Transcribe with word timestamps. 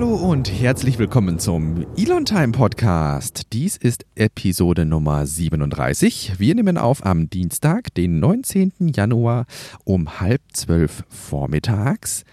Hallo 0.00 0.14
und 0.14 0.50
herzlich 0.50 0.98
willkommen 0.98 1.38
zum 1.38 1.84
Elon 1.94 2.24
Time 2.24 2.52
Podcast. 2.52 3.52
Dies 3.52 3.76
ist 3.76 4.06
Episode 4.14 4.86
Nummer 4.86 5.26
37. 5.26 6.38
Wir 6.38 6.54
nehmen 6.54 6.78
auf 6.78 7.04
am 7.04 7.28
Dienstag, 7.28 7.92
den 7.92 8.18
19. 8.18 8.72
Januar 8.96 9.44
um 9.84 10.18
halb 10.18 10.40
zwölf 10.54 11.04
vormittags. 11.10 12.24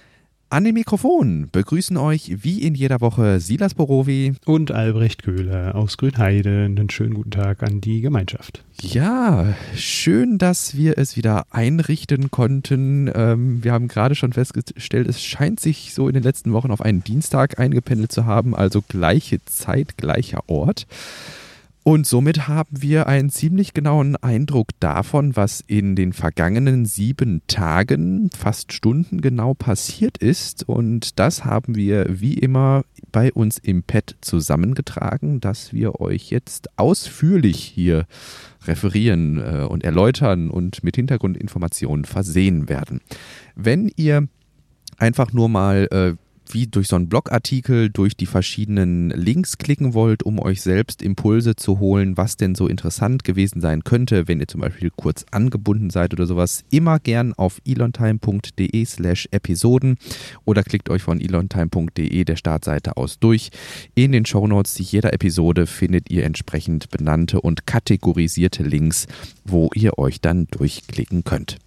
An 0.50 0.64
den 0.64 0.75
Mikrofon 0.75 1.50
begrüßen 1.52 1.98
euch 1.98 2.38
wie 2.41 2.61
in 2.61 2.73
jeder 2.73 3.02
Woche 3.02 3.41
Silas 3.41 3.73
Borowi 3.73 4.32
und 4.45 4.71
Albrecht 4.71 5.21
Köhler 5.21 5.75
aus 5.75 5.98
Grünheide. 5.98 6.63
Einen 6.63 6.89
schönen 6.89 7.16
guten 7.16 7.31
Tag 7.31 7.63
an 7.63 7.81
die 7.81 8.00
Gemeinschaft. 8.00 8.63
Ja, 8.80 9.55
schön, 9.75 10.38
dass 10.38 10.77
wir 10.77 10.98
es 10.98 11.18
wieder 11.18 11.48
einrichten 11.52 12.31
konnten. 12.31 13.12
Ähm, 13.13 13.62
wir 13.62 13.73
haben 13.73 13.89
gerade 13.89 14.16
schon 14.16 14.31
festgestellt, 14.31 15.09
es 15.09 15.21
scheint 15.21 15.59
sich 15.59 15.94
so 15.94 16.08
in 16.08 16.13
den 16.13 16.23
letzten 16.23 16.53
Wochen 16.53 16.72
auf 16.72 16.80
einen 16.80 17.03
Dienstag 17.03 17.59
eingependelt 17.59 18.14
zu 18.14 18.23
haben, 18.23 18.55
also 18.55 18.81
gleiche 18.81 19.44
Zeit, 19.44 19.98
gleicher 19.98 20.48
Ort. 20.48 20.88
Und 21.88 22.05
somit 22.05 22.50
haben 22.50 22.82
wir 22.82 23.08
einen 23.08 23.30
ziemlich 23.30 23.73
genauen 23.73 24.18
Eindruck 24.18 24.72
davon, 24.82 25.38
was 25.38 25.64
in 25.68 25.95
den 25.95 26.12
vergangenen 26.12 26.84
sieben 26.84 27.44
Tagen, 27.48 28.30
fast 28.38 28.73
Stunden 28.73 29.22
genau 29.22 29.54
passiert 29.54 30.18
ist. 30.18 30.68
Und 30.68 31.18
das 31.18 31.45
haben 31.45 31.78
wir 31.78 32.05
wie 32.09 32.34
immer 32.34 32.84
bei 33.14 33.31
uns 33.31 33.58
im 33.58 33.84
Pad 33.84 34.18
zusammengetragen, 34.20 35.40
dass 35.40 35.72
wir 35.72 36.02
euch 36.02 36.30
jetzt 36.30 36.78
ausführlich 36.78 37.64
hier 37.64 38.06
referieren 38.66 39.38
äh, 39.38 39.64
und 39.64 39.86
erläutern 39.86 40.50
und 40.50 40.84
mit 40.84 40.98
Hintergrundinformationen 40.98 42.04
versehen 42.04 42.67
werden. 42.67 43.00
Wenn 43.56 43.90
ihr 43.95 44.28
einfach 44.98 45.31
nur 45.31 45.48
mal 45.48 45.88
äh, 45.92 46.27
wie 46.54 46.68
durch 46.68 46.88
so 46.88 46.96
einen 46.96 47.10
Blogartikel 47.10 47.90
durch 47.90 48.16
die 48.16 48.26
verschiedenen 48.26 49.09
Links 49.09 49.58
klicken 49.58 49.94
wollt, 49.94 50.23
um 50.23 50.40
euch 50.40 50.62
selbst 50.62 51.02
Impulse 51.02 51.56
zu 51.56 51.80
holen, 51.80 52.17
was 52.17 52.38
denn 52.38 52.56
so 52.56 52.67
interessant 52.67 53.23
gewesen 53.23 53.62
sein 53.62 53.84
könnte, 53.84 54.28
wenn 54.28 54.39
ihr 54.39 54.48
zum 54.48 54.62
Beispiel 54.62 54.92
kurz 54.95 55.26
angebunden 55.31 55.89
seid 55.89 56.14
oder 56.14 56.26
sowas, 56.26 56.64
immer 56.70 57.00
gern 57.00 57.34
auf 57.34 57.62
elontime.de 57.66 58.86
slash 58.86 59.28
Episoden 59.31 59.98
oder 60.45 60.64
klickt 60.64 60.89
euch 60.89 61.02
von 61.02 61.22
elontime.de 61.22 62.23
der 62.23 62.36
Startseite 62.36 62.98
aus 62.98 63.20
durch. 63.20 63.50
In 63.95 64.11
den 64.11 64.26
Shownotes 64.26 64.78
jeder 64.92 65.14
Episode 65.14 65.67
findet 65.67 66.09
ihr 66.09 66.23
entsprechend 66.23 66.89
benannte 66.89 67.42
und 67.42 67.66
kategorisierte 67.66 68.64
Links, 68.64 69.08
wo 69.45 69.70
ihr 69.73 69.98
euch 69.98 70.22
dann 70.22 70.48
durchklicken 70.48 71.23
könnt. 71.23 71.58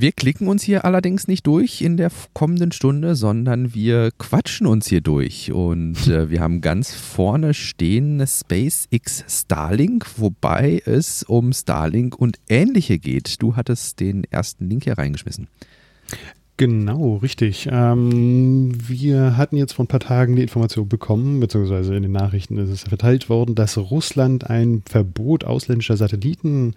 Wir 0.00 0.12
klicken 0.12 0.46
uns 0.46 0.62
hier 0.62 0.84
allerdings 0.84 1.26
nicht 1.26 1.44
durch 1.48 1.82
in 1.82 1.96
der 1.96 2.12
kommenden 2.32 2.70
Stunde, 2.70 3.16
sondern 3.16 3.74
wir 3.74 4.12
quatschen 4.16 4.68
uns 4.68 4.86
hier 4.86 5.00
durch. 5.00 5.50
Und 5.50 6.06
äh, 6.06 6.30
wir 6.30 6.40
haben 6.40 6.60
ganz 6.60 6.94
vorne 6.94 7.52
stehen 7.52 8.24
SpaceX 8.24 9.24
Starlink, 9.26 10.06
wobei 10.16 10.80
es 10.86 11.24
um 11.24 11.52
Starlink 11.52 12.16
und 12.16 12.38
ähnliche 12.48 13.00
geht. 13.00 13.42
Du 13.42 13.56
hattest 13.56 13.98
den 13.98 14.22
ersten 14.22 14.68
Link 14.68 14.84
hier 14.84 14.98
reingeschmissen. 14.98 15.48
Genau, 16.58 17.18
richtig. 17.18 17.68
Ähm, 17.70 18.72
wir 18.88 19.36
hatten 19.36 19.56
jetzt 19.56 19.74
vor 19.74 19.84
ein 19.84 19.88
paar 19.88 20.00
Tagen 20.00 20.34
die 20.34 20.42
Information 20.42 20.88
bekommen, 20.88 21.38
beziehungsweise 21.38 21.94
in 21.94 22.02
den 22.02 22.10
Nachrichten 22.10 22.58
ist 22.58 22.70
es 22.70 22.82
verteilt 22.82 23.28
worden, 23.28 23.54
dass 23.54 23.78
Russland 23.78 24.50
ein 24.50 24.82
Verbot 24.84 25.44
ausländischer 25.44 25.96
Satelliten 25.96 26.74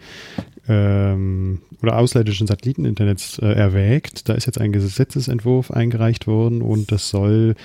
ähm, 0.67 1.61
oder 1.81 1.97
ausländischen 1.97 2.45
Satelliteninternets 2.45 3.39
äh, 3.39 3.47
erwägt. 3.47 4.29
Da 4.29 4.35
ist 4.35 4.45
jetzt 4.45 4.61
ein 4.61 4.71
Gesetzesentwurf 4.71 5.71
eingereicht 5.71 6.27
worden 6.27 6.61
und 6.61 6.91
das 6.91 7.09
soll 7.09 7.55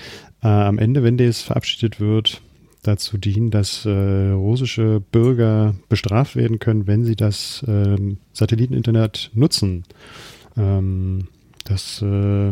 äh, 0.41 0.47
am 0.47 0.79
Ende, 0.79 1.03
wenn 1.03 1.17
das 1.17 1.43
verabschiedet 1.43 1.99
wird, 1.99 2.41
dazu 2.81 3.19
dienen, 3.19 3.51
dass 3.51 3.85
äh, 3.85 4.29
russische 4.31 5.01
Bürger 5.11 5.75
bestraft 5.87 6.35
werden 6.35 6.57
können, 6.57 6.87
wenn 6.87 7.03
sie 7.03 7.15
das 7.15 7.63
ähm, 7.67 8.17
Satelliteninternet 8.33 9.29
nutzen. 9.35 9.83
Ähm, 10.57 11.27
das 11.69 12.01
äh, 12.01 12.51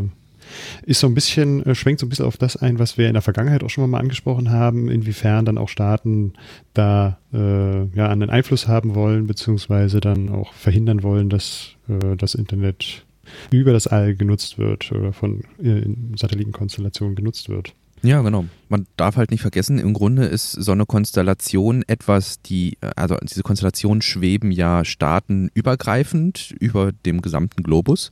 ist 0.85 0.99
so 0.99 1.07
ein 1.07 1.13
bisschen, 1.13 1.65
äh, 1.65 1.75
schwenkt 1.75 1.99
so 1.99 2.05
ein 2.05 2.09
bisschen 2.09 2.25
auf 2.25 2.37
das 2.37 2.57
ein, 2.57 2.79
was 2.79 2.97
wir 2.97 3.07
in 3.07 3.13
der 3.13 3.21
Vergangenheit 3.21 3.63
auch 3.63 3.69
schon 3.69 3.89
mal 3.89 3.99
angesprochen 3.99 4.51
haben, 4.51 4.89
inwiefern 4.89 5.45
dann 5.45 5.57
auch 5.57 5.69
Staaten 5.69 6.33
da 6.73 7.19
äh, 7.33 7.85
ja 7.95 8.09
einen 8.09 8.29
Einfluss 8.29 8.67
haben 8.67 8.95
wollen, 8.95 9.27
beziehungsweise 9.27 9.99
dann 9.99 10.29
auch 10.29 10.53
verhindern 10.53 11.03
wollen, 11.03 11.29
dass 11.29 11.75
äh, 11.87 12.15
das 12.15 12.35
Internet 12.35 13.05
über 13.51 13.73
das 13.73 13.87
All 13.87 14.15
genutzt 14.15 14.57
wird 14.57 14.91
oder 14.91 15.13
von 15.13 15.41
äh, 15.61 15.83
Satellitenkonstellationen 16.15 17.15
genutzt 17.15 17.49
wird. 17.49 17.73
Ja, 18.05 18.21
genau. 18.21 18.45
Man 18.69 18.85
darf 18.97 19.15
halt 19.17 19.31
nicht 19.31 19.41
vergessen, 19.41 19.79
im 19.79 19.93
Grunde 19.93 20.25
ist 20.25 20.51
so 20.51 20.71
eine 20.71 20.85
Konstellation 20.85 21.83
etwas, 21.87 22.39
die, 22.41 22.77
also 22.95 23.17
diese 23.17 23.41
Konstellationen 23.41 24.03
schweben 24.03 24.51
ja 24.51 24.85
staatenübergreifend 24.85 26.53
über 26.59 26.91
dem 26.91 27.21
gesamten 27.21 27.63
Globus. 27.63 28.11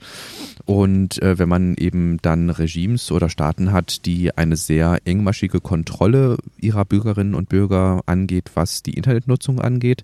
Und 0.66 1.22
äh, 1.22 1.38
wenn 1.38 1.48
man 1.48 1.76
eben 1.76 2.18
dann 2.24 2.50
Regimes 2.50 3.12
oder 3.12 3.30
Staaten 3.30 3.72
hat, 3.72 4.08
die 4.08 4.36
eine 4.36 4.56
sehr 4.56 4.98
engmaschige 5.06 5.60
Kontrolle 5.60 6.38
ihrer 6.60 6.86
Bürgerinnen 6.86 7.36
und 7.36 7.50
Bürger 7.50 8.02
angeht, 8.08 8.50
was 8.56 8.82
die 8.82 8.94
Internetnutzung 8.94 9.62
angeht, 9.62 10.04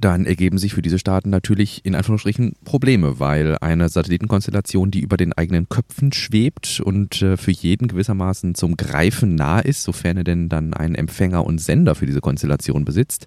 dann 0.00 0.26
ergeben 0.26 0.58
sich 0.58 0.74
für 0.74 0.82
diese 0.82 0.98
Staaten 0.98 1.30
natürlich 1.30 1.84
in 1.84 1.94
Anführungsstrichen 1.94 2.54
Probleme, 2.64 3.18
weil 3.18 3.58
eine 3.60 3.88
Satellitenkonstellation, 3.88 4.90
die 4.90 5.00
über 5.00 5.16
den 5.16 5.32
eigenen 5.32 5.68
Köpfen 5.68 6.12
schwebt 6.12 6.80
und 6.80 7.22
äh, 7.22 7.36
für 7.36 7.50
jeden 7.50 7.88
gewissermaßen 7.88 8.54
zum 8.54 8.76
Greifen 8.76 9.34
nah 9.34 9.60
ist, 9.60 9.82
sofern 9.82 10.18
er 10.18 10.24
denn 10.24 10.48
dann 10.48 10.74
einen 10.74 10.94
Empfänger 10.94 11.44
und 11.44 11.60
Sender 11.60 11.94
für 11.94 12.06
diese 12.06 12.20
Konstellation 12.20 12.84
besitzt, 12.84 13.26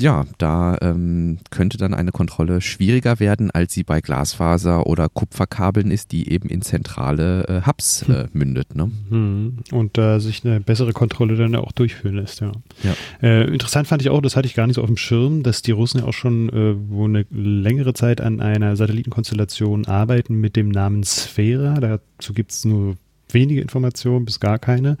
ja, 0.00 0.24
da 0.38 0.78
ähm, 0.80 1.38
könnte 1.50 1.78
dann 1.78 1.94
eine 1.94 2.12
Kontrolle 2.12 2.60
schwieriger 2.60 3.20
werden, 3.20 3.50
als 3.50 3.72
sie 3.72 3.84
bei 3.84 4.00
Glasfaser 4.00 4.86
oder 4.86 5.08
Kupferkabeln 5.08 5.90
ist, 5.90 6.12
die 6.12 6.30
eben 6.30 6.48
in 6.48 6.62
zentrale 6.62 7.46
äh, 7.48 7.66
Hubs 7.66 8.06
hm. 8.06 8.14
äh, 8.14 8.26
mündet. 8.32 8.74
Ne? 8.74 8.90
Hm. 9.10 9.58
Und 9.72 9.98
da 9.98 10.16
äh, 10.16 10.20
sich 10.20 10.44
eine 10.44 10.60
bessere 10.60 10.92
Kontrolle 10.92 11.36
dann 11.36 11.54
auch 11.56 11.72
durchführen 11.72 12.16
lässt, 12.16 12.40
ja. 12.40 12.52
ja. 12.82 12.94
Äh, 13.22 13.48
interessant 13.48 13.88
fand 13.88 14.02
ich 14.02 14.10
auch, 14.10 14.22
das 14.22 14.36
hatte 14.36 14.46
ich 14.46 14.54
gar 14.54 14.66
nicht 14.66 14.76
so 14.76 14.82
auf 14.82 14.88
dem 14.88 14.96
Schirm, 14.96 15.42
dass 15.42 15.62
die 15.62 15.72
Russen 15.72 16.00
ja 16.00 16.04
auch 16.04 16.12
schon 16.12 16.48
äh, 16.50 16.74
wo 16.88 17.04
eine 17.04 17.26
längere 17.30 17.94
Zeit 17.94 18.20
an 18.20 18.40
einer 18.40 18.76
Satellitenkonstellation 18.76 19.86
arbeiten 19.86 20.34
mit 20.34 20.56
dem 20.56 20.68
Namen 20.68 21.04
Sphera. 21.04 21.74
Dazu 21.80 22.32
gibt 22.32 22.52
es 22.52 22.64
nur 22.64 22.96
wenige 23.32 23.60
Informationen 23.60 24.24
bis 24.24 24.40
gar 24.40 24.58
keine. 24.58 24.98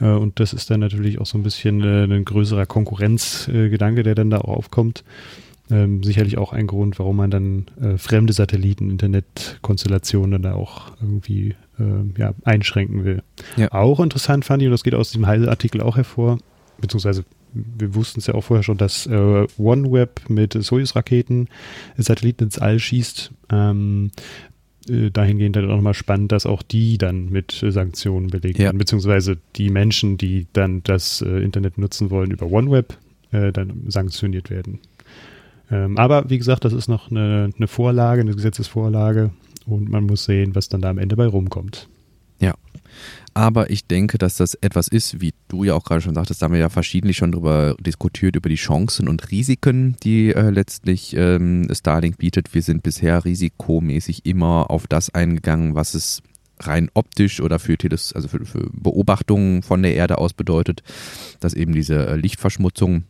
Äh, 0.00 0.06
und 0.06 0.40
das 0.40 0.52
ist 0.52 0.70
dann 0.70 0.80
natürlich 0.80 1.20
auch 1.20 1.26
so 1.26 1.38
ein 1.38 1.42
bisschen 1.42 1.82
äh, 1.82 2.04
ein 2.04 2.24
größerer 2.24 2.66
Konkurrenzgedanke, 2.66 4.02
der 4.02 4.14
dann 4.14 4.30
da 4.30 4.38
auch 4.38 4.56
aufkommt. 4.56 5.04
Ähm, 5.70 6.02
sicherlich 6.02 6.36
auch 6.36 6.52
ein 6.52 6.66
Grund, 6.66 6.98
warum 6.98 7.16
man 7.16 7.30
dann 7.30 7.66
äh, 7.80 7.96
fremde 7.96 8.34
Satelliten, 8.34 8.90
Internetkonstellationen 8.90 10.32
dann 10.32 10.42
da 10.42 10.54
auch 10.54 10.92
irgendwie 11.00 11.54
äh, 11.78 12.20
ja, 12.20 12.34
einschränken 12.44 13.04
will. 13.04 13.22
Ja. 13.56 13.72
Auch 13.72 14.00
interessant 14.00 14.44
fand 14.44 14.62
ich, 14.62 14.66
und 14.66 14.72
das 14.72 14.84
geht 14.84 14.94
aus 14.94 15.10
diesem 15.10 15.26
Heise-Artikel 15.26 15.80
auch 15.80 15.96
hervor, 15.96 16.38
beziehungsweise 16.78 17.24
wir 17.54 17.94
wussten 17.94 18.20
es 18.20 18.26
ja 18.26 18.34
auch 18.34 18.42
vorher 18.42 18.62
schon, 18.62 18.76
dass 18.76 19.06
äh, 19.06 19.46
OneWeb 19.58 20.28
mit 20.28 20.52
Soyuz-Raketen 20.52 21.48
Satelliten 21.96 22.44
ins 22.44 22.58
All 22.58 22.78
schießt. 22.78 23.30
Ähm, 23.50 24.10
äh, 24.88 25.10
dahingehend 25.10 25.56
dann 25.56 25.70
auch 25.70 25.76
nochmal 25.76 25.94
spannend, 25.94 26.32
dass 26.32 26.46
auch 26.46 26.62
die 26.62 26.98
dann 26.98 27.30
mit 27.30 27.62
äh, 27.62 27.70
Sanktionen 27.70 28.28
belegt 28.28 28.58
ja. 28.58 28.66
werden, 28.66 28.78
beziehungsweise 28.78 29.38
die 29.56 29.70
Menschen, 29.70 30.18
die 30.18 30.46
dann 30.52 30.82
das 30.84 31.22
äh, 31.22 31.28
Internet 31.28 31.78
nutzen 31.78 32.10
wollen 32.10 32.30
über 32.30 32.50
OneWeb, 32.50 32.98
dann 33.30 33.82
sanktioniert 33.88 34.48
werden. 34.48 34.78
Ähm, 35.68 35.98
aber 35.98 36.30
wie 36.30 36.38
gesagt, 36.38 36.64
das 36.64 36.72
ist 36.72 36.86
noch 36.86 37.10
eine, 37.10 37.50
eine 37.56 37.66
Vorlage, 37.66 38.20
eine 38.20 38.32
Gesetzesvorlage 38.32 39.30
und 39.66 39.88
man 39.88 40.04
muss 40.04 40.24
sehen, 40.24 40.54
was 40.54 40.68
dann 40.68 40.80
da 40.80 40.90
am 40.90 40.98
Ende 40.98 41.16
bei 41.16 41.26
rumkommt. 41.26 41.88
Ja. 42.40 42.54
Aber 43.34 43.68
ich 43.68 43.86
denke, 43.86 44.16
dass 44.16 44.36
das 44.36 44.54
etwas 44.54 44.86
ist, 44.86 45.20
wie 45.20 45.34
du 45.48 45.64
ja 45.64 45.74
auch 45.74 45.82
gerade 45.82 46.00
schon 46.00 46.14
sagtest, 46.14 46.40
da 46.40 46.44
haben 46.44 46.52
wir 46.52 46.60
ja 46.60 46.68
verschiedentlich 46.68 47.16
schon 47.16 47.32
darüber 47.32 47.74
diskutiert, 47.80 48.36
über 48.36 48.48
die 48.48 48.54
Chancen 48.54 49.08
und 49.08 49.30
Risiken, 49.32 49.96
die 50.04 50.32
äh, 50.32 50.50
letztlich 50.50 51.16
ähm, 51.16 51.68
Starlink 51.72 52.18
bietet. 52.18 52.54
Wir 52.54 52.62
sind 52.62 52.84
bisher 52.84 53.24
risikomäßig 53.24 54.24
immer 54.24 54.70
auf 54.70 54.86
das 54.86 55.12
eingegangen, 55.12 55.74
was 55.74 55.94
es 55.94 56.22
rein 56.60 56.88
optisch 56.94 57.40
oder 57.40 57.58
für, 57.58 57.76
Teles 57.76 58.12
also 58.12 58.28
für, 58.28 58.44
für 58.44 58.70
Beobachtungen 58.72 59.62
von 59.62 59.82
der 59.82 59.96
Erde 59.96 60.18
aus 60.18 60.32
bedeutet, 60.32 60.84
dass 61.40 61.54
eben 61.54 61.72
diese 61.72 62.06
äh, 62.06 62.16
Lichtverschmutzung 62.16 63.02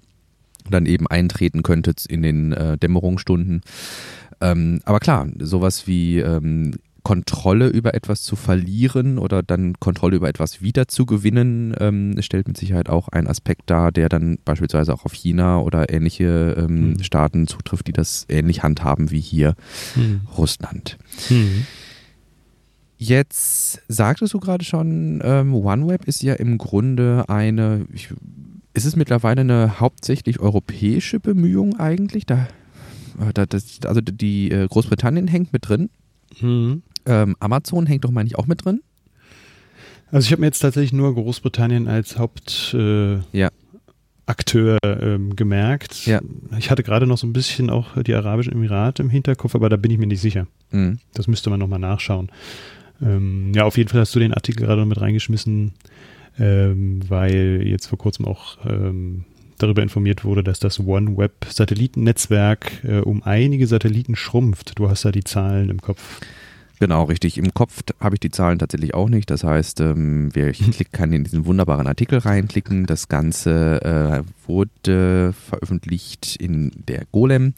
dann 0.70 0.86
eben 0.86 1.06
eintreten 1.06 1.62
könnte 1.62 1.94
in 2.08 2.22
den 2.22 2.52
äh, 2.52 2.78
Dämmerungsstunden. 2.78 3.60
Ähm, 4.40 4.80
aber 4.84 5.00
klar, 5.00 5.28
sowas 5.38 5.86
wie 5.86 6.20
ähm, 6.20 6.76
Kontrolle 7.04 7.68
über 7.68 7.94
etwas 7.94 8.22
zu 8.22 8.34
verlieren 8.34 9.18
oder 9.18 9.42
dann 9.42 9.78
Kontrolle 9.78 10.16
über 10.16 10.28
etwas 10.28 10.62
wiederzugewinnen, 10.62 11.76
ähm, 11.78 12.16
stellt 12.20 12.48
mit 12.48 12.56
Sicherheit 12.56 12.88
auch 12.88 13.08
einen 13.08 13.28
Aspekt 13.28 13.70
dar, 13.70 13.92
der 13.92 14.08
dann 14.08 14.38
beispielsweise 14.44 14.92
auch 14.92 15.04
auf 15.04 15.12
China 15.12 15.60
oder 15.60 15.92
ähnliche 15.92 16.56
ähm, 16.58 16.92
mhm. 16.92 17.02
Staaten 17.02 17.46
zutrifft, 17.46 17.86
die 17.86 17.92
das 17.92 18.24
ähnlich 18.30 18.62
handhaben 18.62 19.10
wie 19.10 19.20
hier 19.20 19.54
mhm. 19.94 20.22
Russland. 20.36 20.98
Mhm. 21.28 21.66
Jetzt 22.96 23.82
sagtest 23.86 24.32
du 24.32 24.40
gerade 24.40 24.64
schon, 24.64 25.20
ähm, 25.22 25.54
OneWeb 25.54 26.06
ist 26.06 26.22
ja 26.22 26.32
im 26.32 26.56
Grunde 26.56 27.24
eine, 27.28 27.86
ich, 27.92 28.14
ist 28.72 28.86
es 28.86 28.96
mittlerweile 28.96 29.42
eine 29.42 29.78
hauptsächlich 29.78 30.40
europäische 30.40 31.20
Bemühung 31.20 31.78
eigentlich? 31.78 32.24
Da, 32.24 32.48
da 33.34 33.44
das, 33.44 33.80
also 33.84 34.00
die 34.00 34.50
äh, 34.50 34.66
Großbritannien 34.68 35.28
hängt 35.28 35.52
mit 35.52 35.68
drin. 35.68 35.90
Mhm. 36.40 36.82
Ähm, 37.06 37.36
Amazon 37.40 37.86
hängt 37.86 38.04
doch, 38.04 38.10
meine 38.10 38.26
ich, 38.26 38.36
auch 38.36 38.46
mit 38.46 38.64
drin. 38.64 38.82
Also 40.10 40.26
ich 40.26 40.32
habe 40.32 40.40
mir 40.40 40.46
jetzt 40.46 40.60
tatsächlich 40.60 40.92
nur 40.92 41.14
Großbritannien 41.14 41.88
als 41.88 42.18
Hauptakteur 42.18 43.22
äh, 43.32 43.38
ja. 43.38 43.50
ähm, 44.82 45.34
gemerkt. 45.34 46.06
Ja. 46.06 46.20
Ich 46.58 46.70
hatte 46.70 46.82
gerade 46.82 47.06
noch 47.06 47.18
so 47.18 47.26
ein 47.26 47.32
bisschen 47.32 47.70
auch 47.70 48.00
die 48.02 48.14
Arabischen 48.14 48.52
Emirate 48.52 49.02
im 49.02 49.10
Hinterkopf, 49.10 49.54
aber 49.54 49.68
da 49.68 49.76
bin 49.76 49.90
ich 49.90 49.98
mir 49.98 50.06
nicht 50.06 50.20
sicher. 50.20 50.46
Mhm. 50.70 50.98
Das 51.14 51.26
müsste 51.26 51.50
man 51.50 51.58
nochmal 51.58 51.80
nachschauen. 51.80 52.30
Ähm, 53.02 53.52
ja, 53.54 53.64
auf 53.64 53.76
jeden 53.76 53.88
Fall 53.88 54.00
hast 54.00 54.14
du 54.14 54.20
den 54.20 54.34
Artikel 54.34 54.64
gerade 54.64 54.82
noch 54.82 54.88
mit 54.88 55.00
reingeschmissen, 55.00 55.72
ähm, 56.38 57.00
weil 57.08 57.62
jetzt 57.64 57.86
vor 57.86 57.98
kurzem 57.98 58.26
auch 58.26 58.58
ähm, 58.64 59.24
darüber 59.58 59.82
informiert 59.82 60.24
wurde, 60.24 60.44
dass 60.44 60.60
das 60.60 60.80
OneWeb-Satellitennetzwerk 60.80 62.84
äh, 62.84 63.00
um 63.00 63.22
einige 63.22 63.66
Satelliten 63.66 64.16
schrumpft. 64.16 64.78
Du 64.78 64.88
hast 64.88 65.04
da 65.04 65.12
die 65.12 65.24
Zahlen 65.24 65.70
im 65.70 65.80
Kopf. 65.80 66.20
Genau, 66.84 67.04
richtig. 67.04 67.38
Im 67.38 67.54
Kopf 67.54 67.80
habe 67.98 68.16
ich 68.16 68.20
die 68.20 68.30
Zahlen 68.30 68.58
tatsächlich 68.58 68.92
auch 68.92 69.08
nicht. 69.08 69.30
Das 69.30 69.42
heißt, 69.42 69.80
ähm, 69.80 70.28
wer 70.34 70.50
ich 70.50 70.92
kann 70.92 71.14
in 71.14 71.24
diesen 71.24 71.46
wunderbaren 71.46 71.86
Artikel 71.86 72.18
reinklicken. 72.18 72.84
Das 72.84 73.08
Ganze 73.08 73.80
äh, 73.82 74.46
wurde 74.46 75.32
veröffentlicht 75.32 76.36
in 76.36 76.72
der 76.86 77.06
Golem. 77.10 77.54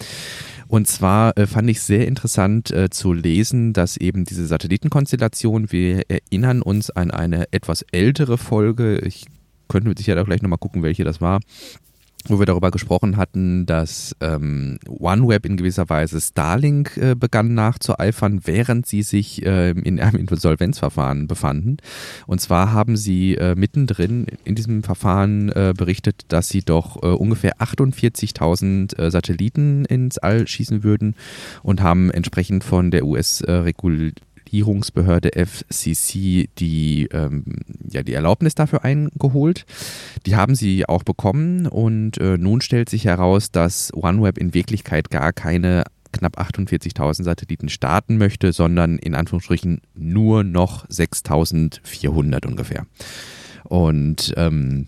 Und 0.68 0.86
zwar 0.86 1.36
äh, 1.36 1.48
fand 1.48 1.68
ich 1.68 1.80
sehr 1.80 2.06
interessant 2.06 2.70
äh, 2.70 2.88
zu 2.88 3.12
lesen, 3.12 3.72
dass 3.72 3.96
eben 3.96 4.26
diese 4.26 4.46
Satellitenkonstellation, 4.46 5.72
wir 5.72 6.08
erinnern 6.08 6.62
uns 6.62 6.90
an 6.90 7.10
eine 7.10 7.52
etwas 7.52 7.82
ältere 7.90 8.38
Folge. 8.38 9.00
Ich 9.00 9.26
könnte 9.66 9.88
mit 9.88 9.98
Sicherheit 9.98 10.22
auch 10.22 10.26
gleich 10.26 10.42
nochmal 10.42 10.60
gucken, 10.60 10.84
welche 10.84 11.02
das 11.02 11.20
war 11.20 11.40
wo 12.30 12.38
wir 12.38 12.46
darüber 12.46 12.70
gesprochen 12.70 13.16
hatten, 13.16 13.66
dass 13.66 14.14
ähm, 14.20 14.78
OneWeb 14.88 15.46
in 15.46 15.56
gewisser 15.56 15.88
Weise 15.88 16.20
Starlink 16.20 16.96
äh, 16.96 17.14
begann 17.14 17.54
nachzueifern, 17.54 18.40
während 18.44 18.86
sie 18.86 19.02
sich 19.02 19.44
äh, 19.44 19.70
in 19.70 20.00
einem 20.00 20.26
Insolvenzverfahren 20.28 21.26
befanden. 21.26 21.78
Und 22.26 22.40
zwar 22.40 22.72
haben 22.72 22.96
sie 22.96 23.34
äh, 23.34 23.54
mittendrin 23.54 24.26
in 24.44 24.54
diesem 24.54 24.82
Verfahren 24.82 25.50
äh, 25.50 25.74
berichtet, 25.76 26.24
dass 26.28 26.48
sie 26.48 26.62
doch 26.62 27.02
äh, 27.02 27.06
ungefähr 27.06 27.58
48.000 27.58 28.98
äh, 28.98 29.10
Satelliten 29.10 29.84
ins 29.84 30.18
All 30.18 30.46
schießen 30.46 30.82
würden 30.82 31.14
und 31.62 31.82
haben 31.82 32.10
entsprechend 32.10 32.64
von 32.64 32.90
der 32.90 33.04
US-Regulierung 33.04 34.25
Regulierungsbehörde 34.46 35.30
FCC 35.34 36.48
die, 36.58 37.08
ähm, 37.12 37.44
ja, 37.90 38.02
die 38.02 38.14
Erlaubnis 38.14 38.54
dafür 38.54 38.84
eingeholt. 38.84 39.66
Die 40.24 40.36
haben 40.36 40.54
sie 40.54 40.86
auch 40.86 41.02
bekommen 41.02 41.66
und 41.66 42.18
äh, 42.18 42.38
nun 42.38 42.60
stellt 42.60 42.88
sich 42.88 43.04
heraus, 43.04 43.50
dass 43.50 43.92
OneWeb 43.94 44.38
in 44.38 44.54
Wirklichkeit 44.54 45.10
gar 45.10 45.32
keine 45.32 45.84
knapp 46.12 46.38
48.000 46.38 47.24
Satelliten 47.24 47.68
starten 47.68 48.16
möchte, 48.16 48.52
sondern 48.52 48.98
in 48.98 49.14
Anführungsstrichen 49.14 49.82
nur 49.94 50.44
noch 50.44 50.86
6.400 50.88 52.46
ungefähr. 52.46 52.86
Und 53.64 54.32
ähm, 54.36 54.86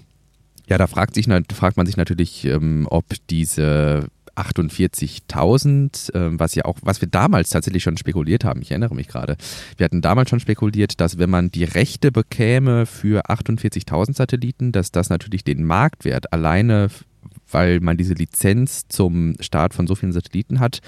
ja, 0.68 0.78
da 0.78 0.86
fragt, 0.86 1.14
sich, 1.14 1.26
fragt 1.52 1.76
man 1.76 1.86
sich 1.86 1.96
natürlich, 1.96 2.44
ähm, 2.44 2.86
ob 2.90 3.04
diese 3.28 4.06
48.000, 4.38 6.14
äh, 6.14 6.38
was 6.38 6.54
ja 6.54 6.64
auch, 6.64 6.76
was 6.82 7.00
wir 7.00 7.08
damals 7.08 7.50
tatsächlich 7.50 7.82
schon 7.82 7.96
spekuliert 7.96 8.44
haben. 8.44 8.62
Ich 8.62 8.70
erinnere 8.70 8.94
mich 8.94 9.08
gerade. 9.08 9.36
Wir 9.76 9.84
hatten 9.84 10.02
damals 10.02 10.30
schon 10.30 10.40
spekuliert, 10.40 11.00
dass 11.00 11.18
wenn 11.18 11.30
man 11.30 11.50
die 11.50 11.64
Rechte 11.64 12.12
bekäme 12.12 12.86
für 12.86 13.30
48.000 13.30 14.16
Satelliten, 14.16 14.72
dass 14.72 14.92
das 14.92 15.10
natürlich 15.10 15.44
den 15.44 15.64
Marktwert 15.64 16.32
alleine 16.32 16.88
weil 17.50 17.80
man 17.80 17.96
diese 17.96 18.14
Lizenz 18.14 18.88
zum 18.88 19.34
Start 19.40 19.74
von 19.74 19.86
so 19.86 19.94
vielen 19.94 20.12
Satelliten 20.12 20.60
hat, 20.60 20.80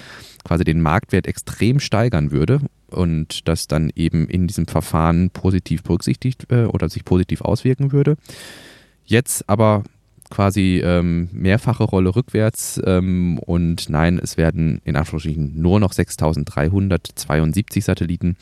quasi 0.44 0.64
den 0.64 0.81
Marktwert 0.81 1.26
extrem 1.26 1.81
steigern 1.81 2.31
würde 2.31 2.61
und 2.88 3.49
das 3.49 3.67
dann 3.67 3.91
eben 3.94 4.29
in 4.29 4.47
diesem 4.47 4.67
Verfahren 4.67 5.31
positiv 5.31 5.82
berücksichtigt 5.82 6.47
äh, 6.50 6.64
oder 6.64 6.88
sich 6.88 7.05
positiv 7.05 7.41
auswirken 7.41 7.93
würde. 7.93 8.17
Jetzt 9.05 9.49
aber 9.49 9.85
quasi 10.31 10.81
ähm, 10.82 11.29
mehrfache 11.32 11.85
Rolle 11.85 12.15
rückwärts 12.15 12.81
ähm, 12.85 13.38
und 13.38 13.91
nein, 13.91 14.19
es 14.23 14.37
werden 14.37 14.81
in 14.85 14.97
Anführungsstrichen 14.97 15.61
nur 15.61 15.81
noch 15.81 15.93
6372 15.93 17.85
Satelliten 17.85 18.37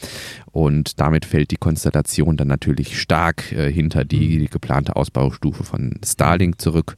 und 0.52 1.00
damit 1.00 1.25
fällt 1.25 1.50
die 1.50 1.56
Konstellation 1.56 2.37
dann 2.37 2.49
natürlich 2.49 3.00
stark 3.00 3.52
äh, 3.52 3.73
hinter 3.73 4.05
die, 4.05 4.38
die, 4.38 4.49
geplante 4.49 4.96
Ausbaustufe 4.96 5.64
von 5.64 5.99
Starlink 6.05 6.61
zurück 6.61 6.96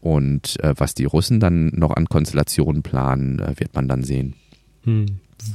und 0.00 0.62
äh, 0.62 0.74
was 0.76 0.94
die 0.94 1.04
Russen 1.04 1.40
dann 1.40 1.66
noch 1.68 1.92
an 1.92 2.06
Konstellationen 2.06 2.82
planen, 2.82 3.38
äh, 3.38 3.58
wird 3.58 3.74
man 3.74 3.88
dann 3.88 4.02
sehen. 4.02 4.34
Hm. 4.82 5.06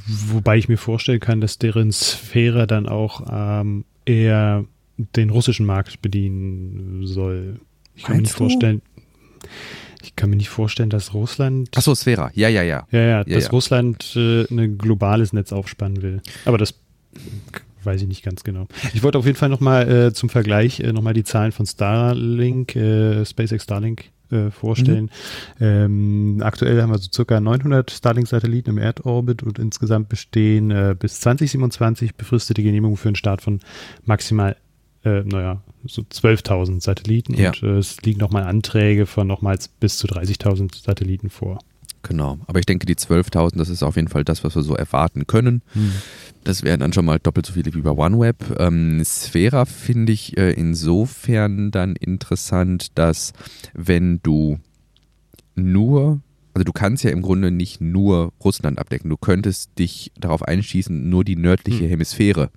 Wobei 0.07 0.57
ich 0.57 0.69
mir 0.69 0.77
vorstellen 0.77 1.19
kann, 1.19 1.41
dass 1.41 1.57
deren 1.57 1.91
Sphäre 1.91 2.67
dann 2.67 2.87
auch 2.87 3.25
ähm, 3.31 3.85
eher 4.05 4.65
den 5.15 5.29
russischen 5.29 5.65
Markt 5.65 6.01
bedienen 6.01 7.05
soll. 7.05 7.59
Ich 7.99 8.05
kann 8.05 8.15
Meinst 8.15 8.39
mir 8.39 8.45
nicht 8.45 8.53
vorstellen. 8.53 8.81
Ich 10.01 10.15
kann 10.15 10.29
mir 10.29 10.37
nicht 10.37 10.47
vorstellen, 10.47 10.89
dass 10.89 11.13
Russland. 11.13 11.77
Achso, 11.77 11.93
Sphäre. 11.93 12.31
Ja, 12.33 12.47
ja, 12.47 12.63
ja. 12.63 12.87
Ja, 12.91 12.99
ja, 13.01 13.23
dass 13.25 13.43
ja. 13.43 13.49
Russland 13.49 14.15
äh, 14.15 14.45
ein 14.49 14.77
globales 14.77 15.33
Netz 15.33 15.51
aufspannen 15.51 16.01
will. 16.01 16.21
Aber 16.45 16.57
das 16.57 16.75
weiß 17.83 18.01
ich 18.01 18.07
nicht 18.07 18.23
ganz 18.23 18.45
genau. 18.45 18.67
Ich 18.93 19.03
wollte 19.03 19.17
auf 19.17 19.25
jeden 19.25 19.37
Fall 19.37 19.49
nochmal 19.49 19.91
äh, 19.91 20.13
zum 20.13 20.29
Vergleich 20.29 20.79
äh, 20.79 20.93
nochmal 20.93 21.13
die 21.13 21.25
Zahlen 21.25 21.51
von 21.51 21.65
Starlink, 21.65 22.77
äh, 22.77 23.25
SpaceX 23.25 23.65
Starlink 23.65 24.05
äh, 24.31 24.49
vorstellen. 24.49 25.11
Mhm. 25.59 25.65
Ähm, 25.65 26.37
aktuell 26.41 26.81
haben 26.81 26.91
wir 26.91 26.99
so 26.99 27.09
circa 27.13 27.41
900 27.41 27.91
Starlink-Satelliten 27.91 28.69
im 28.69 28.77
Erdorbit 28.77 29.43
und 29.43 29.59
insgesamt 29.59 30.07
bestehen 30.07 30.71
äh, 30.71 30.95
bis 30.97 31.19
2027 31.19 32.15
befristete 32.15 32.63
Genehmigungen 32.63 32.95
für 32.95 33.09
einen 33.09 33.15
Start 33.17 33.41
von 33.41 33.59
maximal 34.05 34.55
äh, 35.03 35.21
naja, 35.23 35.61
so 35.85 36.01
12.000 36.01 36.81
Satelliten 36.81 37.33
ja. 37.35 37.49
und 37.49 37.63
äh, 37.63 37.77
es 37.77 38.01
liegen 38.01 38.19
nochmal 38.19 38.43
Anträge 38.43 39.05
von 39.05 39.27
nochmals 39.27 39.67
bis 39.67 39.97
zu 39.97 40.07
30.000 40.07 40.83
Satelliten 40.83 41.29
vor. 41.29 41.59
Genau, 42.01 42.37
aber 42.47 42.59
ich 42.59 42.65
denke, 42.65 42.85
die 42.85 42.95
12.000, 42.95 43.57
das 43.57 43.69
ist 43.69 43.83
auf 43.83 43.95
jeden 43.95 44.07
Fall 44.07 44.23
das, 44.23 44.43
was 44.43 44.55
wir 44.55 44.63
so 44.63 44.75
erwarten 44.75 45.27
können. 45.27 45.61
Hm. 45.73 45.91
Das 46.45 46.63
wären 46.63 46.79
dann 46.79 46.93
schon 46.93 47.03
mal 47.03 47.19
doppelt 47.19 47.45
so 47.45 47.53
viele 47.53 47.73
wie 47.73 47.81
bei 47.81 47.91
OneWeb. 47.91 48.57
Ähm, 48.57 49.03
Sphera 49.03 49.65
finde 49.65 50.13
ich 50.13 50.37
äh, 50.37 50.51
insofern 50.51 51.71
dann 51.71 51.95
interessant, 51.95 52.97
dass 52.97 53.33
wenn 53.73 54.21
du 54.23 54.59
nur 55.56 56.21
also 56.53 56.63
du 56.63 56.73
kannst 56.73 57.03
ja 57.03 57.11
im 57.11 57.21
Grunde 57.21 57.51
nicht 57.51 57.79
nur 57.79 58.33
Russland 58.44 58.79
abdecken. 58.79 59.09
Du 59.09 59.18
könntest 59.18 59.77
dich 59.77 60.11
darauf 60.19 60.44
einschießen, 60.44 61.09
nur 61.09 61.23
die 61.23 61.35
nördliche 61.35 61.83
hm. 61.83 61.89
Hemisphäre 61.89 62.49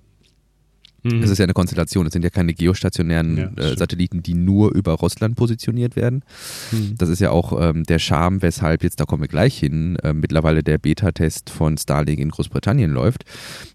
Mhm. 1.03 1.21
Das 1.21 1.29
ist 1.29 1.37
ja 1.37 1.43
eine 1.43 1.53
Konstellation. 1.53 2.05
Das 2.05 2.13
sind 2.13 2.23
ja 2.23 2.29
keine 2.29 2.53
geostationären 2.53 3.37
ja, 3.37 3.63
äh, 3.63 3.77
Satelliten, 3.77 4.23
die 4.23 4.33
nur 4.33 4.73
über 4.73 4.93
Russland 4.93 5.35
positioniert 5.35 5.95
werden. 5.95 6.23
Mhm. 6.71 6.95
Das 6.97 7.09
ist 7.09 7.19
ja 7.19 7.31
auch 7.31 7.59
ähm, 7.61 7.83
der 7.83 7.99
Charme, 7.99 8.41
weshalb 8.41 8.83
jetzt, 8.83 8.99
da 8.99 9.05
kommen 9.05 9.21
wir 9.21 9.27
gleich 9.27 9.57
hin, 9.57 9.97
äh, 9.97 10.13
mittlerweile 10.13 10.63
der 10.63 10.77
Beta-Test 10.77 11.49
von 11.49 11.77
Starlink 11.77 12.19
in 12.19 12.29
Großbritannien 12.29 12.91
läuft. 12.91 13.25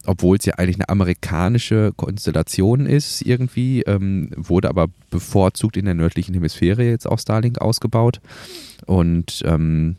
Obwohl 0.07 0.37
es 0.39 0.45
ja 0.45 0.55
eigentlich 0.55 0.77
eine 0.77 0.89
amerikanische 0.89 1.93
Konstellation 1.97 2.87
ist, 2.87 3.23
irgendwie, 3.23 3.83
ähm, 3.83 4.31
wurde 4.37 4.69
aber 4.69 4.89
bevorzugt 5.11 5.77
in 5.77 5.85
der 5.85 5.95
nördlichen 5.95 6.35
Hemisphäre 6.35 6.85
jetzt 6.85 7.07
auch 7.07 7.19
Starlink 7.19 7.61
ausgebaut. 7.61 8.21
Und 8.87 9.43
ähm, 9.45 9.97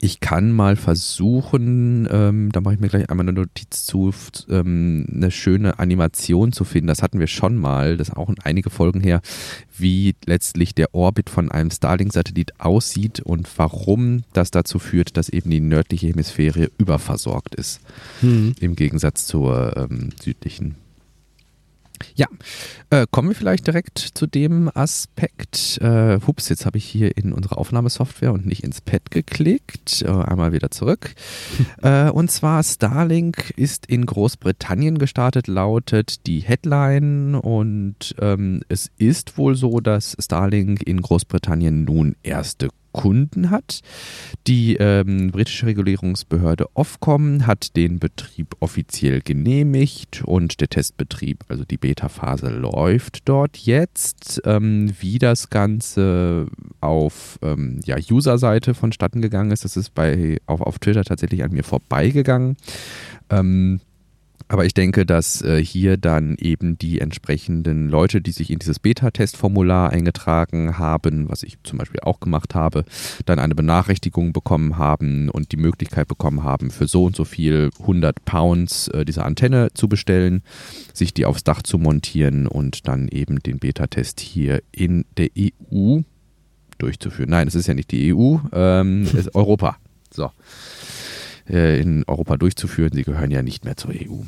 ich 0.00 0.20
kann 0.20 0.52
mal 0.52 0.76
versuchen, 0.76 2.08
ähm, 2.10 2.50
da 2.52 2.60
mache 2.60 2.74
ich 2.74 2.80
mir 2.80 2.88
gleich 2.88 3.10
einmal 3.10 3.24
eine 3.28 3.38
Notiz 3.38 3.84
zu, 3.84 4.12
ähm, 4.48 5.06
eine 5.12 5.30
schöne 5.30 5.78
Animation 5.78 6.52
zu 6.52 6.64
finden. 6.64 6.86
Das 6.86 7.02
hatten 7.02 7.18
wir 7.18 7.26
schon 7.26 7.56
mal, 7.56 7.96
das 7.96 8.10
ist 8.10 8.16
auch 8.16 8.30
einige 8.44 8.70
Folgen 8.70 9.00
her, 9.00 9.20
wie 9.76 10.14
letztlich 10.24 10.74
der 10.74 10.94
Orbit 10.94 11.30
von 11.30 11.50
einem 11.50 11.70
Starlink-Satellit 11.70 12.60
aussieht 12.60 13.20
und 13.20 13.48
warum 13.56 14.24
das 14.32 14.50
dazu 14.50 14.78
führt, 14.78 15.16
dass 15.16 15.28
eben 15.28 15.50
die 15.50 15.60
nördliche 15.60 16.06
Hemisphäre 16.08 16.70
überversorgt 16.78 17.54
ist, 17.54 17.80
hm. 18.20 18.54
im 18.60 18.76
Gegensatz 18.76 19.26
zur 19.26 19.76
ähm, 19.76 20.10
südlichen. 20.22 20.76
Ja, 22.14 22.26
äh, 22.90 23.06
kommen 23.10 23.28
wir 23.28 23.34
vielleicht 23.34 23.66
direkt 23.66 23.98
zu 23.98 24.26
dem 24.26 24.70
Aspekt. 24.74 25.78
Äh, 25.80 26.20
hups, 26.26 26.48
jetzt 26.48 26.66
habe 26.66 26.78
ich 26.78 26.84
hier 26.84 27.16
in 27.16 27.32
unsere 27.32 27.56
Aufnahmesoftware 27.56 28.32
und 28.32 28.46
nicht 28.46 28.64
ins 28.64 28.80
Pad 28.80 29.10
geklickt. 29.10 30.02
Äh, 30.02 30.08
einmal 30.08 30.52
wieder 30.52 30.70
zurück. 30.70 31.14
äh, 31.82 32.10
und 32.10 32.30
zwar 32.30 32.62
Starlink 32.62 33.52
ist 33.56 33.86
in 33.86 34.06
Großbritannien 34.06 34.98
gestartet, 34.98 35.46
lautet 35.46 36.26
die 36.26 36.40
Headline. 36.40 37.34
Und 37.34 38.14
ähm, 38.20 38.62
es 38.68 38.90
ist 38.98 39.38
wohl 39.38 39.54
so, 39.54 39.80
dass 39.80 40.16
Starlink 40.18 40.82
in 40.82 41.00
Großbritannien 41.02 41.84
nun 41.84 42.16
erste 42.22 42.68
Kunden 42.98 43.50
hat. 43.50 43.82
Die 44.48 44.74
ähm, 44.74 45.30
britische 45.30 45.66
Regulierungsbehörde 45.66 46.66
Ofcom 46.74 47.46
hat 47.46 47.76
den 47.76 48.00
Betrieb 48.00 48.56
offiziell 48.58 49.20
genehmigt 49.20 50.22
und 50.24 50.60
der 50.60 50.68
Testbetrieb, 50.68 51.44
also 51.46 51.64
die 51.64 51.76
Beta-Phase, 51.76 52.48
läuft 52.48 53.28
dort 53.28 53.56
jetzt. 53.56 54.42
Ähm, 54.44 54.92
wie 54.98 55.20
das 55.20 55.48
Ganze 55.48 56.46
auf 56.80 57.38
ähm, 57.40 57.78
ja, 57.84 57.96
User-Seite 58.10 58.74
vonstatten 58.74 59.22
gegangen 59.22 59.52
ist, 59.52 59.64
das 59.64 59.76
ist 59.76 59.94
bei, 59.94 60.38
auf, 60.46 60.60
auf 60.60 60.80
Twitter 60.80 61.04
tatsächlich 61.04 61.44
an 61.44 61.52
mir 61.52 61.62
vorbeigegangen. 61.62 62.56
Ähm, 63.30 63.78
aber 64.48 64.64
ich 64.64 64.74
denke, 64.74 65.04
dass 65.04 65.42
äh, 65.42 65.62
hier 65.62 65.96
dann 65.98 66.36
eben 66.38 66.78
die 66.78 67.00
entsprechenden 67.00 67.88
Leute, 67.88 68.20
die 68.20 68.30
sich 68.32 68.50
in 68.50 68.58
dieses 68.58 68.78
Beta-Test-Formular 68.78 69.90
eingetragen 69.90 70.78
haben, 70.78 71.28
was 71.28 71.42
ich 71.42 71.58
zum 71.64 71.78
Beispiel 71.78 72.00
auch 72.00 72.20
gemacht 72.20 72.54
habe, 72.54 72.84
dann 73.26 73.38
eine 73.38 73.54
Benachrichtigung 73.54 74.32
bekommen 74.32 74.78
haben 74.78 75.28
und 75.28 75.52
die 75.52 75.58
Möglichkeit 75.58 76.08
bekommen 76.08 76.44
haben, 76.44 76.70
für 76.70 76.88
so 76.88 77.04
und 77.04 77.14
so 77.14 77.24
viel 77.24 77.70
100 77.80 78.24
Pounds 78.24 78.88
äh, 78.88 79.04
diese 79.04 79.24
Antenne 79.24 79.68
zu 79.74 79.88
bestellen, 79.88 80.42
sich 80.94 81.12
die 81.12 81.26
aufs 81.26 81.44
Dach 81.44 81.62
zu 81.62 81.78
montieren 81.78 82.46
und 82.46 82.88
dann 82.88 83.08
eben 83.08 83.40
den 83.40 83.58
Beta-Test 83.58 84.20
hier 84.20 84.62
in 84.72 85.04
der 85.16 85.28
EU 85.38 86.00
durchzuführen. 86.78 87.30
Nein, 87.30 87.48
es 87.48 87.54
ist 87.54 87.66
ja 87.66 87.74
nicht 87.74 87.90
die 87.90 88.14
EU, 88.14 88.38
ähm, 88.52 89.02
es 89.02 89.14
ist 89.14 89.34
Europa. 89.34 89.76
So 90.10 90.30
äh, 91.48 91.80
in 91.80 92.04
Europa 92.06 92.36
durchzuführen. 92.36 92.92
Sie 92.92 93.02
gehören 93.02 93.30
ja 93.30 93.42
nicht 93.42 93.64
mehr 93.64 93.76
zur 93.76 93.90
EU. 93.90 94.22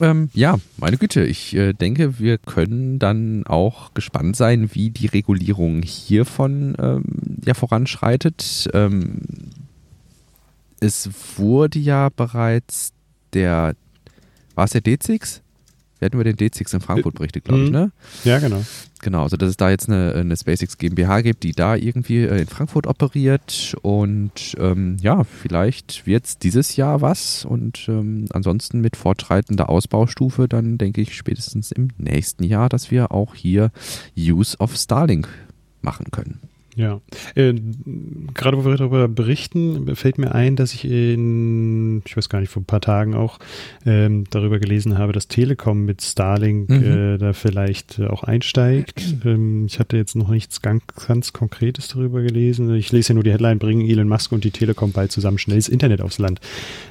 Ähm, 0.00 0.30
ja, 0.34 0.58
meine 0.76 0.96
Güte, 0.96 1.24
ich 1.24 1.54
äh, 1.54 1.72
denke, 1.72 2.18
wir 2.18 2.38
können 2.38 2.98
dann 2.98 3.46
auch 3.46 3.94
gespannt 3.94 4.36
sein, 4.36 4.70
wie 4.72 4.90
die 4.90 5.06
Regulierung 5.06 5.82
hiervon 5.82 6.74
ähm, 6.78 7.04
ja 7.44 7.54
voranschreitet. 7.54 8.68
Ähm, 8.72 9.20
es 10.80 11.08
wurde 11.36 11.78
ja 11.78 12.08
bereits 12.08 12.92
der, 13.32 13.74
war 14.54 14.64
es 14.64 14.72
der 14.72 14.82
D6? 14.82 15.40
Wir 16.04 16.08
hatten 16.08 16.20
über 16.20 16.24
den 16.24 16.36
D6 16.36 16.74
in 16.74 16.80
Frankfurt 16.80 17.14
berichtet, 17.14 17.44
glaube 17.44 17.62
ich, 17.62 17.70
mhm. 17.70 17.76
ne? 17.76 17.92
Ja, 18.24 18.38
genau. 18.38 18.62
Genau, 19.00 19.22
also 19.22 19.38
dass 19.38 19.48
es 19.48 19.56
da 19.56 19.70
jetzt 19.70 19.88
eine, 19.88 20.12
eine 20.14 20.36
SpaceX 20.36 20.76
GmbH 20.76 21.22
gibt, 21.22 21.44
die 21.44 21.52
da 21.52 21.76
irgendwie 21.76 22.24
äh, 22.24 22.42
in 22.42 22.46
Frankfurt 22.46 22.86
operiert 22.86 23.74
und 23.80 24.54
ähm, 24.58 24.98
ja, 25.00 25.24
vielleicht 25.24 26.06
wird 26.06 26.26
es 26.26 26.38
dieses 26.38 26.76
Jahr 26.76 27.00
was 27.00 27.46
und 27.46 27.88
ähm, 27.88 28.26
ansonsten 28.34 28.82
mit 28.82 28.96
fortschreitender 28.96 29.70
Ausbaustufe 29.70 30.46
dann 30.46 30.76
denke 30.76 31.00
ich 31.00 31.16
spätestens 31.16 31.72
im 31.72 31.88
nächsten 31.96 32.44
Jahr, 32.44 32.68
dass 32.68 32.90
wir 32.90 33.12
auch 33.12 33.34
hier 33.34 33.70
Use 34.14 34.58
of 34.58 34.76
Starlink 34.76 35.28
machen 35.80 36.10
können. 36.10 36.40
Ja, 36.76 37.00
äh, 37.34 37.54
gerade 38.34 38.58
wo 38.58 38.64
wir 38.64 38.76
darüber 38.76 39.06
berichten, 39.06 39.94
fällt 39.94 40.18
mir 40.18 40.34
ein, 40.34 40.56
dass 40.56 40.74
ich 40.74 40.84
in, 40.84 42.02
ich 42.04 42.16
weiß 42.16 42.28
gar 42.28 42.40
nicht, 42.40 42.50
vor 42.50 42.62
ein 42.62 42.66
paar 42.66 42.80
Tagen 42.80 43.14
auch 43.14 43.38
ähm, 43.86 44.24
darüber 44.30 44.58
gelesen 44.58 44.98
habe, 44.98 45.12
dass 45.12 45.28
Telekom 45.28 45.84
mit 45.84 46.02
Starlink 46.02 46.68
mhm. 46.68 46.82
äh, 46.82 47.18
da 47.18 47.32
vielleicht 47.32 47.98
äh, 47.98 48.06
auch 48.06 48.24
einsteigt. 48.24 49.02
Ähm, 49.24 49.66
ich 49.66 49.78
hatte 49.78 49.96
jetzt 49.96 50.16
noch 50.16 50.28
nichts 50.30 50.62
ganz, 50.62 50.82
ganz 51.06 51.32
Konkretes 51.32 51.88
darüber 51.88 52.22
gelesen. 52.22 52.74
Ich 52.74 52.90
lese 52.90 53.10
ja 53.10 53.14
nur 53.14 53.24
die 53.24 53.32
Headline, 53.32 53.58
bringen 53.58 53.88
Elon 53.88 54.08
Musk 54.08 54.32
und 54.32 54.44
die 54.44 54.50
Telekom 54.50 54.92
bald 54.92 55.12
zusammen 55.12 55.38
schnelles 55.38 55.68
Internet 55.68 56.00
aufs 56.00 56.18
Land. 56.18 56.40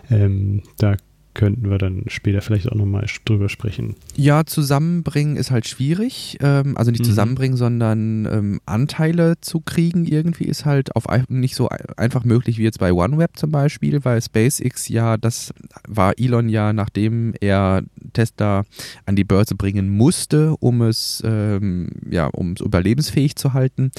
Ähm, 0.09 0.63
da 0.77 0.95
könnten 1.33 1.69
wir 1.69 1.77
dann 1.77 2.03
später 2.07 2.41
vielleicht 2.41 2.71
auch 2.71 2.75
nochmal 2.75 3.05
drüber 3.25 3.49
sprechen. 3.49 3.95
Ja, 4.15 4.45
zusammenbringen 4.45 5.35
ist 5.35 5.51
halt 5.51 5.67
schwierig. 5.67 6.37
Ähm, 6.41 6.77
also 6.77 6.91
nicht 6.91 7.01
mhm. 7.01 7.07
zusammenbringen, 7.07 7.57
sondern 7.57 8.25
ähm, 8.25 8.61
Anteile 8.65 9.35
zu 9.41 9.59
kriegen 9.59 10.05
irgendwie 10.05 10.45
ist 10.45 10.65
halt 10.65 10.95
auf 10.95 11.05
nicht 11.29 11.55
so 11.55 11.69
einfach 11.97 12.23
möglich 12.23 12.57
wie 12.57 12.63
jetzt 12.63 12.79
bei 12.79 12.93
OneWeb 12.93 13.35
zum 13.35 13.51
Beispiel, 13.51 14.03
weil 14.05 14.21
SpaceX 14.21 14.87
ja, 14.87 15.17
das 15.17 15.53
war 15.87 16.13
Elon 16.17 16.49
ja, 16.49 16.73
nachdem 16.73 17.33
er 17.41 17.83
Tesla 18.13 18.63
an 19.05 19.15
die 19.15 19.23
Börse 19.23 19.55
bringen 19.55 19.89
musste, 19.89 20.55
um 20.59 20.81
es 20.81 21.21
ähm, 21.25 21.89
ja, 22.09 22.27
um 22.27 22.53
es 22.53 22.61
überlebensfähig 22.61 23.35
zu 23.35 23.53
halten, 23.53 23.91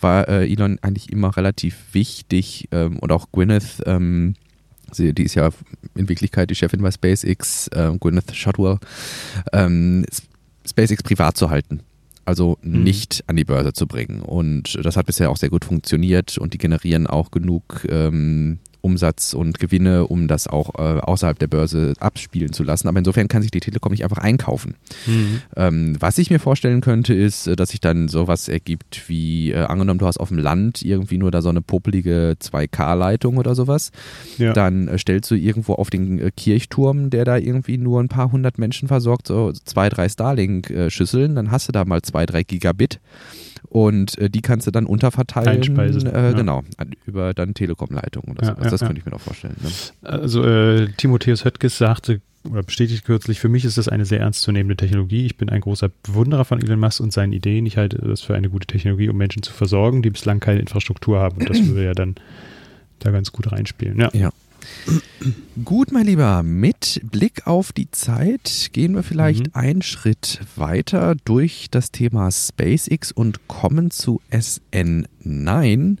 war 0.00 0.28
äh, 0.28 0.50
Elon 0.50 0.78
eigentlich 0.82 1.10
immer 1.10 1.36
relativ 1.36 1.76
wichtig 1.92 2.68
und 2.72 3.12
auch 3.12 3.30
Gwyneth 3.32 3.82
ähm, 3.86 4.34
Sie, 4.92 5.12
die 5.12 5.24
ist 5.24 5.34
ja 5.34 5.50
in 5.94 6.08
Wirklichkeit 6.08 6.50
die 6.50 6.54
Chefin 6.54 6.82
bei 6.82 6.90
SpaceX, 6.90 7.68
äh, 7.68 7.92
Gwyneth 7.98 8.34
Shotwell, 8.34 8.78
ähm, 9.52 10.04
SpaceX 10.68 11.02
privat 11.02 11.36
zu 11.36 11.50
halten. 11.50 11.80
Also 12.24 12.58
mhm. 12.62 12.82
nicht 12.84 13.24
an 13.26 13.36
die 13.36 13.44
Börse 13.44 13.72
zu 13.72 13.86
bringen. 13.86 14.20
Und 14.20 14.78
das 14.84 14.96
hat 14.96 15.06
bisher 15.06 15.30
auch 15.30 15.36
sehr 15.36 15.50
gut 15.50 15.64
funktioniert 15.64 16.38
und 16.38 16.54
die 16.54 16.58
generieren 16.58 17.06
auch 17.06 17.30
genug 17.30 17.86
ähm, 17.88 18.58
Umsatz 18.82 19.32
und 19.32 19.58
Gewinne, 19.58 20.06
um 20.06 20.28
das 20.28 20.46
auch 20.46 20.74
äh, 20.78 21.00
außerhalb 21.00 21.38
der 21.38 21.46
Börse 21.46 21.94
abspielen 21.98 22.52
zu 22.52 22.64
lassen. 22.64 22.88
Aber 22.88 22.98
insofern 22.98 23.28
kann 23.28 23.42
sich 23.42 23.50
die 23.50 23.60
Telekom 23.60 23.92
nicht 23.92 24.04
einfach 24.04 24.18
einkaufen. 24.18 24.74
Mhm. 25.06 25.40
Ähm, 25.56 25.96
was 26.00 26.18
ich 26.18 26.30
mir 26.30 26.38
vorstellen 26.38 26.80
könnte, 26.80 27.14
ist, 27.14 27.46
äh, 27.46 27.56
dass 27.56 27.70
sich 27.70 27.80
dann 27.80 28.08
sowas 28.08 28.48
ergibt 28.48 29.08
wie, 29.08 29.52
äh, 29.52 29.60
angenommen, 29.60 29.98
du 29.98 30.06
hast 30.06 30.18
auf 30.18 30.28
dem 30.28 30.38
Land 30.38 30.82
irgendwie 30.82 31.18
nur 31.18 31.30
da 31.30 31.40
so 31.42 31.48
eine 31.48 31.62
popelige 31.62 32.36
2K-Leitung 32.40 33.38
oder 33.38 33.54
sowas. 33.54 33.92
Ja. 34.38 34.52
Dann 34.52 34.88
äh, 34.88 34.98
stellst 34.98 35.30
du 35.30 35.34
irgendwo 35.34 35.74
auf 35.74 35.90
den 35.90 36.18
äh, 36.18 36.30
Kirchturm, 36.36 37.10
der 37.10 37.24
da 37.24 37.36
irgendwie 37.36 37.78
nur 37.78 38.00
ein 38.00 38.08
paar 38.08 38.32
hundert 38.32 38.58
Menschen 38.58 38.88
versorgt, 38.88 39.28
so 39.28 39.52
zwei, 39.52 39.88
drei 39.88 40.08
Starlink-Schüsseln, 40.08 41.34
dann 41.34 41.50
hast 41.50 41.68
du 41.68 41.72
da 41.72 41.84
mal 41.84 42.02
zwei, 42.02 42.26
drei 42.26 42.42
Gigabit 42.42 43.00
und 43.68 44.18
äh, 44.18 44.30
die 44.30 44.42
kannst 44.42 44.66
du 44.66 44.70
dann 44.70 44.86
unterverteilen. 44.86 45.48
Einspeisen. 45.48 46.06
Äh, 46.06 46.30
ja. 46.30 46.32
Genau, 46.32 46.62
über 47.06 47.34
dann 47.34 47.54
Telekom-Leitungen 47.54 48.36
oder 48.36 48.46
ja, 48.46 48.54
sowas. 48.54 48.70
das 48.70 48.80
könnte 48.80 48.98
ich 48.98 49.04
mir 49.04 49.12
noch 49.12 49.20
vorstellen. 49.20 49.56
Ne? 49.62 49.70
Also 50.02 50.44
äh, 50.44 50.88
Timotheus 50.96 51.44
Höttges 51.44 51.78
sagte 51.78 52.20
oder 52.50 52.62
bestätigt 52.62 53.04
kürzlich, 53.04 53.38
für 53.40 53.48
mich 53.48 53.64
ist 53.64 53.78
das 53.78 53.88
eine 53.88 54.04
sehr 54.04 54.20
ernstzunehmende 54.20 54.76
Technologie. 54.76 55.26
Ich 55.26 55.36
bin 55.36 55.48
ein 55.48 55.60
großer 55.60 55.90
Bewunderer 56.02 56.44
von 56.44 56.60
Elon 56.60 56.80
Musk 56.80 57.00
und 57.00 57.12
seinen 57.12 57.32
Ideen. 57.32 57.66
Ich 57.66 57.76
halte 57.76 57.98
das 57.98 58.20
für 58.20 58.34
eine 58.34 58.50
gute 58.50 58.66
Technologie, 58.66 59.08
um 59.08 59.16
Menschen 59.16 59.42
zu 59.42 59.52
versorgen, 59.52 60.02
die 60.02 60.10
bislang 60.10 60.40
keine 60.40 60.60
Infrastruktur 60.60 61.20
haben. 61.20 61.38
Und 61.38 61.48
das 61.48 61.64
würde 61.66 61.84
ja 61.84 61.92
dann 61.92 62.16
da 62.98 63.10
ganz 63.10 63.32
gut 63.32 63.52
reinspielen. 63.52 63.98
Ja. 63.98 64.10
ja. 64.12 64.30
Gut, 65.64 65.92
mein 65.92 66.06
Lieber, 66.06 66.42
mit 66.42 67.00
Blick 67.10 67.46
auf 67.46 67.72
die 67.72 67.90
Zeit 67.90 68.70
gehen 68.72 68.94
wir 68.94 69.02
vielleicht 69.02 69.48
mhm. 69.48 69.52
einen 69.54 69.82
Schritt 69.82 70.40
weiter 70.56 71.14
durch 71.24 71.68
das 71.70 71.92
Thema 71.92 72.30
SpaceX 72.30 73.12
und 73.12 73.46
kommen 73.48 73.90
zu 73.90 74.20
SN9. 74.30 75.98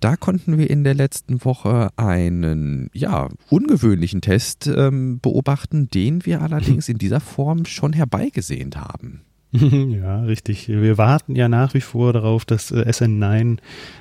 Da 0.00 0.16
konnten 0.16 0.56
wir 0.56 0.70
in 0.70 0.84
der 0.84 0.94
letzten 0.94 1.44
Woche 1.44 1.90
einen 1.96 2.88
ja, 2.94 3.28
ungewöhnlichen 3.50 4.20
Test 4.20 4.66
ähm, 4.66 5.20
beobachten, 5.20 5.88
den 5.90 6.24
wir 6.24 6.40
allerdings 6.40 6.88
in 6.88 6.98
dieser 6.98 7.20
Form 7.20 7.66
schon 7.66 7.92
herbeigesehnt 7.92 8.76
haben. 8.76 9.22
Ja, 10.02 10.22
richtig. 10.22 10.68
Wir 10.68 10.96
warten 10.96 11.36
ja 11.36 11.48
nach 11.48 11.74
wie 11.74 11.80
vor 11.80 12.12
darauf, 12.12 12.44
dass 12.44 12.70
äh, 12.70 12.84
SN9 12.88 13.58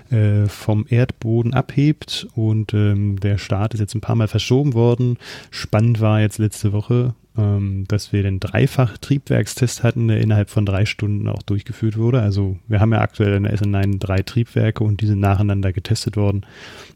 äh, 0.10 0.48
vom 0.48 0.86
Erdboden 0.88 1.54
abhebt 1.54 2.28
und 2.36 2.74
ähm, 2.74 3.20
der 3.20 3.38
Start 3.38 3.74
ist 3.74 3.82
jetzt 3.82 3.96
ein 3.96 4.02
paar 4.02 4.16
Mal 4.16 4.30
verschoben 4.30 4.74
worden. 4.74 5.18
Spannend 5.50 6.00
war 6.00 6.22
jetzt 6.22 6.38
letzte 6.38 6.72
Woche, 6.72 7.16
ähm, 7.38 7.84
dass 7.90 8.14
wir 8.14 8.24
den 8.24 8.40
Dreifach-Triebwerkstest 8.40 9.84
hatten, 9.84 10.08
der 10.08 10.22
innerhalb 10.22 10.50
von 10.50 10.66
drei 10.66 10.86
Stunden 10.86 11.28
auch 11.28 11.44
durchgeführt 11.44 11.98
wurde. 11.98 12.22
Also 12.22 12.58
wir 12.68 12.80
haben 12.80 12.94
ja 12.94 13.02
aktuell 13.02 13.34
in 13.34 13.44
der 13.44 13.58
SN9 13.58 14.00
drei 14.00 14.22
Triebwerke 14.22 14.86
und 14.86 15.02
die 15.02 15.08
sind 15.08 15.20
nacheinander 15.20 15.74
getestet 15.74 16.16
worden. 16.16 16.46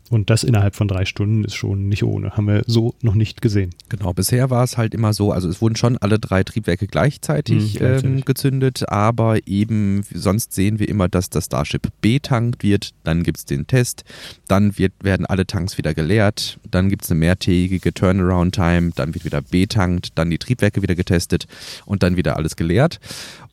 Und 0.10 0.30
das 0.30 0.44
innerhalb 0.44 0.76
von 0.76 0.88
drei 0.88 1.06
Stunden 1.06 1.44
ist 1.44 1.56
schon 1.56 1.90
nicht 1.90 2.04
ohne. 2.04 2.32
Haben 2.32 2.48
wir 2.48 2.64
so 2.68 2.94
noch 3.02 3.16
nicht 3.16 3.42
gesehen. 3.42 3.72
Genau, 3.90 4.14
bisher 4.14 4.50
war 4.52 4.64
es 4.64 4.78
halt 4.78 4.94
immer 4.94 5.14
so, 5.14 5.32
also 5.32 5.50
es 5.50 5.62
wurden 5.62 5.76
schon 5.76 5.98
alle 5.98 6.20
drei 6.20 6.44
Triebwerke 6.44 6.86
gleichzeitig, 6.86 7.74
mhm, 7.74 7.78
gleichzeitig. 7.78 8.12
Ähm, 8.12 8.26
gezündet, 8.26 8.90
aber 8.90 9.48
eben 9.48 10.04
sonst 10.14 10.54
sehen 10.54 10.78
wir 10.78 10.90
immer, 10.90 11.08
dass 11.08 11.30
das 11.30 11.46
Starship 11.46 11.88
betankt 12.02 12.62
wird, 12.62 12.92
dann 13.04 13.24
gibt 13.24 13.38
es 13.40 13.46
den 13.46 13.66
Test, 13.66 14.04
dann 14.48 14.78
wird, 14.78 14.94
werden 15.02 15.26
alle 15.26 15.48
Tanks 15.48 15.78
wieder 15.78 15.94
geleert, 15.96 16.60
dann 16.70 16.90
gibt 16.90 17.04
es 17.04 17.12
eine 17.12 17.20
mehrtägige 17.20 17.94
Turnaround-Time, 17.94 18.92
dann 18.96 19.14
wird 19.16 19.26
wieder 19.26 19.42
betankt, 19.42 20.10
dann 20.16 20.30
die 20.30 20.38
Triebwerke 20.38 20.84
wieder 20.84 20.96
getestet 20.96 21.48
und 21.86 22.04
dann 22.04 22.16
wieder 22.16 22.36
alles 22.36 22.56
geleert. 22.56 23.00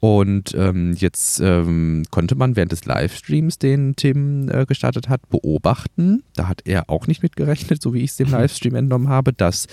Und 0.01 0.53
ähm, 0.57 0.95
jetzt 0.99 1.39
ähm, 1.39 2.03
konnte 2.11 2.35
man 2.35 2.57
während 2.57 2.73
des 2.73 2.85
Livestreams, 2.85 3.61
den 3.61 3.95
Tim 3.95 4.49
äh, 4.49 4.67
gestartet 4.67 5.09
hat, 5.09 5.29
beobachten, 5.31 6.25
da 6.43 6.49
hat 6.49 6.63
er 6.65 6.91
auch 6.91 7.07
nicht 7.07 7.23
mitgerechnet, 7.23 7.81
so 7.81 7.95
wie 7.95 8.01
ich 8.01 8.11
es 8.11 8.17
dem 8.17 8.31
Livestream 8.31 8.75
entnommen 8.75 9.09
habe, 9.09 9.33
dass 9.33 9.69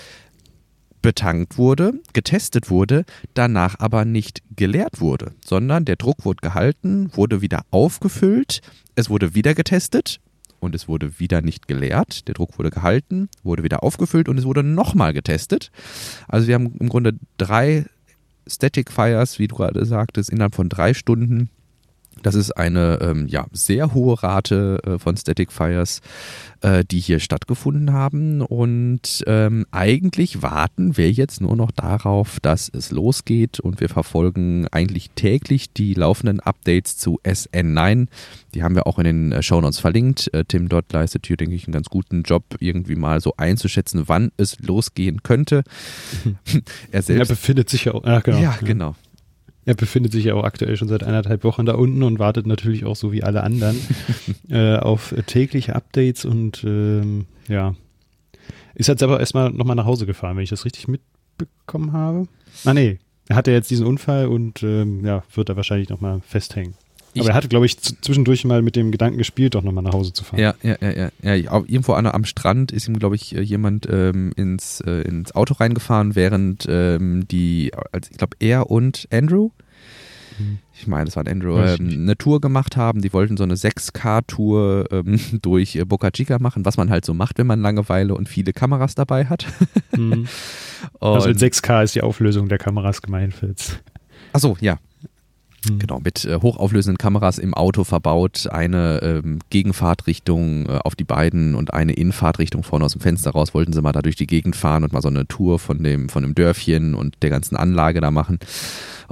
betankt 1.02 1.58
wurde, 1.58 1.94
getestet 2.12 2.70
wurde, 2.70 3.04
danach 3.34 3.80
aber 3.80 4.04
nicht 4.04 4.42
geleert 4.54 5.00
wurde, 5.00 5.32
sondern 5.44 5.84
der 5.84 5.96
Druck 5.96 6.24
wurde 6.24 6.40
gehalten, 6.42 7.10
wurde 7.14 7.40
wieder 7.40 7.62
aufgefüllt, 7.70 8.60
es 8.94 9.10
wurde 9.10 9.34
wieder 9.34 9.54
getestet 9.54 10.20
und 10.60 10.76
es 10.76 10.86
wurde 10.86 11.18
wieder 11.18 11.42
nicht 11.42 11.66
geleert. 11.66 12.28
Der 12.28 12.34
Druck 12.34 12.56
wurde 12.58 12.70
gehalten, 12.70 13.28
wurde 13.42 13.64
wieder 13.64 13.82
aufgefüllt 13.82 14.28
und 14.28 14.38
es 14.38 14.44
wurde 14.44 14.62
nochmal 14.62 15.12
getestet. 15.12 15.72
Also 16.28 16.46
wir 16.46 16.54
haben 16.54 16.76
im 16.78 16.88
Grunde 16.88 17.14
drei 17.36 17.86
Static 18.46 18.92
Fires, 18.92 19.40
wie 19.40 19.48
du 19.48 19.56
gerade 19.56 19.84
sagtest, 19.86 20.30
innerhalb 20.30 20.54
von 20.54 20.68
drei 20.68 20.94
Stunden 20.94 21.50
Das 22.22 22.34
ist 22.34 22.52
eine 22.52 22.98
ähm, 23.00 23.26
ja, 23.26 23.46
sehr 23.52 23.94
hohe 23.94 24.22
Rate 24.22 24.80
äh, 24.84 24.98
von 24.98 25.16
Static 25.16 25.52
Fires, 25.52 26.00
äh, 26.60 26.84
die 26.84 27.00
hier 27.00 27.20
stattgefunden 27.20 27.92
haben. 27.92 28.42
Und 28.42 29.24
ähm, 29.26 29.66
eigentlich 29.70 30.42
warten 30.42 30.96
wir 30.96 31.10
jetzt 31.10 31.40
nur 31.40 31.56
noch 31.56 31.70
darauf, 31.70 32.40
dass 32.40 32.68
es 32.68 32.90
losgeht. 32.90 33.60
Und 33.60 33.80
wir 33.80 33.88
verfolgen 33.88 34.66
eigentlich 34.68 35.10
täglich 35.14 35.72
die 35.72 35.94
laufenden 35.94 36.40
Updates 36.40 36.96
zu 36.96 37.20
SN9. 37.24 38.06
Die 38.54 38.62
haben 38.62 38.74
wir 38.74 38.86
auch 38.86 38.98
in 38.98 39.04
den 39.04 39.32
äh, 39.32 39.42
Shownotes 39.42 39.78
verlinkt. 39.78 40.32
Äh, 40.34 40.44
Tim 40.44 40.68
Dott 40.68 40.92
leistet 40.92 41.26
hier, 41.26 41.36
denke 41.36 41.54
ich, 41.54 41.66
einen 41.66 41.72
ganz 41.72 41.88
guten 41.88 42.22
Job, 42.22 42.44
irgendwie 42.58 42.96
mal 42.96 43.20
so 43.20 43.34
einzuschätzen, 43.36 44.04
wann 44.06 44.32
es 44.36 44.58
losgehen 44.60 45.22
könnte. 45.22 45.62
er 46.90 47.02
selbst. 47.02 47.30
Er 47.30 47.34
befindet 47.34 47.70
sich 47.70 47.86
ja 47.86 47.94
auch. 47.94 48.04
Ja, 48.04 48.20
genau. 48.20 48.38
Ja, 48.38 48.56
genau. 48.62 48.94
Er 49.66 49.74
befindet 49.74 50.12
sich 50.12 50.24
ja 50.24 50.34
auch 50.34 50.44
aktuell 50.44 50.76
schon 50.76 50.88
seit 50.88 51.02
eineinhalb 51.04 51.44
Wochen 51.44 51.66
da 51.66 51.74
unten 51.74 52.02
und 52.02 52.18
wartet 52.18 52.46
natürlich 52.46 52.84
auch 52.84 52.96
so 52.96 53.12
wie 53.12 53.22
alle 53.22 53.42
anderen 53.42 53.76
äh, 54.48 54.76
auf 54.76 55.14
tägliche 55.26 55.74
Updates 55.74 56.24
und 56.24 56.64
ähm, 56.64 57.26
ja. 57.48 57.74
Ist 58.74 58.88
jetzt 58.88 59.02
aber 59.02 59.20
erstmal 59.20 59.50
nochmal 59.50 59.76
nach 59.76 59.84
Hause 59.84 60.06
gefahren, 60.06 60.36
wenn 60.36 60.44
ich 60.44 60.50
das 60.50 60.64
richtig 60.64 60.88
mitbekommen 60.88 61.92
habe. 61.92 62.26
Ah 62.64 62.72
nee, 62.72 62.98
er 63.28 63.36
hatte 63.36 63.50
jetzt 63.50 63.70
diesen 63.70 63.86
Unfall 63.86 64.26
und 64.26 64.62
ähm, 64.62 65.04
ja, 65.04 65.22
wird 65.34 65.48
da 65.48 65.56
wahrscheinlich 65.56 65.88
nochmal 65.88 66.20
festhängen. 66.26 66.74
Ich 67.12 67.22
Aber 67.22 67.30
er 67.30 67.34
hatte, 67.34 67.48
glaube 67.48 67.66
ich, 67.66 67.78
zwischendurch 67.78 68.44
mal 68.44 68.62
mit 68.62 68.76
dem 68.76 68.92
Gedanken 68.92 69.18
gespielt, 69.18 69.54
doch 69.54 69.62
nochmal 69.62 69.82
nach 69.82 69.92
Hause 69.92 70.12
zu 70.12 70.22
fahren. 70.22 70.40
Ja, 70.40 70.54
ja, 70.62 70.76
ja, 70.80 70.90
ja. 70.90 71.10
ja 71.22 71.34
irgendwo 71.34 71.94
an, 71.94 72.06
am 72.06 72.24
Strand 72.24 72.70
ist 72.70 72.86
ihm, 72.88 72.98
glaube 72.98 73.16
ich, 73.16 73.34
äh, 73.34 73.40
jemand 73.40 73.88
ähm, 73.90 74.32
ins, 74.36 74.80
äh, 74.80 75.02
ins 75.02 75.34
Auto 75.34 75.54
reingefahren, 75.54 76.14
während 76.14 76.66
ähm, 76.68 77.26
die, 77.28 77.72
also 77.92 78.08
ich 78.10 78.18
glaube, 78.18 78.36
er 78.38 78.70
und 78.70 79.08
Andrew, 79.10 79.50
mhm. 80.38 80.58
ich 80.72 80.86
meine, 80.86 81.06
das 81.06 81.16
war 81.16 81.26
Andrew, 81.26 81.58
ähm, 81.58 81.88
eine 81.90 82.16
Tour 82.16 82.40
gemacht 82.40 82.76
haben. 82.76 83.02
Die 83.02 83.12
wollten 83.12 83.36
so 83.36 83.42
eine 83.42 83.54
6K-Tour 83.54 84.86
ähm, 84.92 85.18
durch 85.42 85.74
äh, 85.74 85.84
Boca 85.84 86.12
Chica 86.12 86.38
machen, 86.38 86.64
was 86.64 86.76
man 86.76 86.90
halt 86.90 87.04
so 87.04 87.12
macht, 87.12 87.38
wenn 87.38 87.46
man 87.48 87.60
Langeweile 87.60 88.14
und 88.14 88.28
viele 88.28 88.52
Kameras 88.52 88.94
dabei 88.94 89.26
hat. 89.26 89.46
Mhm. 89.96 90.28
also 91.00 91.28
mit 91.28 91.38
6K 91.38 91.82
ist 91.82 91.96
die 91.96 92.02
Auflösung 92.02 92.48
der 92.48 92.58
Kameras 92.58 93.02
gemeint, 93.02 93.34
Fitz. 93.34 93.78
Achso, 94.32 94.56
ja, 94.60 94.74
Mhm. 94.74 94.89
Genau, 95.78 96.00
mit 96.02 96.24
äh, 96.24 96.38
hochauflösenden 96.40 96.96
Kameras 96.96 97.38
im 97.38 97.52
Auto 97.52 97.84
verbaut, 97.84 98.46
eine 98.50 99.00
ähm, 99.02 99.40
Gegenfahrtrichtung 99.50 100.66
äh, 100.66 100.78
auf 100.84 100.94
die 100.94 101.04
beiden 101.04 101.54
und 101.54 101.74
eine 101.74 101.92
Innenfahrtrichtung 101.92 102.62
vorne 102.62 102.86
aus 102.86 102.92
dem 102.92 103.02
Fenster 103.02 103.32
raus. 103.32 103.52
Wollten 103.52 103.74
sie 103.74 103.82
mal 103.82 103.92
da 103.92 104.00
durch 104.00 104.16
die 104.16 104.26
Gegend 104.26 104.56
fahren 104.56 104.84
und 104.84 104.92
mal 104.92 105.02
so 105.02 105.08
eine 105.08 105.26
Tour 105.26 105.58
von 105.58 105.82
dem, 105.82 106.08
von 106.08 106.22
dem 106.22 106.34
Dörfchen 106.34 106.94
und 106.94 107.16
der 107.22 107.28
ganzen 107.28 107.56
Anlage 107.56 108.00
da 108.00 108.10
machen. 108.10 108.38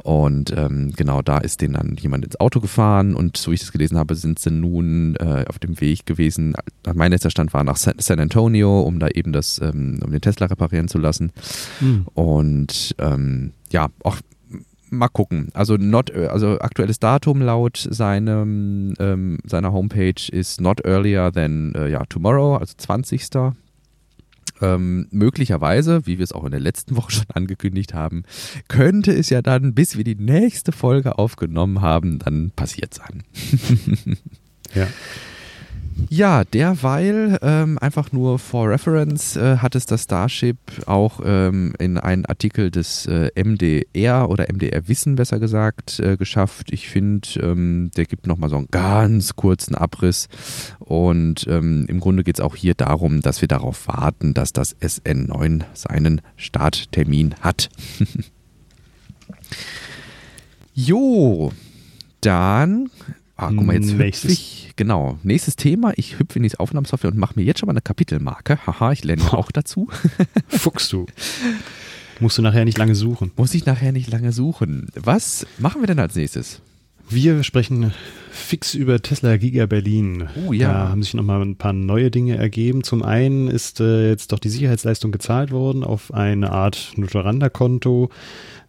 Und 0.02 0.54
ähm, 0.56 0.92
genau 0.96 1.22
da 1.22 1.38
ist 1.38 1.60
denen 1.60 1.74
dann 1.74 1.96
jemand 2.00 2.24
ins 2.24 2.40
Auto 2.40 2.60
gefahren 2.60 3.14
und 3.14 3.36
so 3.36 3.50
wie 3.50 3.56
ich 3.56 3.60
das 3.60 3.72
gelesen 3.72 3.98
habe, 3.98 4.14
sind 4.14 4.38
sie 4.38 4.50
nun 4.50 5.16
äh, 5.16 5.44
auf 5.48 5.58
dem 5.58 5.80
Weg 5.80 6.06
gewesen. 6.06 6.54
Mein 6.94 7.10
letzter 7.10 7.30
Stand 7.30 7.52
war 7.52 7.64
nach 7.64 7.76
San 7.76 8.20
Antonio, 8.20 8.80
um 8.82 9.00
da 9.00 9.08
eben 9.08 9.32
das, 9.32 9.60
ähm, 9.60 10.00
um 10.02 10.12
den 10.12 10.20
Tesla 10.20 10.46
reparieren 10.46 10.88
zu 10.88 10.98
lassen. 10.98 11.32
Mhm. 11.80 12.06
Und 12.14 12.94
ähm, 12.98 13.52
ja, 13.70 13.88
auch 14.02 14.16
mal 14.90 15.08
gucken. 15.08 15.48
Also 15.54 15.76
not, 15.76 16.10
also 16.12 16.58
aktuelles 16.58 16.98
Datum 16.98 17.42
laut 17.42 17.76
seinem, 17.90 18.94
ähm, 18.98 19.38
seiner 19.44 19.72
Homepage 19.72 20.30
ist 20.30 20.60
not 20.60 20.84
earlier 20.84 21.32
than 21.32 21.74
äh, 21.74 21.88
ja, 21.88 22.04
tomorrow, 22.06 22.56
also 22.56 22.74
20. 22.76 23.28
Ähm, 24.60 25.06
möglicherweise, 25.10 26.06
wie 26.06 26.18
wir 26.18 26.24
es 26.24 26.32
auch 26.32 26.44
in 26.44 26.50
der 26.50 26.60
letzten 26.60 26.96
Woche 26.96 27.12
schon 27.12 27.30
angekündigt 27.32 27.94
haben, 27.94 28.24
könnte 28.68 29.12
es 29.12 29.30
ja 29.30 29.42
dann, 29.42 29.74
bis 29.74 29.96
wir 29.96 30.04
die 30.04 30.16
nächste 30.16 30.72
Folge 30.72 31.18
aufgenommen 31.18 31.80
haben, 31.80 32.18
dann 32.18 32.50
passiert 32.54 32.94
sein. 32.94 33.22
ja. 34.74 34.86
Ja, 36.10 36.44
derweil, 36.44 37.38
ähm, 37.42 37.76
einfach 37.78 38.12
nur 38.12 38.38
for 38.38 38.70
reference, 38.70 39.36
äh, 39.36 39.58
hat 39.58 39.74
es 39.74 39.84
das 39.84 40.04
Starship 40.04 40.56
auch 40.86 41.20
ähm, 41.24 41.74
in 41.78 41.98
einen 41.98 42.24
Artikel 42.24 42.70
des 42.70 43.06
äh, 43.06 43.30
MDR 43.34 44.30
oder 44.30 44.46
MDR 44.50 44.88
Wissen 44.88 45.16
besser 45.16 45.38
gesagt 45.38 45.98
äh, 45.98 46.16
geschafft. 46.16 46.72
Ich 46.72 46.88
finde, 46.88 47.28
ähm, 47.40 47.90
der 47.96 48.06
gibt 48.06 48.26
nochmal 48.26 48.48
so 48.48 48.56
einen 48.56 48.68
ganz 48.70 49.36
kurzen 49.36 49.74
Abriss 49.74 50.28
und 50.78 51.46
ähm, 51.48 51.86
im 51.88 52.00
Grunde 52.00 52.22
geht 52.22 52.38
es 52.38 52.44
auch 52.44 52.56
hier 52.56 52.74
darum, 52.74 53.20
dass 53.20 53.40
wir 53.40 53.48
darauf 53.48 53.88
warten, 53.88 54.34
dass 54.34 54.52
das 54.52 54.76
SN9 54.76 55.64
seinen 55.74 56.20
Starttermin 56.36 57.34
hat. 57.40 57.68
jo, 60.74 61.52
dann 62.20 62.90
Ah, 63.40 63.52
guck 63.54 63.66
mal, 63.66 63.76
jetzt 63.76 63.92
hüpfe 63.92 64.32
ich, 64.32 64.72
genau, 64.74 65.16
nächstes 65.22 65.54
Thema, 65.54 65.92
ich 65.94 66.18
hüpfe 66.18 66.40
in 66.40 66.42
die 66.42 66.58
Aufnahmesoftware 66.58 67.12
und 67.12 67.18
mache 67.18 67.34
mir 67.36 67.44
jetzt 67.44 67.60
schon 67.60 67.68
mal 67.68 67.72
eine 67.72 67.80
Kapitelmarke. 67.80 68.58
Haha, 68.66 68.90
ich 68.90 69.04
lerne 69.04 69.32
auch 69.32 69.52
dazu. 69.52 69.86
Fuchst 70.48 70.92
du. 70.92 71.06
Musst 72.18 72.36
du 72.36 72.42
nachher 72.42 72.64
nicht 72.64 72.78
lange 72.78 72.96
suchen. 72.96 73.30
Muss 73.36 73.54
ich 73.54 73.64
nachher 73.64 73.92
nicht 73.92 74.10
lange 74.10 74.32
suchen. 74.32 74.88
Was 74.96 75.46
machen 75.56 75.80
wir 75.80 75.86
denn 75.86 76.00
als 76.00 76.16
nächstes? 76.16 76.60
Wir 77.08 77.44
sprechen 77.44 77.92
fix 78.32 78.74
über 78.74 79.00
Tesla 79.00 79.36
Giga 79.36 79.66
Berlin. 79.66 80.28
Oh 80.44 80.52
ja. 80.52 80.72
Da 80.72 80.88
haben 80.88 81.04
sich 81.04 81.14
nochmal 81.14 81.40
ein 81.40 81.54
paar 81.54 81.72
neue 81.72 82.10
Dinge 82.10 82.36
ergeben. 82.36 82.82
Zum 82.82 83.04
einen 83.04 83.46
ist 83.46 83.78
äh, 83.78 84.08
jetzt 84.08 84.32
doch 84.32 84.40
die 84.40 84.48
Sicherheitsleistung 84.48 85.12
gezahlt 85.12 85.52
worden 85.52 85.84
auf 85.84 86.12
eine 86.12 86.50
Art 86.50 86.94
Nutoranda-Konto 86.96 88.10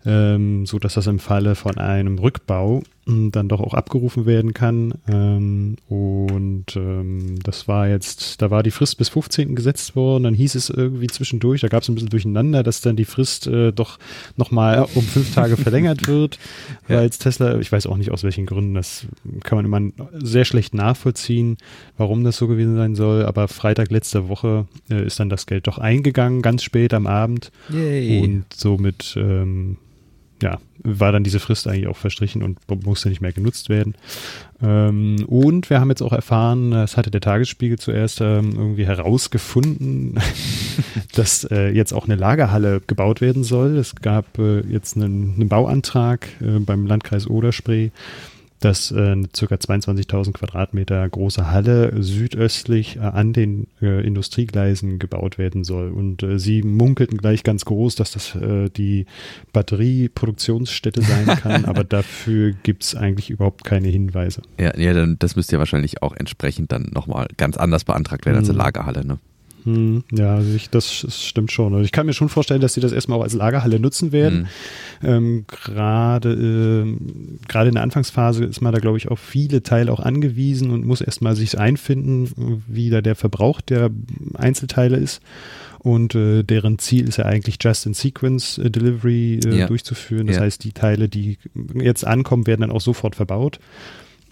ähm, 0.05 0.65
so 0.65 0.79
dass 0.79 0.93
das 0.93 1.07
im 1.07 1.19
Falle 1.19 1.55
von 1.55 1.77
einem 1.77 2.17
Rückbau 2.19 2.83
dann 3.05 3.47
doch 3.47 3.59
auch 3.59 3.73
abgerufen 3.73 4.25
werden 4.25 4.53
kann. 4.53 4.93
Ähm, 5.07 5.77
und 5.87 6.75
ähm, 6.75 7.39
das 7.43 7.67
war 7.67 7.87
jetzt, 7.87 8.41
da 8.41 8.51
war 8.51 8.63
die 8.63 8.71
Frist 8.71 8.97
bis 8.97 9.09
15. 9.09 9.55
gesetzt 9.55 9.95
worden, 9.95 10.23
dann 10.23 10.33
hieß 10.33 10.55
es 10.55 10.69
irgendwie 10.69 11.07
zwischendurch, 11.07 11.61
da 11.61 11.67
gab 11.67 11.83
es 11.83 11.89
ein 11.89 11.95
bisschen 11.95 12.09
durcheinander, 12.09 12.63
dass 12.63 12.81
dann 12.81 12.95
die 12.95 13.05
Frist 13.05 13.47
äh, 13.47 13.71
doch 13.71 13.97
nochmal 14.37 14.87
um 14.95 15.03
fünf 15.03 15.33
Tage 15.33 15.57
verlängert 15.57 16.07
wird, 16.07 16.37
ja. 16.87 16.97
weil 16.97 17.03
jetzt 17.05 17.19
Tesla, 17.19 17.59
ich 17.59 17.71
weiß 17.71 17.87
auch 17.87 17.97
nicht 17.97 18.11
aus 18.11 18.23
welchen 18.23 18.45
Gründen, 18.45 18.75
das 18.75 19.07
kann 19.43 19.57
man 19.57 19.65
immer 19.65 20.05
sehr 20.13 20.45
schlecht 20.45 20.73
nachvollziehen, 20.73 21.57
warum 21.97 22.23
das 22.23 22.37
so 22.37 22.47
gewesen 22.47 22.75
sein 22.75 22.95
soll, 22.95 23.25
aber 23.25 23.47
Freitag 23.47 23.91
letzte 23.91 24.29
Woche 24.29 24.67
äh, 24.89 25.05
ist 25.05 25.19
dann 25.19 25.29
das 25.29 25.45
Geld 25.45 25.67
doch 25.67 25.77
eingegangen, 25.79 26.41
ganz 26.41 26.63
spät 26.63 26.93
am 26.93 27.07
Abend 27.07 27.51
Yay. 27.69 28.21
und 28.21 28.45
somit 28.53 29.15
ähm, 29.17 29.77
ja, 30.41 30.59
war 30.83 31.11
dann 31.11 31.23
diese 31.23 31.39
Frist 31.39 31.67
eigentlich 31.67 31.87
auch 31.87 31.97
verstrichen 31.97 32.43
und 32.43 32.59
musste 32.85 33.09
nicht 33.09 33.21
mehr 33.21 33.33
genutzt 33.33 33.69
werden. 33.69 33.95
Ähm, 34.61 35.25
und 35.27 35.69
wir 35.69 35.79
haben 35.79 35.89
jetzt 35.89 36.01
auch 36.01 36.13
erfahren, 36.13 36.71
das 36.71 36.97
hatte 36.97 37.11
der 37.11 37.21
Tagesspiegel 37.21 37.77
zuerst 37.77 38.21
ähm, 38.21 38.53
irgendwie 38.55 38.85
herausgefunden, 38.85 40.19
dass 41.15 41.43
äh, 41.45 41.69
jetzt 41.69 41.93
auch 41.93 42.05
eine 42.05 42.15
Lagerhalle 42.15 42.81
gebaut 42.85 43.21
werden 43.21 43.43
soll. 43.43 43.77
Es 43.77 43.95
gab 43.95 44.37
äh, 44.39 44.61
jetzt 44.61 44.95
einen, 44.95 45.35
einen 45.35 45.49
Bauantrag 45.49 46.27
äh, 46.41 46.59
beim 46.59 46.85
Landkreis 46.85 47.27
Oderspree 47.27 47.91
dass 48.59 48.91
äh, 48.91 48.95
eine 48.95 49.27
ca. 49.27 49.55
22.000 49.55 50.33
Quadratmeter 50.33 51.07
große 51.07 51.49
Halle 51.49 52.01
südöstlich 52.01 52.97
äh, 52.97 52.99
an 52.99 53.33
den 53.33 53.67
äh, 53.81 54.05
Industriegleisen 54.05 54.99
gebaut 54.99 55.37
werden 55.37 55.63
soll. 55.63 55.89
Und 55.91 56.23
äh, 56.23 56.39
sie 56.39 56.61
munkelten 56.63 57.17
gleich 57.17 57.43
ganz 57.43 57.65
groß, 57.65 57.95
dass 57.95 58.11
das 58.11 58.35
äh, 58.35 58.69
die 58.69 59.05
Batterieproduktionsstätte 59.53 61.01
sein 61.01 61.25
kann, 61.41 61.65
aber 61.65 61.83
dafür 61.83 62.51
gibt 62.63 62.83
es 62.83 62.95
eigentlich 62.95 63.29
überhaupt 63.29 63.63
keine 63.63 63.87
Hinweise. 63.87 64.41
Ja, 64.59 64.77
ja, 64.77 64.93
dann 64.93 65.17
das 65.19 65.35
müsste 65.35 65.55
ja 65.55 65.59
wahrscheinlich 65.59 66.01
auch 66.01 66.15
entsprechend 66.15 66.71
dann 66.71 66.89
nochmal 66.93 67.27
ganz 67.37 67.57
anders 67.57 67.83
beantragt 67.83 68.25
werden 68.25 68.37
als 68.37 68.49
eine 68.49 68.57
hm. 68.57 68.65
Lagerhalle, 68.65 69.05
ne? 69.05 69.19
Hm, 69.63 70.03
ja, 70.11 70.35
also 70.35 70.53
ich, 70.53 70.69
das, 70.69 71.01
das, 71.05 71.23
stimmt 71.23 71.51
schon. 71.51 71.73
Also 71.73 71.83
ich 71.83 71.91
kann 71.91 72.05
mir 72.05 72.13
schon 72.13 72.29
vorstellen, 72.29 72.61
dass 72.61 72.73
sie 72.73 72.81
das 72.81 72.91
erstmal 72.91 73.19
auch 73.19 73.23
als 73.23 73.33
Lagerhalle 73.33 73.79
nutzen 73.79 74.11
werden. 74.11 74.47
Mhm. 75.01 75.07
Ähm, 75.07 75.45
Gerade 75.47 76.33
äh, 76.33 77.67
in 77.67 77.73
der 77.73 77.83
Anfangsphase 77.83 78.45
ist 78.45 78.61
man 78.61 78.73
da, 78.73 78.79
glaube 78.79 78.97
ich, 78.97 79.09
auf 79.09 79.19
viele 79.19 79.63
Teile 79.63 79.91
auch 79.91 79.99
angewiesen 79.99 80.71
und 80.71 80.85
muss 80.85 81.01
erstmal 81.01 81.35
sich 81.35 81.57
einfinden, 81.57 82.63
wie 82.67 82.89
da 82.89 83.01
der 83.01 83.15
Verbrauch 83.15 83.61
der 83.61 83.89
Einzelteile 84.35 84.97
ist. 84.97 85.21
Und 85.79 86.13
äh, 86.13 86.43
deren 86.43 86.77
Ziel 86.77 87.07
ist 87.07 87.17
ja 87.17 87.25
eigentlich 87.25 87.57
Just-in-Sequence-Delivery 87.61 89.39
äh, 89.45 89.59
ja. 89.59 89.67
durchzuführen. 89.67 90.27
Das 90.27 90.35
ja. 90.35 90.41
heißt, 90.43 90.63
die 90.63 90.73
Teile, 90.73 91.07
die 91.07 91.37
jetzt 91.73 92.05
ankommen, 92.05 92.47
werden 92.47 92.61
dann 92.61 92.71
auch 92.71 92.81
sofort 92.81 93.15
verbaut. 93.15 93.59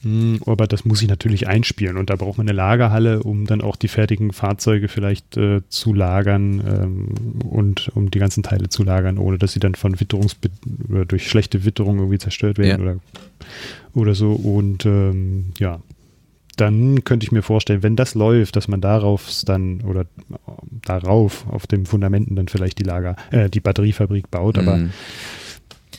Hm, 0.04 0.42
aber 0.46 0.68
das 0.68 0.86
muss 0.86 1.02
ich 1.02 1.08
natürlich 1.08 1.48
einspielen 1.48 1.98
und 1.98 2.10
da 2.10 2.16
braucht 2.16 2.38
man 2.38 2.48
eine 2.48 2.56
Lagerhalle, 2.56 3.24
um 3.24 3.46
dann 3.46 3.62
auch 3.62 3.76
die 3.76 3.88
fertigen 3.88 4.32
Fahrzeuge 4.32 4.88
vielleicht 4.88 5.38
äh, 5.38 5.62
zu 5.70 5.94
lagern 5.94 6.62
ähm, 6.66 7.08
und 7.48 7.90
um 7.96 8.12
die 8.12 8.20
ganzen 8.20 8.44
Teile 8.44 8.70
zu 8.70 8.84
lagern, 8.84 9.18
ohne 9.18 9.38
dass 9.38 9.54
sie 9.54 9.60
dann 9.60 9.76
von 9.76 10.00
Witterungs 10.00 10.38
oder 10.90 11.06
durch 11.06 11.28
schlechte 11.28 11.66
Witterung 11.66 11.98
irgendwie 11.98 12.20
zerstört 12.20 12.60
werden 12.60 12.84
ja. 12.84 12.92
oder, 12.92 13.00
oder 13.94 14.14
so. 14.14 14.34
Und 14.34 14.86
ähm, 14.86 15.46
ja, 15.58 15.80
dann 16.58 17.04
könnte 17.04 17.24
ich 17.24 17.32
mir 17.32 17.44
vorstellen, 17.44 17.84
wenn 17.84 17.96
das 17.96 18.16
läuft, 18.16 18.56
dass 18.56 18.68
man 18.68 18.82
darauf 18.82 19.30
dann 19.46 19.82
oder 19.82 20.06
darauf 20.86 21.48
auf 21.50 21.68
den 21.68 21.86
Fundamenten 21.86 22.36
dann 22.36 22.48
vielleicht 22.48 22.80
die 22.80 22.84
Lager, 22.84 23.16
äh, 23.32 23.50
die 23.50 23.60
Batteriefabrik 23.60 24.30
baut, 24.30 24.58
aber 24.58 24.78
mhm. 24.78 24.92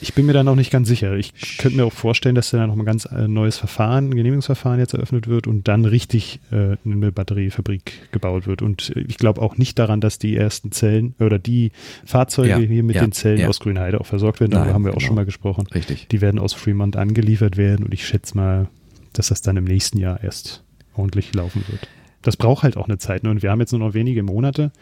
Ich 0.00 0.14
bin 0.14 0.26
mir 0.26 0.32
da 0.32 0.44
noch 0.44 0.54
nicht 0.54 0.70
ganz 0.70 0.86
sicher. 0.88 1.16
Ich 1.16 1.58
könnte 1.58 1.76
mir 1.76 1.84
auch 1.84 1.92
vorstellen, 1.92 2.34
dass 2.34 2.50
da 2.50 2.66
noch 2.66 2.76
ein 2.76 2.84
ganz 2.84 3.04
äh, 3.06 3.26
neues 3.26 3.56
Verfahren, 3.56 4.14
Genehmigungsverfahren 4.14 4.78
jetzt 4.78 4.94
eröffnet 4.94 5.26
wird 5.26 5.46
und 5.46 5.66
dann 5.66 5.84
richtig 5.84 6.40
äh, 6.52 6.76
eine 6.84 7.10
Batteriefabrik 7.10 8.12
gebaut 8.12 8.46
wird. 8.46 8.62
Und 8.62 8.92
äh, 8.94 9.00
ich 9.00 9.16
glaube 9.18 9.42
auch 9.42 9.56
nicht 9.56 9.78
daran, 9.78 10.00
dass 10.00 10.18
die 10.18 10.36
ersten 10.36 10.70
Zellen 10.70 11.14
oder 11.18 11.38
die 11.38 11.72
Fahrzeuge 12.04 12.50
ja, 12.50 12.58
hier 12.58 12.82
mit 12.84 12.96
ja, 12.96 13.02
den 13.02 13.12
Zellen 13.12 13.40
ja. 13.40 13.48
aus 13.48 13.58
Grünheide 13.60 14.00
auch 14.00 14.06
versorgt 14.06 14.40
werden. 14.40 14.52
Darüber 14.52 14.72
haben 14.72 14.84
wir 14.84 14.92
genau. 14.92 15.02
auch 15.02 15.06
schon 15.06 15.16
mal 15.16 15.24
gesprochen. 15.24 15.66
Richtig. 15.74 16.06
Die 16.08 16.20
werden 16.20 16.38
aus 16.38 16.52
Fremont 16.52 16.96
angeliefert 16.96 17.56
werden 17.56 17.84
und 17.84 17.92
ich 17.92 18.06
schätze 18.06 18.36
mal, 18.36 18.68
dass 19.12 19.28
das 19.28 19.42
dann 19.42 19.56
im 19.56 19.64
nächsten 19.64 19.98
Jahr 19.98 20.22
erst 20.22 20.62
ordentlich 20.94 21.34
laufen 21.34 21.64
wird. 21.68 21.88
Das 22.22 22.36
braucht 22.36 22.62
halt 22.62 22.76
auch 22.76 22.88
eine 22.88 22.98
Zeit. 22.98 23.22
Ne? 23.22 23.30
Und 23.30 23.42
wir 23.42 23.50
haben 23.50 23.60
jetzt 23.60 23.72
nur 23.72 23.80
noch 23.80 23.94
wenige 23.94 24.22
Monate, 24.22 24.72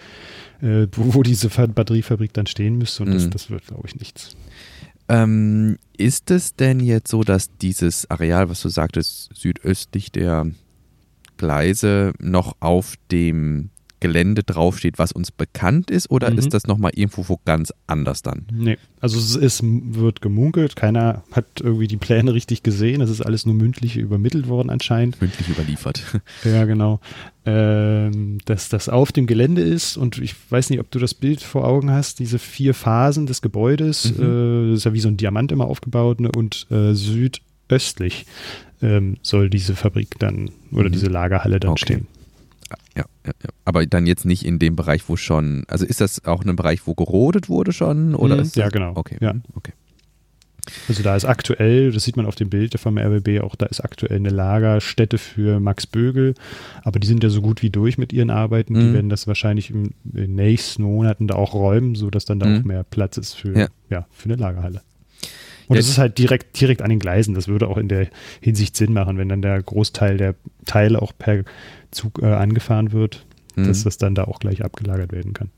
äh, 0.63 0.87
wo, 0.93 1.15
wo, 1.15 1.23
diese 1.23 1.49
Batteriefabrik 1.49 2.33
dann 2.33 2.47
stehen 2.47 2.77
müsste 2.79 3.03
und 3.03 3.11
mhm. 3.11 3.15
das, 3.15 3.31
das 3.31 3.51
wird, 3.51 3.67
glaube 3.67 3.87
ich, 3.87 3.97
nichts. 3.97 4.37
Ähm, 5.09 5.79
ist 5.97 6.31
es 6.31 6.55
denn 6.57 6.81
jetzt 6.81 7.11
so, 7.11 7.23
dass 7.23 7.57
dieses 7.59 8.11
Areal, 8.11 8.49
was 8.49 8.61
du 8.63 8.69
sagtest, 8.69 9.31
südöstlich 9.35 10.11
der 10.11 10.51
Gleise 11.37 12.13
noch 12.19 12.57
auf 12.61 12.95
dem 13.11 13.71
Gelände 14.01 14.43
draufsteht, 14.43 14.99
was 14.99 15.13
uns 15.13 15.31
bekannt 15.31 15.91
ist, 15.91 16.11
oder 16.11 16.31
mhm. 16.31 16.39
ist 16.39 16.53
das 16.53 16.67
nochmal 16.67 16.93
irgendwo 16.95 17.29
wo 17.29 17.41
ganz 17.45 17.73
anders 17.87 18.23
dann? 18.23 18.47
Nee, 18.53 18.79
also 19.01 19.19
es 19.19 19.37
ist, 19.37 19.63
wird 19.65 20.21
gemunkelt, 20.21 20.77
keiner 20.77 21.23
hat 21.33 21.47
irgendwie 21.61 21.87
die 21.87 21.97
Pläne 21.97 22.35
richtig 22.35 22.63
gesehen, 22.63 23.01
es 23.01 23.11
ist 23.11 23.21
alles 23.21 23.47
nur 23.47 23.55
mündlich 23.55 23.97
übermittelt 23.97 24.49
worden 24.49 24.71
anscheinend. 24.71 25.21
Mündlich 25.21 25.49
überliefert. 25.49 26.03
Ja, 26.45 26.65
genau. 26.65 27.01
Ähm, 27.45 28.39
dass 28.45 28.69
das 28.69 28.89
auf 28.89 29.13
dem 29.13 29.27
Gelände 29.27 29.63
ist 29.63 29.97
und 29.97 30.19
ich 30.19 30.35
weiß 30.51 30.71
nicht, 30.71 30.81
ob 30.81 30.91
du 30.91 30.99
das 30.99 31.15
Bild 31.15 31.41
vor 31.41 31.67
Augen 31.67 31.91
hast, 31.91 32.19
diese 32.19 32.39
vier 32.39 32.75
Phasen 32.75 33.27
des 33.27 33.43
Gebäudes, 33.43 34.17
mhm. 34.17 34.23
äh, 34.23 34.71
das 34.71 34.79
ist 34.79 34.85
ja 34.85 34.93
wie 34.93 35.01
so 35.01 35.09
ein 35.09 35.17
Diamant 35.17 35.53
immer 35.53 35.67
aufgebaut 35.67 36.21
ne, 36.21 36.31
und 36.37 36.67
äh, 36.71 36.95
südöstlich 36.95 38.27
ähm, 38.83 39.17
soll 39.23 39.51
diese 39.51 39.77
Fabrik 39.77 40.19
dann 40.19 40.51
oder 40.73 40.89
mhm. 40.89 40.93
diese 40.93 41.07
Lagerhalle 41.07 41.61
dann 41.61 41.73
okay. 41.73 41.85
stehen. 41.85 42.07
Ja, 42.97 43.05
ja, 43.27 43.33
ja, 43.43 43.51
Aber 43.65 43.85
dann 43.87 44.07
jetzt 44.07 44.25
nicht 44.25 44.45
in 44.45 44.59
dem 44.59 44.75
Bereich, 44.75 45.09
wo 45.09 45.17
schon, 45.17 45.65
also 45.69 45.85
ist 45.85 46.01
das 46.01 46.25
auch 46.25 46.45
ein 46.45 46.57
Bereich, 46.57 46.87
wo 46.87 46.95
gerodet 46.95 47.49
wurde 47.49 47.73
schon? 47.73 48.15
Oder 48.15 48.37
mhm, 48.37 48.51
ja, 48.55 48.69
genau. 48.69 48.93
Okay. 48.97 49.19
Ja. 49.21 49.35
okay. 49.55 49.73
Also 50.89 51.03
da 51.03 51.15
ist 51.15 51.25
aktuell, 51.25 51.93
das 51.93 52.05
sieht 52.05 52.17
man 52.17 52.27
auf 52.27 52.35
dem 52.35 52.51
Bild 52.51 52.79
vom 52.79 52.99
RBB 52.99 53.41
auch, 53.41 53.55
da 53.55 53.67
ist 53.67 53.81
aktuell 53.81 54.17
eine 54.17 54.31
Lagerstätte 54.31 55.19
für 55.19 55.61
Max 55.61 55.87
Bögel, 55.87 56.35
aber 56.83 56.99
die 56.99 57.07
sind 57.07 57.23
ja 57.23 57.31
so 57.31 57.41
gut 57.41 57.63
wie 57.63 57.71
durch 57.71 57.99
mit 57.99 58.13
ihren 58.13 58.31
Arbeiten. 58.31 58.75
Mhm. 58.75 58.81
Die 58.81 58.95
werden 58.95 59.09
das 59.09 59.27
wahrscheinlich 59.27 59.71
in 59.71 59.95
den 60.03 60.35
nächsten 60.35 60.83
Monaten 60.83 61.29
da 61.29 61.37
auch 61.37 61.55
räumen, 61.55 61.95
sodass 61.95 62.25
dann 62.25 62.41
da 62.41 62.47
mhm. 62.47 62.59
auch 62.59 62.65
mehr 62.65 62.85
Platz 62.85 63.17
ist 63.17 63.35
für, 63.35 63.57
ja. 63.57 63.69
ja 63.91 64.07
für 64.11 64.29
eine 64.29 64.37
Lagerhalle. 64.37 64.83
Und 65.69 65.77
es 65.77 65.89
ist 65.89 65.99
halt 65.99 66.19
direkt, 66.19 66.61
direkt 66.61 66.83
an 66.83 66.91
den 66.91 66.99
Gleisen. 66.99 67.35
Das 67.35 67.49
würde 67.49 67.69
auch 67.69 67.77
in 67.77 67.89
der 67.89 68.09
Hinsicht 68.41 68.77
Sinn 68.77 68.93
machen, 68.93 69.19
wenn 69.19 69.29
dann 69.29 69.43
der 69.43 69.63
Großteil 69.63 70.17
der 70.17 70.35
Teile 70.65 71.03
auch 71.03 71.13
per 71.17 71.45
Zug 71.91 72.23
äh, 72.23 72.27
angefahren 72.27 72.93
wird, 72.93 73.27
mhm. 73.57 73.67
dass 73.67 73.85
das 73.85 73.99
dann 73.99 74.15
da 74.15 74.25
auch 74.25 74.39
gleich 74.39 74.65
abgelagert 74.65 75.13
werden 75.13 75.33
kann. 75.33 75.51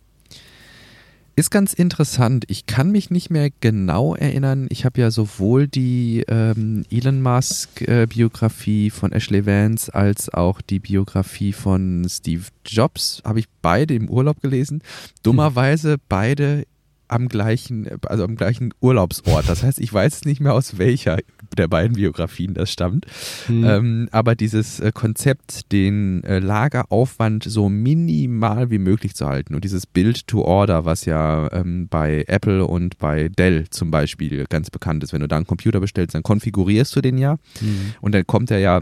Ist 1.38 1.50
ganz 1.50 1.72
interessant. 1.72 2.46
Ich 2.48 2.66
kann 2.66 2.90
mich 2.90 3.10
nicht 3.10 3.30
mehr 3.30 3.50
genau 3.60 4.16
erinnern. 4.16 4.66
Ich 4.70 4.84
habe 4.84 5.00
ja 5.00 5.12
sowohl 5.12 5.68
die 5.68 6.24
ähm, 6.26 6.84
Elon 6.90 7.22
Musk-Biografie 7.22 8.88
äh, 8.88 8.90
von 8.90 9.12
Ashley 9.12 9.46
Vance 9.46 9.94
als 9.94 10.34
auch 10.34 10.60
die 10.60 10.80
Biografie 10.80 11.52
von 11.52 12.04
Steve 12.08 12.42
Jobs, 12.66 13.22
habe 13.24 13.38
ich 13.38 13.46
beide 13.62 13.94
im 13.94 14.10
Urlaub 14.10 14.42
gelesen. 14.42 14.82
Dummerweise 15.22 15.98
beide 16.08 16.64
am 17.08 17.28
gleichen, 17.28 17.88
also 18.06 18.24
am 18.24 18.36
gleichen 18.36 18.72
Urlaubsort. 18.80 19.48
Das 19.48 19.62
heißt, 19.62 19.80
ich 19.80 19.92
weiß 19.92 20.24
nicht 20.24 20.40
mehr 20.40 20.54
aus 20.54 20.78
welcher 20.78 21.18
der 21.56 21.68
beiden 21.68 21.96
Biografien 21.96 22.54
das 22.54 22.70
stammt. 22.70 23.06
Mhm. 23.48 23.64
Ähm, 23.64 24.08
aber 24.12 24.34
dieses 24.34 24.80
äh, 24.80 24.92
Konzept, 24.92 25.72
den 25.72 26.22
äh, 26.24 26.38
Lageraufwand 26.38 27.44
so 27.44 27.68
minimal 27.68 28.70
wie 28.70 28.78
möglich 28.78 29.14
zu 29.14 29.26
halten 29.26 29.54
und 29.54 29.64
dieses 29.64 29.86
Build 29.86 30.26
to 30.26 30.42
Order, 30.42 30.84
was 30.84 31.04
ja 31.04 31.50
ähm, 31.52 31.88
bei 31.88 32.24
Apple 32.28 32.66
und 32.66 32.98
bei 32.98 33.28
Dell 33.28 33.68
zum 33.70 33.90
Beispiel 33.90 34.44
ganz 34.48 34.70
bekannt 34.70 35.02
ist, 35.02 35.12
wenn 35.12 35.20
du 35.20 35.28
da 35.28 35.36
einen 35.36 35.46
Computer 35.46 35.80
bestellst, 35.80 36.14
dann 36.14 36.22
konfigurierst 36.22 36.94
du 36.94 37.00
den 37.00 37.18
ja 37.18 37.38
mhm. 37.60 37.94
und 38.00 38.14
dann 38.14 38.26
kommt 38.26 38.50
er 38.50 38.58
ja 38.58 38.80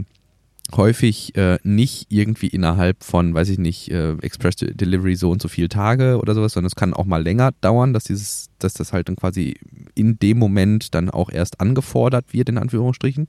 häufig 0.75 1.37
äh, 1.37 1.59
nicht 1.63 2.07
irgendwie 2.09 2.49
innerhalb 2.49 3.05
von, 3.05 3.35
weiß 3.35 3.49
ich 3.51 3.59
nicht, 3.59 3.91
äh, 3.91 4.13
Express 4.23 4.57
Delivery 4.57 5.15
so 5.15 5.31
und 5.31 5.41
so 5.41 5.49
viele 5.49 5.69
Tage 5.69 6.19
oder 6.19 6.35
sowas, 6.35 6.55
sondern 6.55 6.69
es 6.69 6.75
kann 6.75 6.95
auch 6.95 7.05
mal 7.05 7.23
länger 7.23 7.53
dauern, 7.61 7.93
dass 7.93 8.05
dieses, 8.05 8.49
dass 8.59 8.75
das 8.75 8.93
halt 8.93 9.09
dann 9.09 9.17
quasi 9.17 9.57
in 9.95 10.19
dem 10.19 10.39
Moment 10.39 10.95
dann 10.95 11.11
auch 11.11 11.31
erst 11.31 11.61
angefordert 11.61 12.33
wird, 12.33 12.49
in 12.49 12.59
Anführungsstrichen. 12.59 13.27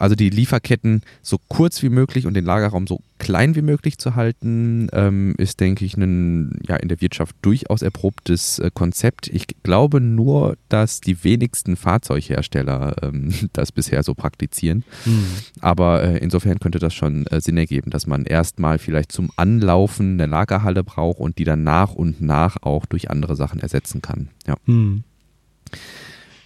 Also 0.00 0.14
die 0.14 0.30
Lieferketten 0.30 1.02
so 1.20 1.36
kurz 1.48 1.82
wie 1.82 1.90
möglich 1.90 2.26
und 2.26 2.32
den 2.32 2.46
Lagerraum 2.46 2.86
so 2.86 3.00
klein 3.18 3.54
wie 3.54 3.60
möglich 3.60 3.98
zu 3.98 4.16
halten, 4.16 4.88
ähm, 4.94 5.34
ist, 5.36 5.60
denke 5.60 5.84
ich, 5.84 5.94
ein 5.96 6.58
ja, 6.66 6.76
in 6.76 6.88
der 6.88 7.02
Wirtschaft 7.02 7.36
durchaus 7.42 7.82
erprobtes 7.82 8.58
äh, 8.60 8.70
Konzept. 8.72 9.28
Ich 9.28 9.46
glaube 9.62 10.00
nur, 10.00 10.56
dass 10.70 11.02
die 11.02 11.22
wenigsten 11.22 11.76
Fahrzeughersteller 11.76 12.96
ähm, 13.02 13.34
das 13.52 13.72
bisher 13.72 14.02
so 14.02 14.14
praktizieren. 14.14 14.84
Mhm. 15.04 15.26
Aber 15.60 16.02
äh, 16.02 16.16
insofern 16.16 16.60
könnte 16.60 16.78
das 16.78 16.94
schon 16.94 17.26
äh, 17.26 17.42
Sinn 17.42 17.58
ergeben, 17.58 17.90
dass 17.90 18.06
man 18.06 18.24
erstmal 18.24 18.78
vielleicht 18.78 19.12
zum 19.12 19.30
Anlaufen 19.36 20.14
eine 20.14 20.26
Lagerhalle 20.30 20.82
braucht 20.82 21.20
und 21.20 21.36
die 21.36 21.44
dann 21.44 21.62
nach 21.62 21.92
und 21.92 22.22
nach 22.22 22.56
auch 22.62 22.86
durch 22.86 23.10
andere 23.10 23.36
Sachen 23.36 23.60
ersetzen 23.60 24.00
kann. 24.00 24.30
Ja. 24.50 24.56
Mhm. 24.66 25.04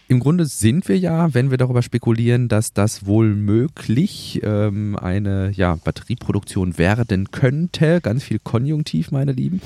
Im 0.06 0.20
Grunde 0.20 0.44
sind 0.44 0.86
wir 0.86 0.98
ja, 0.98 1.32
wenn 1.32 1.50
wir 1.50 1.56
darüber 1.56 1.80
spekulieren, 1.80 2.48
dass 2.48 2.74
das 2.74 3.06
wohl 3.06 3.34
möglich 3.34 4.40
ähm, 4.44 4.96
eine 4.96 5.50
ja, 5.52 5.76
Batterieproduktion 5.82 6.76
werden 6.76 7.30
könnte, 7.30 8.02
ganz 8.02 8.22
viel 8.22 8.38
Konjunktiv, 8.38 9.12
meine 9.12 9.32
Lieben. 9.32 9.62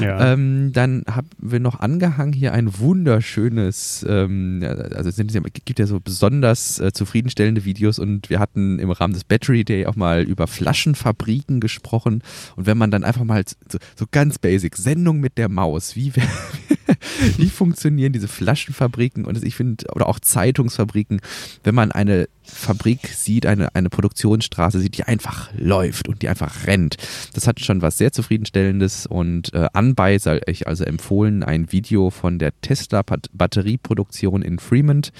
Ja. 0.00 0.32
Ähm, 0.32 0.72
dann 0.72 1.04
haben 1.08 1.28
wir 1.38 1.60
noch 1.60 1.78
angehangen 1.78 2.32
hier 2.32 2.52
ein 2.52 2.80
wunderschönes, 2.80 4.04
ähm, 4.08 4.60
also 4.92 5.08
es 5.08 5.16
gibt 5.64 5.78
ja 5.78 5.86
so 5.86 6.00
besonders 6.00 6.80
äh, 6.80 6.92
zufriedenstellende 6.92 7.64
Videos 7.64 8.00
und 8.00 8.28
wir 8.28 8.40
hatten 8.40 8.80
im 8.80 8.90
Rahmen 8.90 9.14
des 9.14 9.22
Battery 9.22 9.64
Day 9.64 9.86
auch 9.86 9.94
mal 9.94 10.22
über 10.22 10.48
Flaschenfabriken 10.48 11.60
gesprochen 11.60 12.22
und 12.56 12.66
wenn 12.66 12.76
man 12.76 12.90
dann 12.90 13.04
einfach 13.04 13.22
mal 13.22 13.44
so, 13.70 13.78
so 13.94 14.06
ganz 14.10 14.40
basic, 14.40 14.74
Sendung 14.76 15.20
mit 15.20 15.38
der 15.38 15.48
Maus, 15.48 15.94
wie, 15.94 16.12
wie 17.36 17.48
funktionieren 17.48 18.12
diese 18.12 18.28
Flaschenfabriken 18.28 19.24
und 19.24 19.42
ich 19.42 19.54
finde 19.54 19.86
oder 19.92 20.08
auch 20.08 20.20
Zeitungsfabriken, 20.20 21.20
wenn 21.64 21.74
man 21.74 21.92
eine 21.92 22.28
Fabrik 22.42 23.08
sieht, 23.08 23.46
eine, 23.46 23.74
eine 23.74 23.90
Produktionsstraße 23.90 24.80
sieht, 24.80 24.96
die 24.96 25.04
einfach 25.04 25.50
läuft 25.56 26.08
und 26.08 26.22
die 26.22 26.28
einfach 26.28 26.66
rennt. 26.66 26.96
Das 27.34 27.46
hat 27.46 27.60
schon 27.60 27.82
was 27.82 27.98
sehr 27.98 28.12
zufriedenstellendes 28.12 29.06
und 29.06 29.52
äh, 29.52 29.66
anbei 29.72 30.18
sei 30.18 30.40
ich 30.46 30.66
also 30.68 30.84
empfohlen 30.84 31.42
ein 31.42 31.72
Video 31.72 32.10
von 32.10 32.38
der 32.38 32.52
Tesla 32.60 33.02
Batterieproduktion 33.02 34.42
in 34.42 34.58
Fremont. 34.58 35.12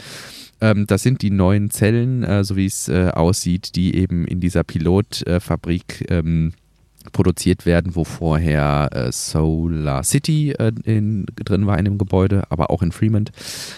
Ähm, 0.61 0.87
das 0.87 1.03
sind 1.03 1.23
die 1.23 1.31
neuen 1.31 1.71
Zellen, 1.71 2.23
äh, 2.23 2.45
so 2.45 2.57
wie 2.57 2.67
es 2.67 2.89
äh, 2.89 3.11
aussieht, 3.11 3.77
die 3.77 3.97
eben 3.97 4.27
in 4.27 4.41
dieser 4.41 4.65
Pilotfabrik 4.65 6.07
ähm, 6.11 6.53
produziert 7.13 7.67
werden, 7.67 7.95
wo 7.95 8.05
vorher 8.05 8.89
äh, 8.93 9.13
Solar 9.13 10.03
City 10.05 10.53
äh, 10.53 10.73
in, 10.85 11.27
drin 11.37 11.67
war 11.67 11.79
in 11.79 11.85
dem 11.85 11.99
Gebäude, 11.99 12.45
aber 12.51 12.71
auch 12.71 12.83
in 12.83 12.93
Fremont. 12.93 13.33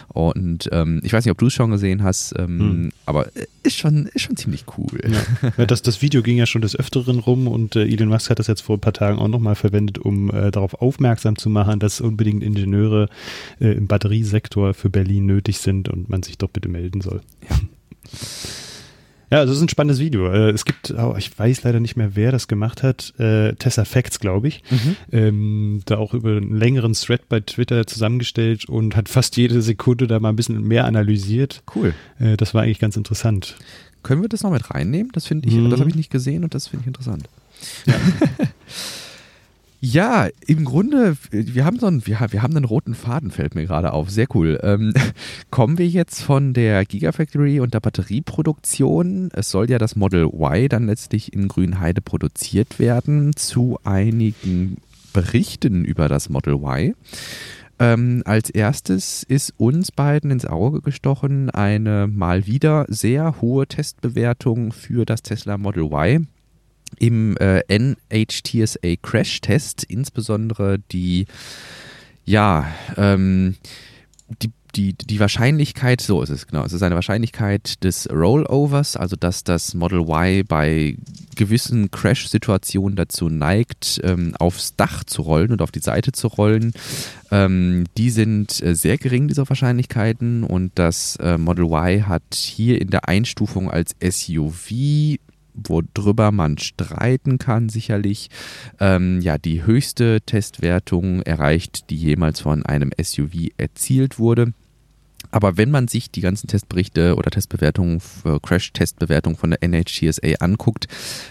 Und 0.09 0.69
ähm, 0.73 1.01
ich 1.05 1.13
weiß 1.13 1.25
nicht, 1.25 1.33
ob 1.33 1.39
du 1.39 1.47
es 1.47 1.53
schon 1.53 1.71
gesehen 1.71 2.03
hast, 2.03 2.35
ähm, 2.39 2.59
hm. 2.59 2.93
aber 3.07 3.27
äh, 3.37 3.47
ist 3.63 3.77
schon, 3.77 4.07
ist 4.07 4.23
schon 4.23 4.37
ziemlich 4.37 4.65
cool. 4.77 5.01
Ja. 5.57 5.67
das, 5.67 5.83
das 5.83 6.03
Video 6.03 6.23
ging 6.23 6.37
ja 6.37 6.47
schon 6.47 6.63
des 6.63 6.77
Öfteren 6.77 7.19
rum 7.19 7.49
und 7.49 7.77
äh, 7.77 7.85
Elon 7.85 8.09
Musk 8.09 8.31
hat 8.31 8.39
das 8.39 8.47
jetzt 8.47 8.63
vor 8.63 8.77
ein 8.77 8.81
paar 8.81 8.93
Tagen 8.93 9.19
auch 9.19 9.29
nochmal 9.29 9.55
verwendet, 9.55 9.99
um 9.99 10.31
äh, 10.31 10.51
darauf 10.51 10.75
aufmerksam 10.75 11.37
zu 11.37 11.51
machen, 11.51 11.81
dass 11.81 12.01
unbedingt 12.01 12.43
Ingenieure 12.43 13.09
äh, 13.61 13.73
im 13.73 13.87
Batteriesektor 13.87 14.75
für 14.75 14.91
Berlin 14.91 15.27
nötig 15.27 15.59
sind 15.59 15.89
und 15.89 16.09
man 16.09 16.23
sich 16.23 16.39
doch 16.39 16.49
bitte 16.49 16.69
melden 16.69 17.01
soll. 17.01 17.21
Ja. 17.49 17.57
Ja, 19.31 19.45
das 19.45 19.57
ist 19.57 19.63
ein 19.63 19.69
spannendes 19.69 20.01
Video. 20.01 20.33
Äh, 20.33 20.51
es 20.51 20.65
gibt, 20.65 20.91
oh, 20.91 21.15
ich 21.19 21.39
weiß 21.39 21.63
leider 21.63 21.81
nicht 21.81 21.97
mehr, 21.97 22.17
wer 22.17 22.33
das 22.33 22.49
gemacht 22.49 22.83
hat, 22.83 23.13
äh, 23.19 23.55
Tessa 23.55 23.85
Facts, 23.85 24.21
glaube 24.21 24.49
ich, 24.49 24.63
mhm. 24.71 24.97
ähm, 25.13 25.81
da 25.85 25.99
auch 25.99 26.15
über 26.15 26.31
einen 26.31 26.57
längeren 26.57 26.95
Thread 26.95 27.29
bei 27.29 27.41
Twitter 27.41 27.87
zusammengestellt 27.87 28.69
und 28.69 28.97
hat 28.97 29.09
fast 29.09 29.37
jede 29.37 29.61
Sekunde 29.61 30.07
da 30.07 30.19
mal 30.19 30.31
ein 30.31 30.37
bisschen 30.37 30.63
mehr 30.63 30.87
analysiert. 30.87 31.63
Cool. 31.75 31.95
Äh, 32.19 32.37
das 32.37 32.55
war 32.55 32.63
eigentlich 32.63 32.79
ganz 32.79 32.97
interessant. 32.97 33.57
Können 34.03 34.23
wir 34.23 34.29
das 34.29 34.43
noch 34.43 34.53
mit 34.53 34.71
reinnehmen? 34.71 35.13
Das 35.13 35.27
finde 35.27 35.49
ich, 35.49 35.55
mhm. 35.55 35.71
das 35.71 35.81
habe 35.81 35.91
ich 35.91 35.97
nicht 35.97 36.11
gesehen 36.11 36.45
und 36.45 36.55
das 36.55 36.69
finde 36.69 36.85
ich 36.85 36.87
interessant. 36.87 37.29
Ja. 37.87 37.95
Ja, 39.81 40.29
im 40.45 40.65
Grunde, 40.65 41.17
wir 41.31 41.65
haben 41.65 41.79
so 41.79 41.87
einen, 41.87 42.05
wir, 42.05 42.19
wir 42.31 42.43
haben 42.43 42.57
einen 42.57 42.65
roten 42.65 42.95
Faden, 42.95 43.31
fällt 43.31 43.55
mir 43.55 43.65
gerade 43.65 43.93
auf. 43.93 44.11
Sehr 44.11 44.27
cool. 44.35 44.59
Ähm, 44.63 44.93
kommen 45.51 45.79
wir 45.79 45.87
jetzt 45.87 46.21
von 46.21 46.53
der 46.53 46.85
Gigafactory 46.85 47.61
und 47.61 47.75
der 47.75 47.81
Batterieproduktion. 47.81 49.31
Es 49.33 49.51
soll 49.51 49.71
ja 49.71 49.79
das 49.79 49.95
Model 49.95 50.25
Y 50.25 50.69
dann 50.69 50.87
letztlich 50.87 51.33
in 51.33 51.47
Grünheide 51.47 52.01
produziert 52.01 52.81
werden, 52.81 53.37
zu 53.37 53.79
einigen 53.85 54.79
Berichten 55.13 55.85
über 55.85 56.09
das 56.09 56.29
Model 56.29 56.55
Y. 56.55 56.95
Ähm, 57.79 58.23
als 58.25 58.51
erstes 58.51 59.23
ist 59.23 59.55
uns 59.59 59.93
beiden 59.93 60.33
ins 60.33 60.45
Auge 60.45 60.83
gestochen 60.83 61.51
eine 61.51 62.09
mal 62.09 62.49
wieder 62.49 62.85
sehr 62.89 63.41
hohe 63.41 63.69
Testbewertung 63.69 64.73
für 64.73 65.07
das 65.07 65.23
Tesla 65.23 65.57
Model 65.57 65.85
Y 65.85 66.27
im 66.99 67.37
äh, 67.37 67.63
NHTSA 67.69 68.97
Crash 69.03 69.41
Test, 69.41 69.85
insbesondere 69.85 70.79
die 70.91 71.27
ja, 72.25 72.67
ähm, 72.97 73.57
die 74.43 74.51
die, 74.77 74.93
die 74.95 75.21
Wahrscheinlichkeit, 75.21 76.01
so 76.01 76.23
ist 76.23 76.31
es 76.31 76.47
genau, 76.47 76.65
es 76.65 76.73
ist 76.73 76.83
eine 76.83 76.95
Wahrscheinlichkeit 76.95 77.83
des 77.85 78.09
Rollovers, 78.11 78.97
also 78.97 79.17
dass 79.17 79.43
das 79.45 79.75
Model 79.75 80.01
Y 80.01 80.45
bei 80.47 80.97
gewissen 81.37 81.91
Crash-Situationen 81.91 82.97
dazu 82.97 83.29
neigt, 83.29 84.01
ähm, 84.05 84.35
aufs 84.39 84.77
Dach 84.77 85.05
zu 85.05 85.23
rollen 85.23 85.53
und 85.53 85.63
auf 85.63 85.71
die 85.71 85.81
Seite 85.81 86.13
zu 86.13 86.29
rollen. 86.29 86.73
Ähm, 87.31 87.85
die 87.97 88.11
sind 88.11 88.63
äh, 88.63 88.75
sehr 88.75 88.99
gering, 88.99 89.29
diese 89.29 89.49
Wahrscheinlichkeiten, 89.49 90.45
und 90.45 90.73
das 90.75 91.17
äh, 91.17 91.39
Model 91.39 91.67
Y 91.67 92.07
hat 92.07 92.35
hier 92.35 92.81
in 92.81 92.91
der 92.91 93.09
Einstufung 93.09 93.71
als 93.71 93.97
SUV 94.03 95.19
worüber 95.65 96.33
man 96.33 96.59
streiten 96.59 97.39
kann, 97.39 97.69
sicherlich. 97.69 98.29
Ähm, 98.81 99.21
ja, 99.21 99.39
die 99.39 99.65
höchste 99.65 100.21
Testwertung 100.21 101.23
erreicht, 101.23 101.91
die 101.91 101.97
jemals 101.97 102.41
von 102.41 102.65
einem 102.65 102.91
SUV 103.01 103.49
erzielt 103.57 104.19
wurde. 104.19 104.53
Aber 105.31 105.57
wenn 105.57 105.71
man 105.71 105.89
sich 105.89 106.11
die 106.11 106.21
ganzen 106.21 106.47
Testberichte 106.47 107.17
oder 107.17 107.31
Testbewertungen, 107.31 108.01
Crash-Testbewertungen 108.43 109.37
von 109.37 109.51
der 109.51 109.63
NHTSA 109.63 110.37
anguckt, 110.41 110.89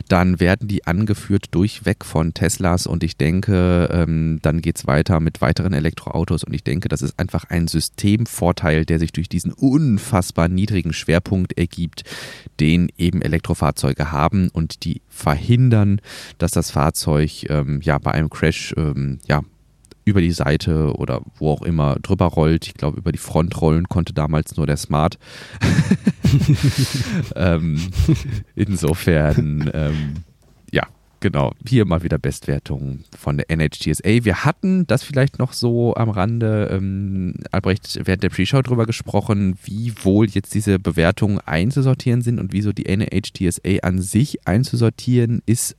dann 0.08 0.40
werden 0.40 0.68
die 0.68 0.86
angeführt 0.86 1.48
durchweg 1.52 2.06
von 2.06 2.34
Teslas 2.34 2.88
und 2.88 3.04
ich 3.04 3.18
denke, 3.18 3.90
ähm, 3.92 4.40
dann 4.42 4.62
geht 4.62 4.78
es 4.78 4.88
weiter 4.88 5.20
mit 5.20 5.42
weiteren 5.42 5.74
Elektroautos 5.74 6.44
und 6.44 6.54
ich 6.54 6.64
denke, 6.64 6.90
das 6.90 7.02
ist 7.02 7.20
einfach 7.20 7.46
ein 7.50 7.68
Systemvorteil, 7.68 8.86
der 8.86 9.00
sich 9.00 9.12
durch 9.12 9.30
diesen 9.30 9.52
unfassbar 9.54 10.48
niedrigen 10.48 10.94
Schwerpunkt 10.94 11.58
ergibt, 11.58 12.04
den 12.60 12.90
eben 12.98 13.22
Elektrofahrzeuge 13.22 14.12
haben 14.12 14.50
und 14.50 14.84
die 14.84 15.02
verhindern, 15.10 16.02
dass 16.38 16.52
das 16.52 16.72
Fahrzeug 16.72 17.50
ähm, 17.50 17.82
ja 17.82 17.98
bei 17.98 18.12
einem 18.12 18.30
Crash 18.30 18.74
ähm, 18.78 19.20
ja 19.28 19.42
über 20.08 20.22
die 20.22 20.32
Seite 20.32 20.96
oder 20.96 21.22
wo 21.36 21.52
auch 21.52 21.62
immer 21.62 21.98
drüber 22.02 22.28
rollt. 22.28 22.66
Ich 22.66 22.76
glaube, 22.76 22.98
über 22.98 23.12
die 23.12 23.18
Front 23.18 23.60
rollen 23.62 23.90
konnte 23.90 24.14
damals 24.14 24.56
nur 24.56 24.66
der 24.66 24.78
Smart. 24.78 25.20
ähm, 27.36 27.90
insofern, 28.56 29.70
ähm, 29.74 30.14
ja, 30.72 30.88
genau. 31.20 31.52
Hier 31.68 31.86
mal 31.86 32.04
wieder 32.04 32.18
Bestwertung 32.18 33.04
von 33.18 33.38
der 33.38 33.52
NHTSA. 33.52 34.24
Wir 34.24 34.46
hatten 34.46 34.88
das 34.88 35.04
vielleicht 35.04 35.40
noch 35.40 35.52
so 35.52 35.94
am 35.96 36.10
Rande, 36.10 36.70
ähm, 36.72 37.34
Albrecht, 37.52 38.00
während 38.06 38.24
der 38.24 38.30
Pre-Show 38.30 38.62
drüber 38.62 38.86
gesprochen, 38.86 39.58
wie 39.66 39.94
wohl 40.04 40.30
jetzt 40.30 40.54
diese 40.54 40.80
Bewertungen 40.80 41.40
einzusortieren 41.46 42.22
sind 42.22 42.40
und 42.40 42.54
wieso 42.54 42.72
die 42.72 42.88
NHTSA 42.88 43.80
an 43.82 44.02
sich 44.02 44.48
einzusortieren 44.48 45.42
ist 45.46 45.76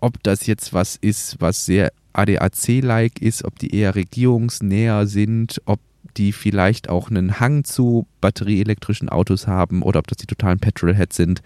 ob 0.00 0.22
das 0.22 0.46
jetzt 0.46 0.72
was 0.72 0.96
ist, 0.96 1.36
was 1.40 1.66
sehr 1.66 1.92
ADAC-like 2.12 3.20
ist, 3.20 3.44
ob 3.44 3.58
die 3.58 3.74
eher 3.74 3.94
regierungsnäher 3.94 5.06
sind, 5.06 5.60
ob 5.64 5.80
die 6.16 6.32
vielleicht 6.32 6.88
auch 6.88 7.10
einen 7.10 7.40
Hang 7.40 7.64
zu 7.64 8.06
batterieelektrischen 8.20 9.08
Autos 9.08 9.46
haben 9.46 9.82
oder 9.82 10.00
ob 10.00 10.06
das 10.06 10.18
die 10.18 10.26
totalen 10.26 10.58
Petrolheads 10.58 11.16
sind. 11.16 11.42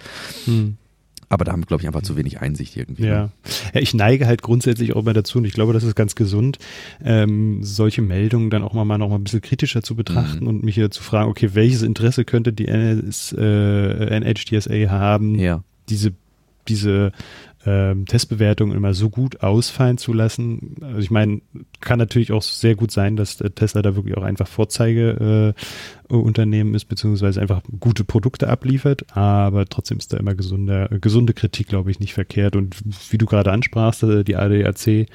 Hm. 0.47 0.77
Aber 1.29 1.45
da 1.45 1.53
haben 1.53 1.63
wir, 1.63 1.67
glaube 1.67 1.83
ich, 1.83 1.87
einfach 1.87 2.03
zu 2.03 2.17
wenig 2.17 2.41
Einsicht 2.41 2.77
irgendwie. 2.77 3.07
Ja. 3.07 3.25
Ne? 3.25 3.31
ja, 3.75 3.81
ich 3.81 3.95
neige 3.95 4.27
halt 4.27 4.43
grundsätzlich 4.43 4.95
auch 4.95 5.03
mal 5.03 5.15
dazu 5.15 5.39
und 5.39 5.45
ich 5.45 5.53
glaube, 5.53 5.73
das 5.73 5.83
ist 5.83 5.97
ganz 5.97 6.15
gesund, 6.15 6.59
ähm, 7.03 7.59
solche 7.63 8.03
Meldungen 8.03 8.51
dann 8.51 8.63
auch 8.63 8.73
mal, 8.73 8.85
mal 8.85 8.99
noch 8.99 9.09
mal 9.09 9.17
ein 9.17 9.25
bisschen 9.25 9.41
kritischer 9.41 9.83
zu 9.83 9.97
betrachten 9.97 10.45
mhm. 10.45 10.49
und 10.49 10.65
mich 10.65 10.75
hier 10.77 10.91
zu 10.91 11.03
fragen, 11.03 11.31
okay, 11.31 11.51
welches 11.55 11.83
Interesse 11.83 12.25
könnte 12.25 12.53
die 12.53 12.69
NS, 12.69 13.35
äh, 13.37 14.21
NHTSA 14.21 14.91
haben, 14.91 15.39
ja. 15.39 15.63
diese 15.89 16.13
diese 16.69 17.13
ähm, 17.67 18.07
Testbewertungen 18.07 18.77
immer 18.77 18.95
so 18.95 19.11
gut 19.11 19.43
ausfallen 19.43 19.99
zu 19.99 20.13
lassen. 20.13 20.77
Also 20.83 20.99
ich 20.99 21.11
meine, 21.11 21.41
kann 21.81 21.99
natürlich 21.99 22.33
auch 22.33 22.43
sehr 22.43 22.75
gut 22.75 22.91
sein, 22.91 23.17
dass 23.17 23.37
Tesla 23.37 23.83
da 23.83 23.97
wirklich 23.97 24.17
auch 24.17 24.23
einfach 24.23 24.47
Vorzeigeunternehmen 24.47 26.73
äh, 26.73 26.77
ist, 26.77 26.87
beziehungsweise 26.87 27.41
einfach 27.41 27.63
gute 27.81 28.05
Produkte 28.05 28.49
abliefert, 28.49 29.17
aber 29.17 29.67
trotzdem 29.67 29.99
ist 29.99 30.13
da 30.13 30.19
immer 30.19 30.35
gesunde, 30.35 30.89
gesunde 31.01 31.33
Kritik, 31.33 31.69
glaube 31.69 31.91
ich, 31.91 32.01
nicht 32.01 32.15
verkehrt. 32.15 32.57
Und 32.57 32.77
wie 33.11 33.19
du 33.19 33.27
gerade 33.27 33.53
ansprachst, 33.53 34.03
äh, 34.03 34.25
die 34.25 34.37
ADAC 34.37 35.07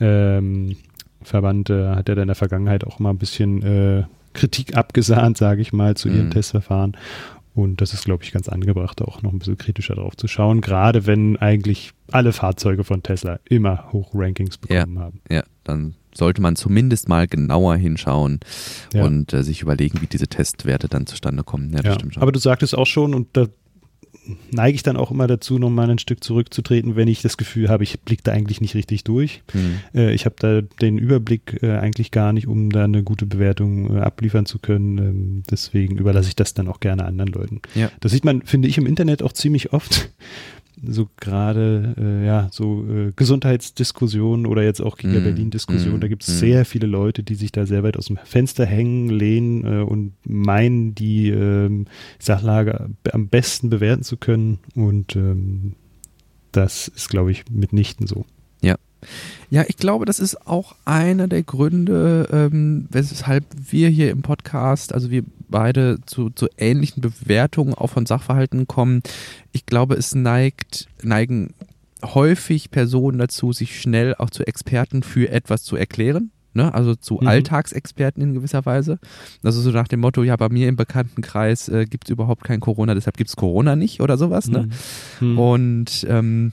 ähm, 0.00 0.76
Verband 1.22 1.70
äh, 1.70 1.90
hat 1.90 2.08
ja 2.08 2.14
in 2.14 2.26
der 2.26 2.34
Vergangenheit 2.34 2.84
auch 2.84 2.98
mal 2.98 3.10
ein 3.10 3.18
bisschen 3.18 3.62
äh, 3.62 4.02
Kritik 4.34 4.76
abgesahnt, 4.76 5.38
sage 5.38 5.62
ich 5.62 5.72
mal, 5.72 5.96
zu 5.96 6.08
ihrem 6.08 6.26
mhm. 6.26 6.32
Testverfahren. 6.32 6.96
Und 7.54 7.80
das 7.80 7.94
ist, 7.94 8.04
glaube 8.04 8.24
ich, 8.24 8.32
ganz 8.32 8.48
angebracht, 8.48 9.00
auch 9.00 9.22
noch 9.22 9.32
ein 9.32 9.38
bisschen 9.38 9.56
kritischer 9.56 9.94
drauf 9.94 10.16
zu 10.16 10.26
schauen, 10.26 10.60
gerade 10.60 11.06
wenn 11.06 11.36
eigentlich 11.36 11.92
alle 12.10 12.32
Fahrzeuge 12.32 12.82
von 12.82 13.02
Tesla 13.02 13.38
immer 13.48 13.92
Hochrankings 13.92 14.58
bekommen 14.58 14.96
ja, 14.96 15.00
haben. 15.00 15.20
Ja, 15.30 15.44
dann 15.62 15.94
sollte 16.12 16.42
man 16.42 16.56
zumindest 16.56 17.08
mal 17.08 17.26
genauer 17.28 17.76
hinschauen 17.76 18.40
ja. 18.92 19.04
und 19.04 19.32
äh, 19.32 19.42
sich 19.44 19.62
überlegen, 19.62 20.00
wie 20.00 20.06
diese 20.06 20.26
Testwerte 20.26 20.88
dann 20.88 21.06
zustande 21.06 21.44
kommen. 21.44 21.72
Ja, 21.72 21.82
ja. 21.82 21.96
Aber 22.16 22.32
du 22.32 22.40
sagtest 22.40 22.76
auch 22.76 22.86
schon, 22.86 23.14
und 23.14 23.28
da 23.36 23.46
neige 24.50 24.74
ich 24.74 24.82
dann 24.82 24.96
auch 24.96 25.10
immer 25.10 25.26
dazu, 25.26 25.58
nochmal 25.58 25.90
ein 25.90 25.98
Stück 25.98 26.24
zurückzutreten, 26.24 26.96
wenn 26.96 27.08
ich 27.08 27.22
das 27.22 27.36
Gefühl 27.36 27.68
habe, 27.68 27.84
ich 27.84 28.00
blicke 28.00 28.22
da 28.22 28.32
eigentlich 28.32 28.60
nicht 28.60 28.74
richtig 28.74 29.04
durch. 29.04 29.42
Mhm. 29.52 29.80
Äh, 29.94 30.14
ich 30.14 30.24
habe 30.24 30.36
da 30.38 30.60
den 30.62 30.98
Überblick 30.98 31.62
äh, 31.62 31.76
eigentlich 31.76 32.10
gar 32.10 32.32
nicht, 32.32 32.46
um 32.46 32.70
da 32.70 32.84
eine 32.84 33.02
gute 33.02 33.26
Bewertung 33.26 33.96
äh, 33.96 34.00
abliefern 34.00 34.46
zu 34.46 34.58
können. 34.58 34.98
Ähm, 34.98 35.42
deswegen 35.50 35.96
überlasse 35.96 36.28
ich 36.28 36.36
das 36.36 36.54
dann 36.54 36.68
auch 36.68 36.80
gerne 36.80 37.04
anderen 37.04 37.32
Leuten. 37.32 37.60
Ja. 37.74 37.90
Das 38.00 38.12
sieht 38.12 38.24
man, 38.24 38.42
finde 38.42 38.68
ich, 38.68 38.78
im 38.78 38.86
Internet 38.86 39.22
auch 39.22 39.32
ziemlich 39.32 39.72
oft, 39.72 40.10
so 40.88 41.08
gerade 41.16 41.94
äh, 41.98 42.26
ja 42.26 42.48
so 42.50 42.84
äh, 42.88 43.12
Gesundheitsdiskussionen 43.14 44.46
oder 44.46 44.62
jetzt 44.62 44.80
auch 44.80 44.96
Giga 44.96 45.20
mm, 45.20 45.24
Berlin 45.24 45.50
Diskussionen, 45.50 45.98
mm, 45.98 46.00
da 46.00 46.08
gibt 46.08 46.22
es 46.22 46.28
mm. 46.28 46.38
sehr 46.38 46.64
viele 46.64 46.86
Leute, 46.86 47.22
die 47.22 47.34
sich 47.34 47.52
da 47.52 47.66
sehr 47.66 47.82
weit 47.82 47.96
aus 47.96 48.06
dem 48.06 48.18
Fenster 48.24 48.66
hängen, 48.66 49.08
lehnen 49.08 49.64
äh, 49.64 49.82
und 49.82 50.14
meinen, 50.24 50.94
die 50.94 51.30
ähm, 51.30 51.86
Sachlage 52.18 52.90
am 53.12 53.28
besten 53.28 53.70
bewerten 53.70 54.02
zu 54.02 54.16
können 54.16 54.58
und 54.74 55.16
ähm, 55.16 55.74
das 56.52 56.88
ist, 56.88 57.08
glaube 57.08 57.30
ich, 57.30 57.44
mitnichten 57.50 58.06
so. 58.06 58.24
Ja. 58.60 58.76
Ja, 59.50 59.64
ich 59.68 59.76
glaube, 59.76 60.06
das 60.06 60.18
ist 60.18 60.46
auch 60.46 60.74
einer 60.84 61.28
der 61.28 61.42
Gründe, 61.42 62.28
ähm, 62.32 62.86
weshalb 62.90 63.44
wir 63.54 63.88
hier 63.88 64.10
im 64.10 64.22
Podcast, 64.22 64.94
also 64.94 65.10
wir 65.10 65.24
beide 65.54 66.00
zu, 66.04 66.30
zu 66.30 66.48
ähnlichen 66.58 67.00
Bewertungen 67.00 67.74
auch 67.74 67.86
von 67.86 68.06
Sachverhalten 68.06 68.66
kommen. 68.66 69.04
Ich 69.52 69.66
glaube, 69.66 69.94
es 69.94 70.12
neigt, 70.12 70.88
neigen 71.00 71.54
häufig 72.02 72.72
Personen 72.72 73.18
dazu, 73.18 73.52
sich 73.52 73.80
schnell 73.80 74.16
auch 74.16 74.30
zu 74.30 74.44
Experten 74.44 75.04
für 75.04 75.30
etwas 75.30 75.62
zu 75.62 75.76
erklären. 75.76 76.32
Ne? 76.54 76.74
Also 76.74 76.96
zu 76.96 77.18
mhm. 77.20 77.28
Alltagsexperten 77.28 78.20
in 78.20 78.34
gewisser 78.34 78.66
Weise. 78.66 78.98
Also 79.44 79.60
so 79.60 79.70
nach 79.70 79.86
dem 79.86 80.00
Motto, 80.00 80.24
ja, 80.24 80.34
bei 80.34 80.48
mir 80.48 80.68
im 80.68 80.74
Bekanntenkreis 80.74 81.68
äh, 81.68 81.86
gibt 81.88 82.08
es 82.08 82.10
überhaupt 82.10 82.42
kein 82.42 82.58
Corona, 82.58 82.94
deshalb 82.94 83.16
gibt 83.16 83.30
es 83.30 83.36
Corona 83.36 83.76
nicht 83.76 84.00
oder 84.00 84.18
sowas. 84.18 84.48
Ne? 84.48 84.68
Mhm. 85.20 85.28
Mhm. 85.28 85.38
Und 85.38 86.06
ähm, 86.08 86.52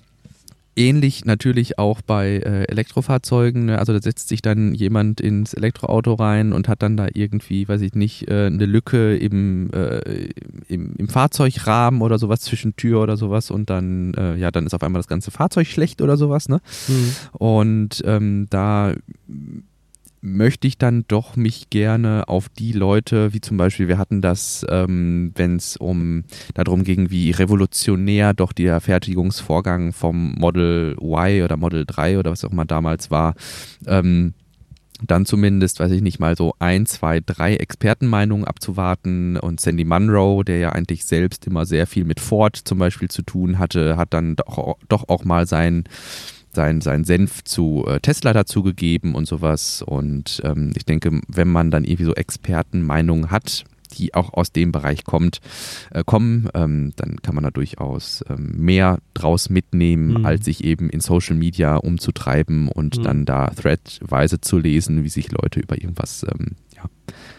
Ähnlich 0.75 1.25
natürlich 1.25 1.77
auch 1.77 2.01
bei 2.01 2.37
äh, 2.37 2.63
Elektrofahrzeugen. 2.63 3.65
Ne? 3.65 3.79
Also 3.79 3.93
da 3.93 4.01
setzt 4.01 4.29
sich 4.29 4.41
dann 4.41 4.73
jemand 4.73 5.19
ins 5.19 5.53
Elektroauto 5.53 6.13
rein 6.13 6.53
und 6.53 6.67
hat 6.67 6.81
dann 6.81 6.95
da 6.95 7.07
irgendwie, 7.13 7.67
weiß 7.67 7.81
ich 7.81 7.93
nicht, 7.93 8.29
äh, 8.29 8.45
eine 8.45 8.65
Lücke 8.65 9.17
im, 9.17 9.69
äh, 9.73 10.29
im, 10.67 10.95
im, 10.97 11.09
Fahrzeugrahmen 11.09 12.01
oder 12.01 12.17
sowas 12.17 12.41
zwischen 12.41 12.75
Tür 12.75 13.01
oder 13.01 13.17
sowas 13.17 13.51
und 13.51 13.69
dann, 13.69 14.13
äh, 14.13 14.35
ja, 14.37 14.49
dann 14.49 14.65
ist 14.65 14.73
auf 14.73 14.83
einmal 14.83 14.99
das 14.99 15.07
ganze 15.07 15.29
Fahrzeug 15.29 15.67
schlecht 15.67 16.01
oder 16.01 16.15
sowas. 16.15 16.47
Ne? 16.47 16.61
Mhm. 16.87 17.15
Und 17.33 18.03
ähm, 18.05 18.47
da 18.49 18.93
möchte 20.21 20.67
ich 20.67 20.77
dann 20.77 21.03
doch 21.07 21.35
mich 21.35 21.69
gerne 21.69 22.27
auf 22.27 22.47
die 22.47 22.71
Leute, 22.71 23.33
wie 23.33 23.41
zum 23.41 23.57
Beispiel, 23.57 23.87
wir 23.87 23.97
hatten 23.97 24.21
das, 24.21 24.65
ähm, 24.69 25.31
wenn 25.35 25.55
es 25.55 25.77
um 25.77 26.23
darum 26.53 26.83
ging, 26.83 27.09
wie 27.09 27.31
revolutionär 27.31 28.33
doch 28.33 28.53
der 28.53 28.79
Fertigungsvorgang 28.79 29.93
vom 29.93 30.33
Model 30.33 30.95
Y 31.01 31.43
oder 31.43 31.57
Model 31.57 31.85
3 31.85 32.19
oder 32.19 32.31
was 32.31 32.45
auch 32.45 32.51
immer 32.51 32.65
damals 32.65 33.09
war, 33.09 33.33
ähm, 33.87 34.33
dann 35.05 35.25
zumindest, 35.25 35.79
weiß 35.79 35.91
ich 35.91 36.01
nicht 36.01 36.19
mal, 36.19 36.35
so 36.35 36.53
ein, 36.59 36.85
zwei, 36.85 37.19
drei 37.19 37.55
Expertenmeinungen 37.55 38.45
abzuwarten. 38.45 39.37
Und 39.37 39.59
Sandy 39.59 39.83
Munro, 39.83 40.43
der 40.43 40.59
ja 40.59 40.69
eigentlich 40.69 41.05
selbst 41.05 41.47
immer 41.47 41.65
sehr 41.65 41.87
viel 41.87 42.05
mit 42.05 42.19
Ford 42.19 42.55
zum 42.55 42.77
Beispiel 42.77 43.09
zu 43.09 43.23
tun 43.23 43.57
hatte, 43.57 43.97
hat 43.97 44.13
dann 44.13 44.35
doch, 44.35 44.77
doch 44.87 45.09
auch 45.09 45.25
mal 45.25 45.47
sein 45.47 45.85
sein, 46.53 46.81
sein 46.81 47.03
Senf 47.03 47.43
zu 47.43 47.85
äh, 47.87 47.99
Tesla 47.99 48.33
dazugegeben 48.33 49.15
und 49.15 49.27
sowas. 49.27 49.81
Und 49.81 50.41
ähm, 50.43 50.71
ich 50.75 50.85
denke, 50.85 51.21
wenn 51.27 51.47
man 51.47 51.71
dann 51.71 51.83
irgendwie 51.83 52.05
so 52.05 52.13
Expertenmeinungen 52.13 53.31
hat, 53.31 53.65
die 53.93 54.13
auch 54.13 54.33
aus 54.33 54.51
dem 54.51 54.71
Bereich 54.71 55.03
kommt, 55.03 55.41
äh, 55.91 56.03
kommen, 56.05 56.49
ähm, 56.53 56.93
dann 56.95 57.17
kann 57.21 57.35
man 57.35 57.43
da 57.43 57.51
durchaus 57.51 58.23
ähm, 58.29 58.53
mehr 58.57 58.99
draus 59.13 59.49
mitnehmen, 59.49 60.19
mhm. 60.19 60.25
als 60.25 60.45
sich 60.45 60.63
eben 60.63 60.89
in 60.89 61.01
Social 61.01 61.35
Media 61.35 61.75
umzutreiben 61.75 62.67
und 62.67 62.97
mhm. 62.97 63.03
dann 63.03 63.25
da 63.25 63.47
threadweise 63.47 64.41
zu 64.41 64.57
lesen, 64.57 65.03
wie 65.03 65.09
sich 65.09 65.31
Leute 65.31 65.59
über 65.59 65.75
irgendwas 65.75 66.25
ähm, 66.31 66.55
ja, 66.75 66.83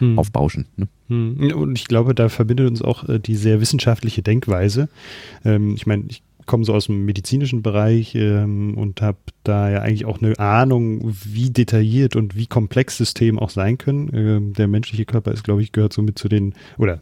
mhm. 0.00 0.18
aufbauschen. 0.18 0.66
Ne? 0.76 0.88
Mhm. 1.08 1.52
Und 1.54 1.78
ich 1.78 1.86
glaube, 1.88 2.14
da 2.14 2.28
verbindet 2.28 2.68
uns 2.68 2.82
auch 2.82 3.08
äh, 3.08 3.18
die 3.18 3.36
sehr 3.36 3.60
wissenschaftliche 3.60 4.22
Denkweise. 4.22 4.88
Ähm, 5.44 5.74
ich 5.74 5.86
meine, 5.86 6.04
ich 6.08 6.22
komme 6.46 6.64
so 6.64 6.74
aus 6.74 6.86
dem 6.86 7.04
medizinischen 7.04 7.62
Bereich 7.62 8.14
ähm, 8.14 8.76
und 8.76 9.00
habe 9.00 9.18
da 9.44 9.70
ja 9.70 9.80
eigentlich 9.80 10.04
auch 10.04 10.20
eine 10.20 10.38
Ahnung, 10.38 11.00
wie 11.24 11.50
detailliert 11.50 12.16
und 12.16 12.36
wie 12.36 12.46
komplex 12.46 12.96
Systeme 12.96 13.40
auch 13.40 13.50
sein 13.50 13.78
können. 13.78 14.10
Ähm, 14.14 14.52
der 14.54 14.68
menschliche 14.68 15.04
Körper 15.04 15.32
ist, 15.32 15.44
glaube 15.44 15.62
ich, 15.62 15.72
gehört 15.72 15.92
somit 15.92 16.18
zu 16.18 16.28
den, 16.28 16.54
oder 16.78 17.00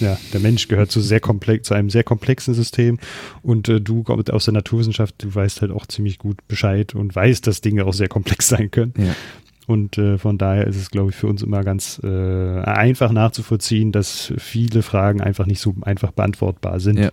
ja, 0.00 0.16
der 0.32 0.40
Mensch 0.40 0.68
gehört 0.68 0.90
zu 0.90 1.00
sehr 1.00 1.20
komplex, 1.20 1.68
zu 1.68 1.74
einem 1.74 1.90
sehr 1.90 2.04
komplexen 2.04 2.54
System 2.54 2.98
und 3.42 3.68
äh, 3.68 3.80
du 3.80 4.04
aus 4.04 4.44
der 4.44 4.54
Naturwissenschaft, 4.54 5.16
du 5.18 5.34
weißt 5.34 5.62
halt 5.62 5.72
auch 5.72 5.86
ziemlich 5.86 6.18
gut 6.18 6.46
Bescheid 6.46 6.94
und 6.94 7.14
weißt, 7.14 7.46
dass 7.46 7.60
Dinge 7.60 7.84
auch 7.84 7.92
sehr 7.92 8.08
komplex 8.08 8.48
sein 8.48 8.70
können. 8.70 8.94
Ja. 8.96 9.14
Und 9.66 9.96
äh, 9.96 10.18
von 10.18 10.36
daher 10.36 10.66
ist 10.66 10.76
es, 10.76 10.90
glaube 10.90 11.10
ich, 11.10 11.16
für 11.16 11.26
uns 11.26 11.42
immer 11.42 11.64
ganz 11.64 12.00
äh, 12.04 12.60
einfach 12.60 13.10
nachzuvollziehen, 13.10 13.92
dass 13.92 14.32
viele 14.36 14.82
Fragen 14.82 15.22
einfach 15.22 15.46
nicht 15.46 15.60
so 15.60 15.74
einfach 15.80 16.12
beantwortbar 16.12 16.80
sind. 16.80 16.98
Ja 16.98 17.10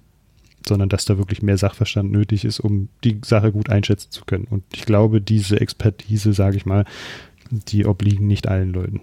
sondern 0.68 0.90
dass 0.90 1.06
da 1.06 1.18
wirklich 1.18 1.42
mehr 1.42 1.58
Sachverstand 1.58 2.12
nötig 2.12 2.46
ist, 2.46 2.60
um 2.60 2.90
die 3.04 3.20
Sache 3.26 3.52
gut 3.52 3.70
einschätzen 3.70 4.12
zu 4.12 4.26
können. 4.26 4.46
Und 4.50 4.64
ich 4.74 4.86
glaube, 4.86 5.22
diese 5.22 5.60
Expertise, 5.60 6.34
sage 6.34 6.58
ich 6.58 6.66
mal, 6.66 6.86
die 7.52 7.86
obliegen 7.86 8.28
nicht 8.28 8.48
allen 8.48 8.72
Leuten. 8.72 9.02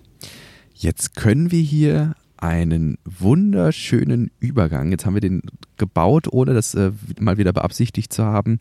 Jetzt 0.74 1.16
können 1.16 1.50
wir 1.50 1.60
hier 1.60 2.14
einen 2.36 2.98
wunderschönen 3.04 4.30
Übergang. 4.38 4.90
Jetzt 4.92 5.04
haben 5.04 5.14
wir 5.14 5.20
den 5.20 5.42
gebaut, 5.76 6.28
ohne 6.32 6.54
das 6.54 6.74
äh, 6.74 6.92
mal 7.18 7.36
wieder 7.36 7.52
beabsichtigt 7.52 8.12
zu 8.12 8.24
haben. 8.24 8.58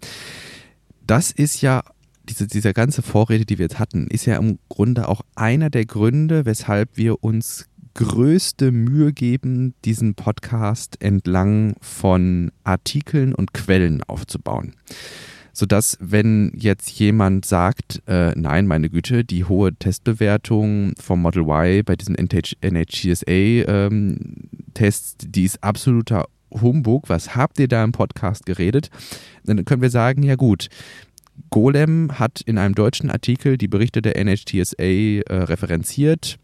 Das 1.05 1.31
ist 1.31 1.61
ja 1.61 1.83
diese, 2.27 2.47
dieser 2.47 2.73
ganze 2.73 3.01
Vorrede, 3.01 3.45
die 3.45 3.57
wir 3.57 3.65
jetzt 3.65 3.79
hatten, 3.79 4.07
ist 4.07 4.25
ja 4.25 4.37
im 4.37 4.59
Grunde 4.67 5.07
auch 5.07 5.21
einer 5.35 5.69
der 5.69 5.85
Gründe, 5.85 6.45
weshalb 6.45 6.97
wir 6.97 7.23
uns 7.23 7.67
größte 7.97 8.71
Mühe 8.71 9.11
geben, 9.11 9.73
diesen 9.83 10.13
Podcast 10.13 11.01
entlang 11.01 11.75
von 11.81 12.51
Artikeln 12.63 13.33
und 13.33 13.53
Quellen 13.55 14.03
aufzubauen. 14.03 14.75
Sodass, 15.51 15.97
wenn 15.99 16.51
jetzt 16.55 16.91
jemand 16.91 17.45
sagt, 17.45 18.03
äh, 18.05 18.33
nein, 18.35 18.67
meine 18.67 18.91
Güte, 18.91 19.25
die 19.25 19.45
hohe 19.45 19.73
Testbewertung 19.73 20.93
vom 20.99 21.23
Model 21.23 21.41
Y 21.49 21.83
bei 21.83 21.95
diesen 21.95 22.15
NHTSA-Tests, 22.15 23.25
ähm, 25.19 25.31
die 25.31 25.43
ist 25.43 25.63
absoluter 25.63 26.25
Humbug, 26.51 27.09
was 27.09 27.35
habt 27.35 27.59
ihr 27.59 27.67
da 27.67 27.83
im 27.83 27.93
Podcast 27.93 28.45
geredet? 28.45 28.91
Dann 29.43 29.65
können 29.65 29.81
wir 29.81 29.89
sagen, 29.89 30.21
ja 30.21 30.35
gut, 30.35 30.67
Golem 31.49 32.19
hat 32.19 32.41
in 32.41 32.59
einem 32.59 32.75
deutschen 32.75 33.09
Artikel 33.09 33.57
die 33.57 33.67
Berichte 33.67 34.03
der 34.03 34.23
NHTSA 34.23 34.83
äh, 34.83 35.23
referenziert 35.29 36.37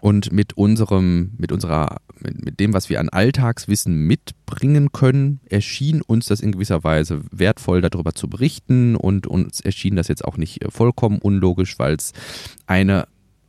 und 0.00 0.32
mit 0.32 0.56
unserem, 0.56 1.32
mit 1.38 1.52
unserer, 1.52 1.96
mit, 2.20 2.44
mit, 2.44 2.60
dem, 2.60 2.72
was 2.72 2.88
wir 2.88 3.00
an 3.00 3.08
Alltagswissen 3.08 4.06
mitbringen 4.06 4.92
können, 4.92 5.40
erschien 5.48 6.02
uns 6.02 6.26
das 6.26 6.40
in 6.40 6.52
gewisser 6.52 6.84
Weise 6.84 7.22
wertvoll, 7.30 7.80
darüber 7.80 8.14
zu 8.14 8.28
berichten. 8.28 8.96
Und 8.96 9.26
uns 9.26 9.60
erschien 9.60 9.96
das 9.96 10.08
jetzt 10.08 10.24
auch 10.24 10.36
nicht 10.36 10.64
äh, 10.64 10.70
vollkommen 10.70 11.18
unlogisch, 11.18 11.78
weil 11.78 11.94
es 11.94 12.12
eine 12.66 13.06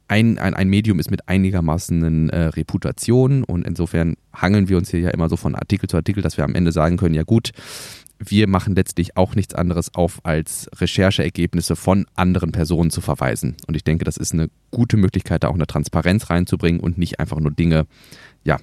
ein, 0.10 0.38
ein, 0.40 0.54
ein 0.54 0.70
Medium 0.70 1.00
ist 1.00 1.12
mit 1.12 1.30
einigermaßen 1.30 2.30
äh, 2.30 2.46
Reputation 2.46 3.44
und 3.44 3.66
insofern 3.66 4.16
hangeln 4.34 4.68
wir 4.68 4.78
uns 4.78 4.90
hier 4.90 5.00
ja 5.00 5.10
immer 5.10 5.30
so 5.30 5.38
von 5.38 5.56
Artikel 5.56 5.88
zu 5.88 5.98
Artikel, 5.98 6.24
dass 6.24 6.38
wir 6.38 6.44
am 6.44 6.56
Ende 6.56 6.72
sagen 6.72 6.98
können, 6.98 7.16
ja 7.16 7.24
gut, 7.24 7.52
wir 8.18 8.48
machen 8.48 8.76
letztlich 8.76 9.16
auch 9.16 9.36
nichts 9.36 9.56
anderes 9.56 9.96
auf, 9.96 10.20
als 10.24 10.70
Rechercheergebnisse 10.76 11.76
von 11.76 12.06
anderen 12.16 12.52
Personen 12.52 12.92
zu 12.92 13.00
verweisen. 13.00 13.56
Und 13.68 13.76
ich 13.76 13.86
denke, 13.86 14.04
das 14.04 14.18
ist 14.18 14.34
eine 14.34 14.50
gute 14.72 14.98
Möglichkeit, 14.98 15.44
da 15.44 15.48
auch 15.48 15.54
eine 15.54 15.68
Transparenz 15.68 16.30
reinzubringen 16.30 16.82
und 16.82 16.98
nicht 16.98 17.20
einfach 17.20 17.40
nur 17.40 17.52
Dinge, 17.52 17.86
ja, 18.44 18.58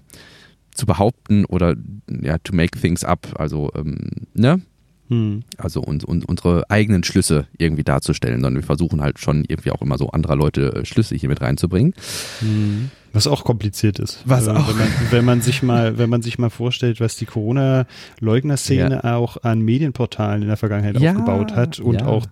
zu 0.75 0.85
behaupten 0.85 1.47
oder 1.47 1.75
ja, 2.23 2.37
to 2.39 2.55
make 2.55 2.79
things 2.79 3.03
up. 3.03 3.29
Also, 3.39 3.71
ähm, 3.75 3.97
ne? 4.35 4.61
Hm. 5.09 5.42
Also 5.57 5.81
und, 5.81 6.05
und 6.05 6.25
unsere 6.25 6.69
eigenen 6.71 7.05
Schlüsse 7.05 7.47
irgendwie 7.59 7.85
darzustellen, 7.85 8.40
sondern 8.40 8.61
wir 8.61 8.66
versuchen 8.66 9.01
halt 9.01 9.19
schon 9.19 9.45
irgendwie 9.47 9.71
auch 9.71 9.83
immer 9.83 9.99
so 9.99 10.11
anderer 10.11 10.37
Leute 10.37 10.75
äh, 10.75 10.85
Schlüsse 10.85 11.14
hier 11.14 11.29
mit 11.29 11.40
reinzubringen. 11.40 11.95
Hm. 12.40 12.90
Was 13.12 13.27
auch 13.27 13.45
kompliziert 13.45 13.99
ist. 13.99 14.21
Was 14.27 14.47
also, 14.47 14.61
auch. 14.61 14.69
Wenn 14.69 14.77
man, 14.77 14.88
wenn 15.11 15.25
man, 15.25 15.40
sich 15.40 15.62
mal, 15.62 15.97
wenn 15.97 16.11
man 16.11 16.21
sich 16.21 16.38
mal 16.38 16.51
vorstellt, 16.51 17.01
was 17.01 17.16
die 17.16 17.25
Corona-Leugner-Szene 17.25 19.01
ja. 19.03 19.16
auch 19.16 19.42
an 19.42 19.61
Medienportalen 19.62 20.42
in 20.42 20.49
der 20.49 20.59
Vergangenheit 20.59 21.01
ja, 21.01 21.12
aufgebaut 21.12 21.57
hat 21.57 21.79
und 21.79 22.03
ja. 22.03 22.07
auch 22.07 22.27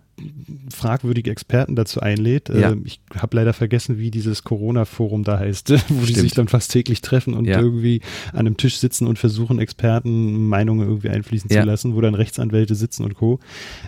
fragwürdige 0.71 1.31
Experten 1.31 1.77
dazu 1.77 2.01
einlädt. 2.01 2.49
Ja. 2.49 2.73
Ähm, 2.73 2.83
ich 2.85 3.01
habe 3.17 3.37
leider 3.37 3.53
vergessen, 3.53 3.99
wie 3.99 4.11
dieses 4.11 4.45
Corona-Forum 4.45 5.25
da 5.25 5.39
heißt, 5.39 5.71
wo 5.71 5.77
Stimmt. 5.77 6.09
die 6.09 6.15
sich 6.15 6.33
dann 6.33 6.49
fast 6.49 6.71
täglich 6.73 7.01
treffen 7.01 7.35
und 7.35 7.47
ja. 7.47 7.61
irgendwie 7.61 8.01
an 8.33 8.41
einem 8.41 8.57
Tisch 8.57 8.79
sitzen 8.79 9.07
und 9.07 9.19
versuchen, 9.19 9.59
Experten 9.59 10.49
Meinungen 10.49 10.87
irgendwie 10.87 11.11
einfließen 11.11 11.51
ja. 11.51 11.63
zu 11.63 11.67
lassen, 11.67 11.95
wo 11.95 12.01
dann 12.01 12.15
Rechtsanwälte 12.15 12.75
sitzen 12.75 13.05
und 13.05 13.15
Co. 13.15 13.41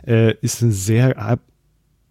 Äh, 0.07 0.35
ist 0.40 0.62
ein 0.62 0.72
sehr 0.72 1.38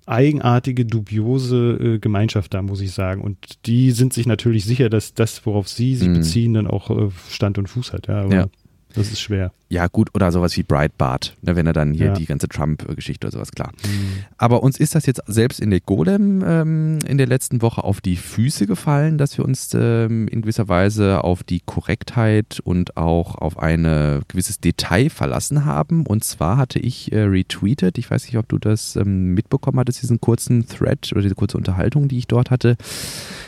eigenartige, 0.06 0.86
dubiose 0.86 1.78
äh, 1.96 2.00
Gemeinschaft 2.00 2.54
da, 2.54 2.62
muss 2.62 2.82
ich 2.82 2.92
sagen. 2.92 3.22
Und 3.22 3.66
die 3.66 3.92
sind 3.92 4.14
sich 4.14 4.28
natürlich 4.28 4.66
sicher, 4.66 4.90
dass 4.90 5.14
das, 5.14 5.46
worauf 5.46 5.68
sie 5.68 5.96
sich 5.96 6.08
mhm. 6.08 6.14
beziehen, 6.14 6.54
dann 6.54 6.68
auch 6.68 6.90
äh, 6.92 7.10
Stand 7.30 7.58
und 7.58 7.68
Fuß 7.68 7.94
hat. 7.94 8.08
Ja, 8.08 8.22
aber 8.22 8.36
ja. 8.36 8.48
das 8.94 9.12
ist 9.12 9.20
schwer. 9.20 9.52
Ja, 9.68 9.88
gut, 9.88 10.10
oder 10.14 10.32
sowas 10.32 10.56
wie 10.58 10.64
Breitbart, 10.64 11.36
ne, 11.42 11.56
wenn 11.56 11.66
er 11.66 11.74
dann 11.74 11.94
hier 11.94 12.08
ja. 12.08 12.14
die 12.14 12.28
ganze 12.28 12.48
Trump-Geschichte 12.48 13.26
oder 13.26 13.38
sowas, 13.38 13.52
klar. 13.52 13.72
Mhm. 13.84 14.24
Aber 14.38 14.62
uns 14.62 14.80
ist 14.80 14.94
das 14.94 15.08
jetzt 15.08 15.22
selbst 15.26 15.60
in 15.60 15.72
der 15.72 15.80
Golem 15.80 16.44
ähm, 16.46 17.00
in 17.08 17.18
der 17.18 17.26
letzten 17.26 17.64
Woche 17.64 17.84
auf 17.84 18.00
die 18.00 18.16
Füße 18.16 18.68
gefallen, 18.68 19.18
dass 19.18 19.38
wir 19.38 19.46
uns 19.46 19.72
ähm, 19.74 20.28
in 20.28 20.42
gewisser 20.42 20.68
Weise 20.68 21.24
auf 21.24 21.44
die 21.44 21.62
Korrektheit 21.66 22.60
und 22.64 22.96
auch 22.96 23.36
auf 23.36 23.58
ein 23.58 23.84
gewisses 24.28 24.60
Detail 24.60 25.10
verlassen 25.10 25.66
haben. 25.66 26.06
Und 26.06 26.24
zwar 26.24 26.58
hatte 26.58 26.80
ich 26.80 27.12
äh, 27.12 27.22
retweetet, 27.22 27.98
ich 27.98 28.10
weiß 28.10 28.26
nicht, 28.26 28.38
ob 28.38 28.48
du 28.48 28.60
das 28.60 28.96
ähm, 28.96 29.34
mitbekommen 29.34 29.80
hattest, 29.80 30.02
diesen 30.02 30.22
kurzen 30.22 30.68
Thread 30.68 31.12
oder 31.12 31.22
diese 31.22 31.36
kurze 31.36 31.58
Unterhaltung, 31.58 32.08
die 32.08 32.18
ich 32.18 32.28
dort 32.28 32.52
hatte. 32.52 32.78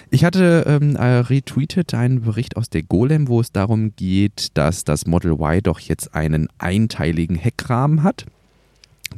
Ich 0.10 0.24
hatte 0.24 0.64
ähm, 0.68 0.96
äh, 0.96 1.20
retweetet 1.20 1.94
einen 1.94 2.22
Bericht 2.22 2.56
aus 2.56 2.70
der 2.70 2.84
Golem, 2.84 3.28
wo 3.28 3.42
es 3.42 3.52
darum 3.52 3.94
geht, 3.96 4.58
dass 4.58 4.86
das 4.86 5.06
Model 5.06 5.34
Y 5.34 5.62
doch 5.62 5.80
jetzt 5.80 6.07
einen 6.14 6.48
einteiligen 6.58 7.36
Heckrahmen 7.36 8.04
hat. 8.04 8.26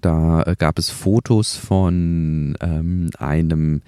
Da 0.02 0.44
äh, 0.44 0.56
gab 0.58 0.80
es 0.80 0.90
Fotos 0.90 1.56
von 1.56 2.56
ähm, 2.62 3.10
einem 3.18 3.82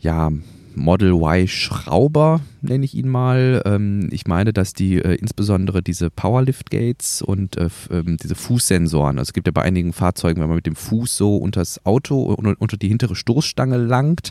ja, 0.00 0.30
Model 0.74 1.12
Y 1.12 1.46
Schrauber, 1.48 2.40
nenne 2.62 2.84
ich 2.84 2.94
ihn 2.94 3.08
mal. 3.08 3.62
Ähm, 3.64 4.08
ich 4.10 4.26
meine, 4.26 4.52
dass 4.52 4.72
die 4.72 4.96
äh, 4.96 5.14
insbesondere 5.14 5.82
diese 5.82 6.10
Powerlift 6.10 6.70
Gates 6.70 7.22
und 7.22 7.56
äh, 7.56 7.68
ähm, 7.90 8.16
diese 8.22 8.34
Fußsensoren, 8.34 9.18
also 9.18 9.30
es 9.30 9.32
gibt 9.32 9.46
ja 9.46 9.52
bei 9.52 9.62
einigen 9.62 9.92
Fahrzeugen, 9.92 10.40
wenn 10.40 10.48
man 10.48 10.56
mit 10.56 10.66
dem 10.66 10.76
Fuß 10.76 11.16
so 11.16 11.36
unter 11.36 11.60
das 11.60 11.84
Auto, 11.86 12.34
unter 12.58 12.76
die 12.76 12.88
hintere 12.88 13.14
Stoßstange 13.14 13.76
langt 13.76 14.30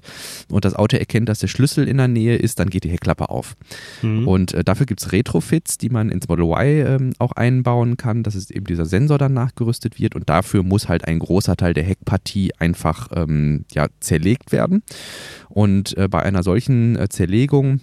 und 0.49 0.65
das 0.65 0.75
Auto 0.75 0.97
erkennt, 0.97 1.29
dass 1.29 1.39
der 1.39 1.47
Schlüssel 1.47 1.87
in 1.87 1.97
der 1.97 2.07
Nähe 2.07 2.35
ist, 2.35 2.59
dann 2.59 2.69
geht 2.69 2.83
die 2.83 2.89
Heckklappe 2.89 3.29
auf. 3.29 3.55
Mhm. 4.01 4.27
Und 4.27 4.53
äh, 4.53 4.63
dafür 4.63 4.85
gibt 4.85 5.01
es 5.01 5.11
Retrofits, 5.11 5.77
die 5.77 5.89
man 5.89 6.09
ins 6.09 6.27
Model 6.27 6.45
Y 6.45 6.85
ähm, 6.85 7.13
auch 7.19 7.31
einbauen 7.33 7.97
kann, 7.97 8.23
dass 8.23 8.35
es 8.35 8.51
eben 8.51 8.65
dieser 8.65 8.85
Sensor 8.85 9.17
dann 9.17 9.33
nachgerüstet 9.33 9.99
wird 9.99 10.15
und 10.15 10.29
dafür 10.29 10.63
muss 10.63 10.89
halt 10.89 11.07
ein 11.07 11.19
großer 11.19 11.55
Teil 11.55 11.73
der 11.73 11.83
Heckpartie 11.83 12.51
einfach 12.57 13.09
ähm, 13.15 13.65
ja, 13.73 13.87
zerlegt 13.99 14.51
werden. 14.51 14.83
Und 15.49 15.95
äh, 15.97 16.07
bei 16.07 16.23
einer 16.33 16.43
solchen 16.43 16.95
äh, 16.95 17.09
Zerlegung 17.09 17.79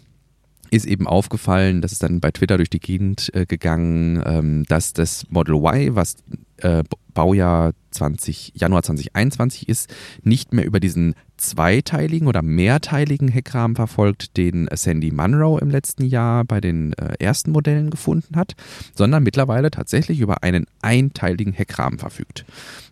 ist 0.70 0.86
eben 0.86 1.06
aufgefallen, 1.06 1.82
das 1.82 1.92
ist 1.92 2.02
dann 2.02 2.20
bei 2.20 2.30
Twitter 2.30 2.56
durch 2.56 2.70
die 2.70 2.78
Gegend 2.78 3.30
äh, 3.34 3.44
gegangen, 3.44 4.22
ähm, 4.24 4.64
dass 4.68 4.92
das 4.92 5.26
Model 5.28 5.56
Y, 5.56 5.96
was 5.96 6.16
äh, 6.58 6.84
Baujahr 7.12 7.72
20, 7.90 8.52
Januar 8.54 8.84
2021 8.84 9.68
ist, 9.68 9.92
nicht 10.22 10.52
mehr 10.52 10.64
über 10.64 10.78
diesen 10.78 11.14
zweiteiligen 11.36 12.28
oder 12.28 12.42
mehrteiligen 12.42 13.28
Heckrahmen 13.28 13.74
verfolgt, 13.74 14.36
den 14.36 14.68
Sandy 14.72 15.10
Munro 15.10 15.58
im 15.58 15.70
letzten 15.70 16.04
Jahr 16.04 16.44
bei 16.44 16.60
den 16.60 16.92
äh, 16.92 17.14
ersten 17.18 17.50
Modellen 17.50 17.90
gefunden 17.90 18.36
hat, 18.36 18.54
sondern 18.94 19.24
mittlerweile 19.24 19.70
tatsächlich 19.70 20.20
über 20.20 20.44
einen 20.44 20.66
einteiligen 20.82 21.52
Heckrahmen 21.52 21.98
verfügt, 21.98 22.44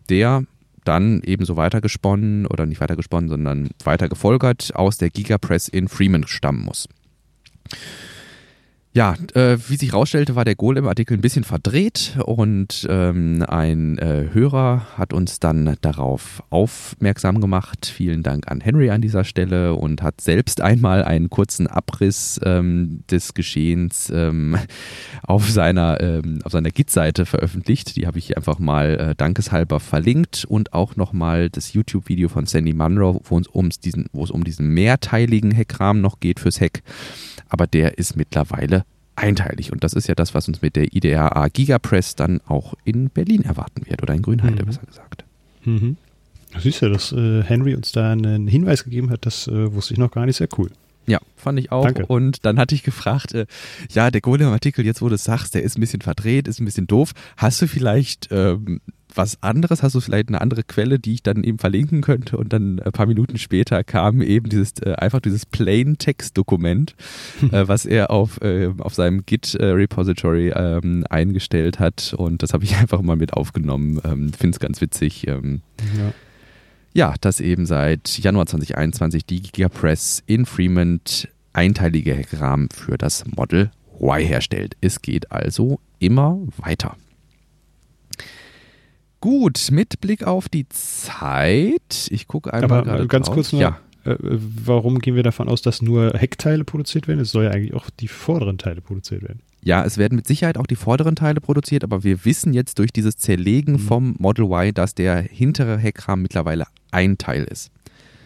der 0.09 0.45
dann 0.89 1.23
ebenso 1.23 1.57
weitergesponnen 1.57 2.47
oder 2.47 2.67
nicht 2.67 2.81
weitergesponnen, 2.81 3.29
sondern 3.29 3.69
weiter 3.85 4.09
gefolgert 4.09 4.75
aus 4.75 4.97
der 4.97 5.11
Gigapress 5.11 5.69
in 5.69 5.89
Freeman 5.89 6.27
stammen 6.27 6.65
muss. 6.65 6.89
Ja, 8.95 9.15
äh, 9.35 9.59
wie 9.69 9.77
sich 9.77 9.93
herausstellte, 9.93 10.35
war 10.35 10.47
der 10.47 10.55
Golem-Artikel 10.55 11.17
ein 11.17 11.21
bisschen 11.21 11.45
verdreht 11.45 12.17
und 12.25 12.87
ähm, 12.89 13.45
ein 13.47 13.99
äh, 13.99 14.31
Hörer 14.33 14.87
hat 14.97 15.13
uns 15.13 15.41
dann 15.41 15.77
darauf 15.83 16.43
aufmerksam 16.49 17.41
gemacht. 17.41 17.93
Vielen 17.95 18.23
Dank 18.23 18.51
an 18.51 18.61
Henry 18.61 18.89
an 18.91 19.03
dieser 19.03 19.25
Stelle 19.25 19.75
und 19.75 20.03
hat 20.03 20.23
selbst 20.23 20.63
einmal 20.63 21.05
einen 21.05 21.29
kurzen 21.29 21.67
Abriss 21.67 22.41
ähm, 22.43 23.05
des 23.11 23.35
Geschehens 23.35 24.11
ähm, 24.13 24.57
auf 25.23 25.49
seiner, 25.51 26.01
ähm, 26.01 26.41
seiner 26.47 26.71
Git-Seite 26.71 27.27
veröffentlicht. 27.27 27.95
Die 27.95 28.07
habe 28.07 28.19
ich 28.19 28.39
einfach 28.39 28.59
mal 28.59 29.11
äh, 29.11 29.15
dankeshalber 29.15 29.81
verlinkt 29.81 30.47
und 30.47 30.73
auch 30.73 30.97
nochmal 30.97 31.51
das 31.51 31.75
YouTube-Video 31.75 32.31
von 32.31 32.47
Sandy 32.47 32.73
Munro, 32.73 33.21
wo 33.25 33.39
es 33.39 33.81
diesen, 33.81 34.07
wo 34.13 34.25
es 34.25 34.31
um 34.31 34.45
diesen 34.45 34.69
mehrteiligen 34.69 35.55
Hackrahmen 35.55 36.01
noch 36.01 36.21
geht 36.21 36.41
fürs 36.41 36.59
Hack 36.61 36.83
aber 37.49 37.67
der 37.67 37.99
ist 37.99 38.17
mittlerweile 38.17 38.85
einteilig. 39.17 39.73
Und 39.73 39.85
das 39.85 39.95
ist 39.95 40.09
ja 40.09 40.15
das, 40.15 40.35
was 40.35 40.49
uns 40.49 40.63
mit 40.63 40.77
der 40.77 40.95
IDRA 40.95 41.49
Gigapress 41.49 42.15
dann 42.15 42.41
auch 42.47 42.75
in 42.85 43.11
Berlin 43.11 43.43
erwarten 43.43 43.87
wird 43.87 44.03
oder 44.03 44.15
in 44.15 44.23
Grünheide, 44.23 44.63
mhm. 44.63 44.67
besser 44.67 44.87
gesagt. 44.87 45.25
Mhm. 45.65 45.97
Siehst 46.59 46.83
du, 46.83 46.89
dass 46.89 47.13
äh, 47.13 47.43
Henry 47.43 47.75
uns 47.75 47.93
da 47.93 48.13
einen 48.13 48.49
Hinweis 48.49 48.85
gegeben 48.85 49.11
hat, 49.11 49.27
das 49.27 49.49
äh, 49.49 49.73
wusste 49.75 49.95
ich 49.95 49.99
noch 49.99 50.11
gar 50.11 50.25
nicht, 50.25 50.37
sehr 50.37 50.49
cool. 50.57 50.71
Ja, 51.07 51.21
fand 51.37 51.59
ich 51.59 51.73
auch. 51.73 51.85
Danke. 51.85 52.07
Und 52.07 52.45
dann 52.45 52.59
hatte 52.59 52.75
ich 52.75 52.83
gefragt, 52.83 53.35
äh, 53.35 53.47
ja, 53.91 54.11
der 54.11 54.21
Golem-Artikel, 54.21 54.85
jetzt 54.85 55.03
wo 55.03 55.09
du 55.09 55.15
es 55.15 55.25
sagst, 55.25 55.55
der 55.55 55.63
ist 55.63 55.77
ein 55.77 55.81
bisschen 55.81 56.03
verdreht, 56.03 56.49
ist 56.49 56.61
ein 56.61 56.65
bisschen 56.65 56.87
doof. 56.87 57.13
Hast 57.37 57.61
du 57.63 57.67
vielleicht 57.67 58.29
ähm, 58.31 58.81
was 59.15 59.43
anderes? 59.43 59.83
Hast 59.83 59.95
du 59.95 60.01
vielleicht 60.01 60.29
eine 60.29 60.41
andere 60.41 60.63
Quelle, 60.63 60.99
die 60.99 61.15
ich 61.15 61.23
dann 61.23 61.45
eben 61.45 61.59
verlinken 61.59 62.01
könnte? 62.01 62.37
Und 62.37 62.53
dann 62.53 62.81
ein 62.81 62.93
paar 62.93 63.07
Minuten 63.07 63.39
später 63.39 63.83
kam 63.85 64.23
eben 64.23 64.49
dieses 64.49 64.81
äh, 64.81 64.95
einfach 64.95 65.21
dieses 65.21 65.47
Plain-Text-Dokument, 65.47 66.95
hm. 67.41 67.53
äh, 67.53 67.69
was 67.69 67.87
er 67.87 68.11
auf, 68.11 68.41
äh, 68.43 68.71
auf 68.79 68.95
seinem 68.95 69.25
Git-Repository 69.25 70.53
ähm, 70.55 71.05
eingestellt 71.09 71.79
hat. 71.79 72.15
Und 72.17 72.43
das 72.43 72.53
habe 72.53 72.65
ich 72.65 72.77
einfach 72.81 73.03
mal 73.03 73.17
mit 73.17 73.33
aufgenommen. 73.33 74.01
Ähm, 74.05 74.33
Finde 74.33 74.55
es 74.55 74.61
ganz 74.61 74.81
witzig. 74.81 75.27
Ähm, 75.27 75.63
ja. 75.97 76.13
ja, 76.93 77.15
dass 77.21 77.41
eben 77.41 77.67
seit 77.67 78.19
Januar 78.19 78.47
2021 78.47 79.25
die 79.25 79.43
Gigapress 79.43 80.23
in 80.27 80.47
Fremont 80.47 81.29
einteilige 81.53 82.25
Rahmen 82.39 82.69
für 82.71 82.99
das 82.99 83.25
Model 83.27 83.71
Y 84.01 84.25
herstellt. 84.25 84.77
Es 84.81 85.03
geht 85.03 85.33
also 85.33 85.81
immer 85.99 86.39
weiter. 86.57 86.97
Gut, 89.21 89.69
mit 89.73 90.01
Blick 90.01 90.25
auf 90.25 90.49
die 90.49 90.69
Zeit. 90.69 92.09
Ich 92.11 92.29
gucke 92.29 92.53
einmal 92.53 92.89
Aber 92.89 93.07
ganz 93.07 93.27
drauf. 93.27 93.35
kurz 93.35 93.53
noch. 93.53 93.61
Ja. 93.61 93.81
Äh, 94.05 94.17
warum 94.21 95.01
gehen 95.01 95.17
wir 95.17 95.23
davon 95.23 95.49
aus, 95.49 95.61
dass 95.61 95.83
nur 95.83 96.13
Heckteile 96.15 96.65
produziert 96.65 97.09
werden? 97.09 97.21
Es 97.21 97.33
soll 97.33 97.45
ja 97.45 97.51
eigentlich 97.51 97.75
auch 97.75 97.91
die 97.91 98.09
vorderen 98.09 98.59
Teile 98.59 98.81
produziert 98.81 99.23
werden. 99.23 99.41
Ja, 99.61 99.85
es 99.85 99.99
werden 99.99 100.15
mit 100.15 100.27
Sicherheit 100.27 100.57
auch 100.57 100.67
die 100.67 100.77
vorderen 100.77 101.17
Teile 101.17 101.41
produziert, 101.41 101.83
aber 101.83 102.05
wir 102.05 102.25
wissen 102.25 102.53
jetzt 102.53 102.79
durch 102.79 102.93
dieses 102.93 103.17
Zerlegen 103.17 103.75
mhm. 103.75 103.79
vom 103.81 104.15
Model 104.19 104.45
Y, 104.45 104.73
dass 104.73 104.95
der 104.95 105.21
hintere 105.21 105.79
Heckrahmen 105.79 106.23
mittlerweile 106.23 106.67
ein 106.91 107.19
Teil 107.19 107.45
ist. 107.45 107.71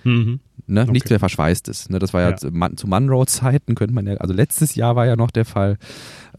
Mhm. 0.04 0.40
Ne? 0.66 0.82
Okay. 0.82 0.92
Nichts 0.92 1.10
mehr 1.10 1.18
verschweißt 1.18 1.68
ist. 1.68 1.90
Ne? 1.90 1.98
Das 1.98 2.14
war 2.14 2.22
ja, 2.22 2.30
ja. 2.30 2.36
zu 2.76 2.86
Munro-Zeiten, 2.86 3.74
könnte 3.74 3.94
man 3.94 4.06
ja, 4.06 4.14
also 4.14 4.32
letztes 4.32 4.74
Jahr 4.74 4.96
war 4.96 5.06
ja 5.06 5.16
noch 5.16 5.30
der 5.30 5.44
Fall, 5.44 5.76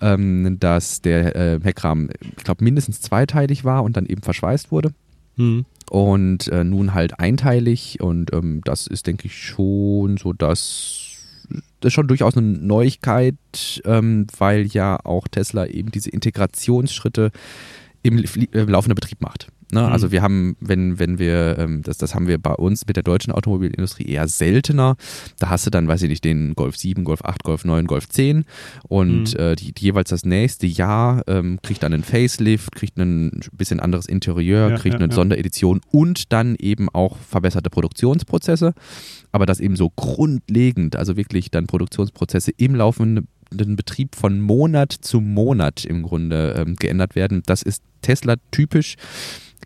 ähm, 0.01 0.57
dass 0.59 1.01
der 1.01 1.35
äh, 1.35 1.59
Heckrahmen, 1.61 2.09
ich 2.37 2.43
glaube, 2.43 2.63
mindestens 2.63 3.01
zweiteilig 3.01 3.63
war 3.63 3.83
und 3.83 3.97
dann 3.97 4.05
eben 4.05 4.21
verschweißt 4.21 4.71
wurde. 4.71 4.93
Mhm. 5.35 5.65
Und 5.89 6.47
äh, 6.47 6.63
nun 6.63 6.93
halt 6.93 7.19
einteilig 7.19 7.99
und 8.01 8.33
ähm, 8.33 8.61
das 8.63 8.87
ist, 8.87 9.05
denke 9.07 9.27
ich, 9.27 9.37
schon 9.37 10.17
so, 10.17 10.33
dass 10.33 11.09
das 11.81 11.89
ist 11.89 11.93
schon 11.93 12.07
durchaus 12.07 12.37
eine 12.37 12.47
Neuigkeit, 12.47 13.35
ähm, 13.85 14.27
weil 14.37 14.65
ja 14.67 14.97
auch 15.03 15.27
Tesla 15.27 15.65
eben 15.65 15.91
diese 15.91 16.09
Integrationsschritte 16.09 17.31
im 18.03 18.19
äh, 18.19 18.63
laufenden 18.63 18.95
Betrieb 18.95 19.21
macht. 19.21 19.47
Ne? 19.73 19.81
Mhm. 19.81 19.87
Also 19.87 20.11
wir 20.11 20.21
haben, 20.21 20.55
wenn, 20.59 20.99
wenn 20.99 21.19
wir, 21.19 21.57
ähm, 21.57 21.81
das, 21.81 21.97
das 21.97 22.13
haben 22.13 22.27
wir 22.27 22.37
bei 22.37 22.53
uns 22.53 22.85
mit 22.85 22.95
der 22.95 23.03
deutschen 23.03 23.33
Automobilindustrie 23.33 24.05
eher 24.05 24.27
seltener. 24.27 24.95
Da 25.39 25.49
hast 25.49 25.65
du 25.65 25.69
dann, 25.71 25.87
weiß 25.87 26.03
ich 26.03 26.09
nicht, 26.09 26.23
den 26.23 26.53
Golf 26.53 26.77
7, 26.77 27.03
Golf 27.03 27.23
8, 27.23 27.43
Golf 27.43 27.65
9, 27.65 27.87
Golf 27.87 28.07
10 28.07 28.45
und 28.87 29.33
mhm. 29.33 29.39
äh, 29.39 29.55
die, 29.55 29.73
die, 29.73 29.85
jeweils 29.85 30.09
das 30.09 30.25
nächste 30.25 30.67
Jahr 30.67 31.23
ähm, 31.27 31.59
kriegt 31.63 31.83
dann 31.83 31.93
einen 31.93 32.03
Facelift, 32.03 32.75
kriegt 32.75 32.97
ein 32.97 33.41
bisschen 33.51 33.79
anderes 33.79 34.05
Interieur, 34.05 34.69
ja, 34.69 34.77
kriegt 34.77 34.93
ja, 34.93 34.99
eine 34.99 35.09
ja. 35.09 35.15
Sonderedition 35.15 35.81
und 35.91 36.31
dann 36.31 36.55
eben 36.55 36.89
auch 36.89 37.17
verbesserte 37.17 37.69
Produktionsprozesse. 37.69 38.73
Aber 39.31 39.45
das 39.47 39.59
eben 39.59 39.75
so 39.75 39.89
grundlegend, 39.89 40.95
also 40.95 41.17
wirklich 41.17 41.49
dann 41.49 41.65
Produktionsprozesse 41.65 42.51
im 42.57 42.75
laufenden 42.75 43.27
Betrieb 43.75 44.15
von 44.15 44.39
Monat 44.39 44.91
zu 44.91 45.21
Monat 45.21 45.85
im 45.85 46.03
Grunde 46.03 46.55
ähm, 46.57 46.75
geändert 46.75 47.15
werden. 47.15 47.43
Das 47.45 47.61
ist 47.61 47.83
Tesla 48.01 48.35
typisch 48.51 48.97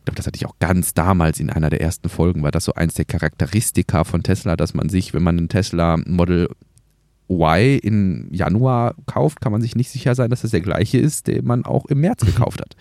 glaube, 0.07 0.15
das 0.15 0.27
hatte 0.27 0.37
ich 0.37 0.45
auch 0.45 0.57
ganz 0.59 0.93
damals 0.93 1.39
in 1.39 1.49
einer 1.49 1.69
der 1.69 1.81
ersten 1.81 2.09
Folgen, 2.09 2.41
war 2.41 2.51
das 2.51 2.65
so 2.65 2.73
eins 2.73 2.93
der 2.93 3.05
Charakteristika 3.05 4.05
von 4.05 4.23
Tesla, 4.23 4.55
dass 4.55 4.73
man 4.73 4.89
sich, 4.89 5.13
wenn 5.13 5.23
man 5.23 5.37
einen 5.37 5.49
Tesla 5.49 5.97
Model 6.05 6.49
Y 7.29 7.77
im 7.79 8.27
Januar 8.31 8.95
kauft, 9.05 9.41
kann 9.41 9.51
man 9.51 9.61
sich 9.61 9.75
nicht 9.75 9.89
sicher 9.89 10.15
sein, 10.15 10.29
dass 10.29 10.41
das 10.41 10.51
der 10.51 10.61
gleiche 10.61 10.97
ist, 10.97 11.27
den 11.27 11.45
man 11.45 11.65
auch 11.65 11.85
im 11.87 11.99
März 11.99 12.25
gekauft 12.25 12.61
hat. 12.61 12.77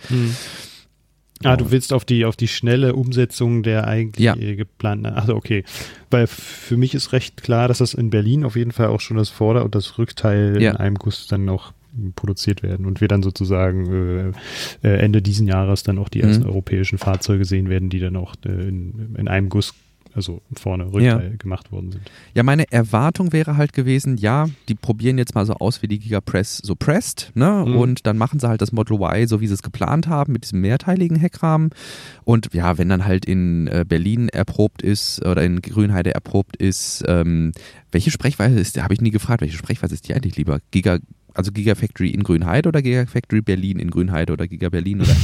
Ah, 1.45 1.57
du 1.57 1.70
willst 1.70 1.93
auf 1.93 2.05
die, 2.05 2.24
auf 2.24 2.37
die 2.37 2.49
schnelle 2.49 2.95
Umsetzung 2.95 3.62
der 3.62 3.87
eigentlich 3.87 4.24
ja. 4.24 4.34
geplanten. 4.34 5.07
Also 5.07 5.34
okay. 5.34 5.64
Weil 6.11 6.26
für 6.26 6.76
mich 6.76 6.95
ist 6.95 7.12
recht 7.12 7.43
klar, 7.43 7.68
dass 7.68 7.78
das 7.78 7.95
in 7.95 8.11
Berlin 8.11 8.45
auf 8.45 8.57
jeden 8.57 8.72
Fall 8.72 8.87
auch 8.87 9.01
schon 9.01 9.16
das 9.16 9.28
Vorder- 9.28 9.64
und 9.64 9.74
das 9.74 9.99
Rückteil 9.99 10.61
ja. 10.61 10.70
in 10.70 10.76
einem 10.76 10.97
Guss 10.97 11.26
dann 11.26 11.45
noch 11.45 11.72
produziert 12.14 12.62
werden 12.62 12.87
und 12.87 13.01
wir 13.01 13.09
dann 13.09 13.22
sozusagen 13.22 14.34
äh, 14.82 14.89
äh, 14.89 14.99
Ende 14.99 15.22
diesen 15.22 15.47
Jahres 15.47 15.82
dann 15.82 15.99
auch 15.99 16.09
die 16.09 16.20
ersten 16.20 16.43
mhm. 16.43 16.51
europäischen 16.51 16.99
Fahrzeuge 16.99 17.45
sehen 17.45 17.70
werden, 17.70 17.89
die 17.89 18.01
dann 18.01 18.16
auch 18.16 18.34
äh, 18.45 18.51
in, 18.51 19.14
in 19.16 19.28
einem 19.28 19.49
Guss 19.49 19.74
also 20.17 20.41
vorne 20.55 20.87
Rückteil 20.87 21.31
ja. 21.31 21.37
gemacht 21.37 21.71
worden 21.71 21.93
sind. 21.93 22.11
Ja, 22.35 22.43
meine 22.43 22.71
Erwartung 22.73 23.33
wäre 23.33 23.57
halt 23.57 23.75
gewesen, 23.75 24.17
ja, 24.17 24.49
die 24.69 24.75
probieren 24.75 25.19
jetzt 25.19 25.35
mal 25.35 25.45
so 25.45 25.55
aus, 25.55 25.83
wie 25.83 25.89
die 25.89 25.99
Gigapress 25.99 26.59
so 26.59 26.75
presst, 26.75 27.33
ne? 27.35 27.64
Mhm. 27.67 27.77
Und 27.77 28.07
dann 28.07 28.17
machen 28.17 28.41
sie 28.41 28.49
halt 28.49 28.62
das 28.62 28.73
Model 28.73 28.97
Y, 28.97 29.29
so 29.29 29.41
wie 29.41 29.47
sie 29.47 29.55
es 29.55 29.62
geplant 29.62 30.09
haben, 30.09 30.33
mit 30.33 30.45
diesem 30.45 30.62
mehrteiligen 30.62 31.17
Heckrahmen. 31.17 31.71
Und 32.25 32.53
ja, 32.55 32.79
wenn 32.79 32.89
dann 32.89 33.05
halt 33.05 33.27
in 33.27 33.67
äh, 33.69 33.85
Berlin 33.87 34.29
erprobt 34.31 34.83
ist 34.83 35.25
oder 35.25 35.43
in 35.45 35.61
Grünheide 35.61 36.14
erprobt 36.14 36.57
ist, 36.57 37.05
ähm, 37.07 37.53
welche 37.93 38.11
Sprechweise 38.11 38.59
ist, 38.59 38.83
habe 38.83 38.95
ich 38.95 39.01
nie 39.01 39.11
gefragt, 39.11 39.43
welche 39.43 39.57
Sprechweise 39.57 39.95
ist 39.95 40.09
die 40.09 40.14
eigentlich 40.14 40.37
lieber? 40.37 40.61
Giga, 40.71 40.99
also 41.37 41.53
Gigafactory 41.53 42.11
in 42.11 42.22
Grünheide 42.22 42.68
oder 42.68 42.82
Gigafactory 42.82 43.43
Berlin 43.43 43.78
in 43.78 43.91
Grünheide 43.91 44.32
oder 44.32 44.49
Giga 44.49 44.68
Berlin 44.68 45.03
oder? 45.03 45.14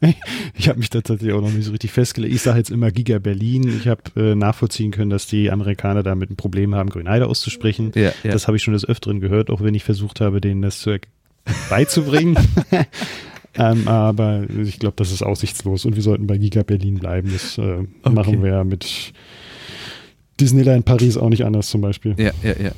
ich 0.58 0.68
habe 0.68 0.78
mich 0.78 0.90
tatsächlich 0.90 1.32
auch 1.32 1.40
noch 1.40 1.52
nicht 1.52 1.64
so 1.64 1.72
richtig 1.72 1.92
festgelegt. 1.92 2.34
Ich 2.34 2.42
sage 2.42 2.58
jetzt 2.58 2.70
immer 2.70 2.90
Giga 2.90 3.18
Berlin. 3.18 3.68
Ich 3.68 3.88
habe 3.88 4.02
äh, 4.16 4.34
nachvollziehen 4.34 4.90
können, 4.90 5.10
dass 5.10 5.26
die 5.26 5.50
Amerikaner 5.50 6.02
damit 6.02 6.30
ein 6.30 6.36
Problem 6.36 6.74
haben, 6.74 6.90
Grünheide 6.90 7.26
auszusprechen. 7.26 7.92
Ja, 7.94 8.12
ja. 8.22 8.32
Das 8.32 8.46
habe 8.46 8.56
ich 8.56 8.62
schon 8.62 8.74
des 8.74 8.84
Öfteren 8.84 9.20
gehört, 9.20 9.50
auch 9.50 9.62
wenn 9.62 9.74
ich 9.74 9.84
versucht 9.84 10.20
habe, 10.20 10.40
denen 10.40 10.62
das 10.62 10.80
zu 10.80 10.98
beizubringen. 11.68 12.36
ähm, 13.54 13.88
aber 13.88 14.44
ich 14.48 14.78
glaube, 14.78 14.94
das 14.96 15.12
ist 15.12 15.22
aussichtslos 15.22 15.84
und 15.84 15.96
wir 15.96 16.02
sollten 16.02 16.26
bei 16.26 16.38
Giga 16.38 16.62
Berlin 16.62 16.98
bleiben. 16.98 17.30
Das 17.32 17.58
äh, 17.58 17.62
okay. 17.62 17.86
machen 18.04 18.42
wir 18.42 18.64
mit 18.64 19.12
Disneyland 20.40 20.84
Paris 20.84 21.16
auch 21.16 21.28
nicht 21.28 21.44
anders 21.44 21.68
zum 21.68 21.80
Beispiel. 21.80 22.14
Ja, 22.18 22.30
ja, 22.42 22.54
ja. 22.62 22.70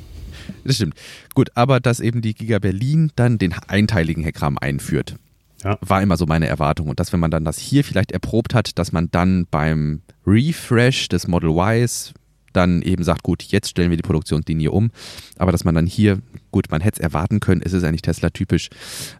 Das 0.63 0.75
stimmt. 0.75 0.95
Gut, 1.33 1.49
aber 1.55 1.79
dass 1.79 1.99
eben 1.99 2.21
die 2.21 2.33
Giga 2.33 2.59
Berlin 2.59 3.11
dann 3.15 3.37
den 3.37 3.53
einteiligen 3.53 4.23
Heckrahmen 4.23 4.57
einführt, 4.57 5.15
ja. 5.63 5.77
war 5.81 6.01
immer 6.01 6.17
so 6.17 6.25
meine 6.25 6.47
Erwartung. 6.47 6.87
Und 6.87 6.99
dass, 6.99 7.13
wenn 7.13 7.19
man 7.19 7.31
dann 7.31 7.45
das 7.45 7.57
hier 7.57 7.83
vielleicht 7.83 8.11
erprobt 8.11 8.53
hat, 8.53 8.77
dass 8.77 8.91
man 8.91 9.09
dann 9.11 9.47
beim 9.49 10.01
Refresh 10.25 11.09
des 11.09 11.27
Model 11.27 11.51
Ys 11.51 12.13
dann 12.53 12.81
eben 12.81 13.03
sagt, 13.03 13.23
gut, 13.23 13.43
jetzt 13.43 13.69
stellen 13.69 13.89
wir 13.89 13.97
die 13.97 14.03
Produktionslinie 14.03 14.71
um. 14.71 14.91
Aber 15.37 15.51
dass 15.51 15.63
man 15.63 15.75
dann 15.75 15.85
hier, 15.85 16.19
gut, 16.51 16.69
man 16.69 16.81
hätte 16.81 16.99
es 16.99 17.03
erwarten 17.03 17.39
können, 17.39 17.61
es 17.63 17.73
ist 17.73 17.83
eigentlich 17.83 18.01
Tesla-typisch, 18.01 18.69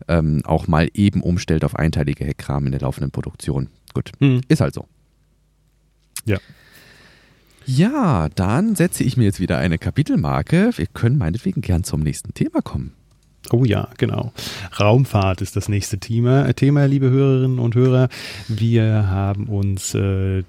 ähm, 0.07 0.41
auch 0.45 0.67
mal 0.67 0.89
eben 0.93 1.21
umstellt 1.21 1.63
auf 1.63 1.75
einteilige 1.75 2.25
Heckrahmen 2.25 2.67
in 2.67 2.71
der 2.73 2.81
laufenden 2.81 3.11
Produktion. 3.11 3.69
Gut, 3.93 4.11
mhm. 4.19 4.41
ist 4.47 4.61
halt 4.61 4.73
so. 4.73 4.85
Ja. 6.25 6.37
Ja, 7.65 8.29
dann 8.35 8.75
setze 8.75 9.03
ich 9.03 9.17
mir 9.17 9.23
jetzt 9.23 9.39
wieder 9.39 9.57
eine 9.57 9.77
Kapitelmarke. 9.77 10.71
Wir 10.75 10.87
können 10.87 11.17
meinetwegen 11.17 11.61
gern 11.61 11.83
zum 11.83 12.01
nächsten 12.01 12.33
Thema 12.33 12.61
kommen. 12.61 12.93
Oh 13.51 13.65
ja, 13.65 13.89
genau. 13.97 14.31
Raumfahrt 14.79 15.41
ist 15.41 15.55
das 15.55 15.67
nächste 15.67 15.99
Thema, 15.99 16.53
Thema 16.53 16.85
liebe 16.85 17.09
Hörerinnen 17.09 17.59
und 17.59 17.75
Hörer. 17.75 18.09
Wir 18.47 19.09
haben 19.09 19.47
uns 19.47 19.93
äh, 19.93 20.43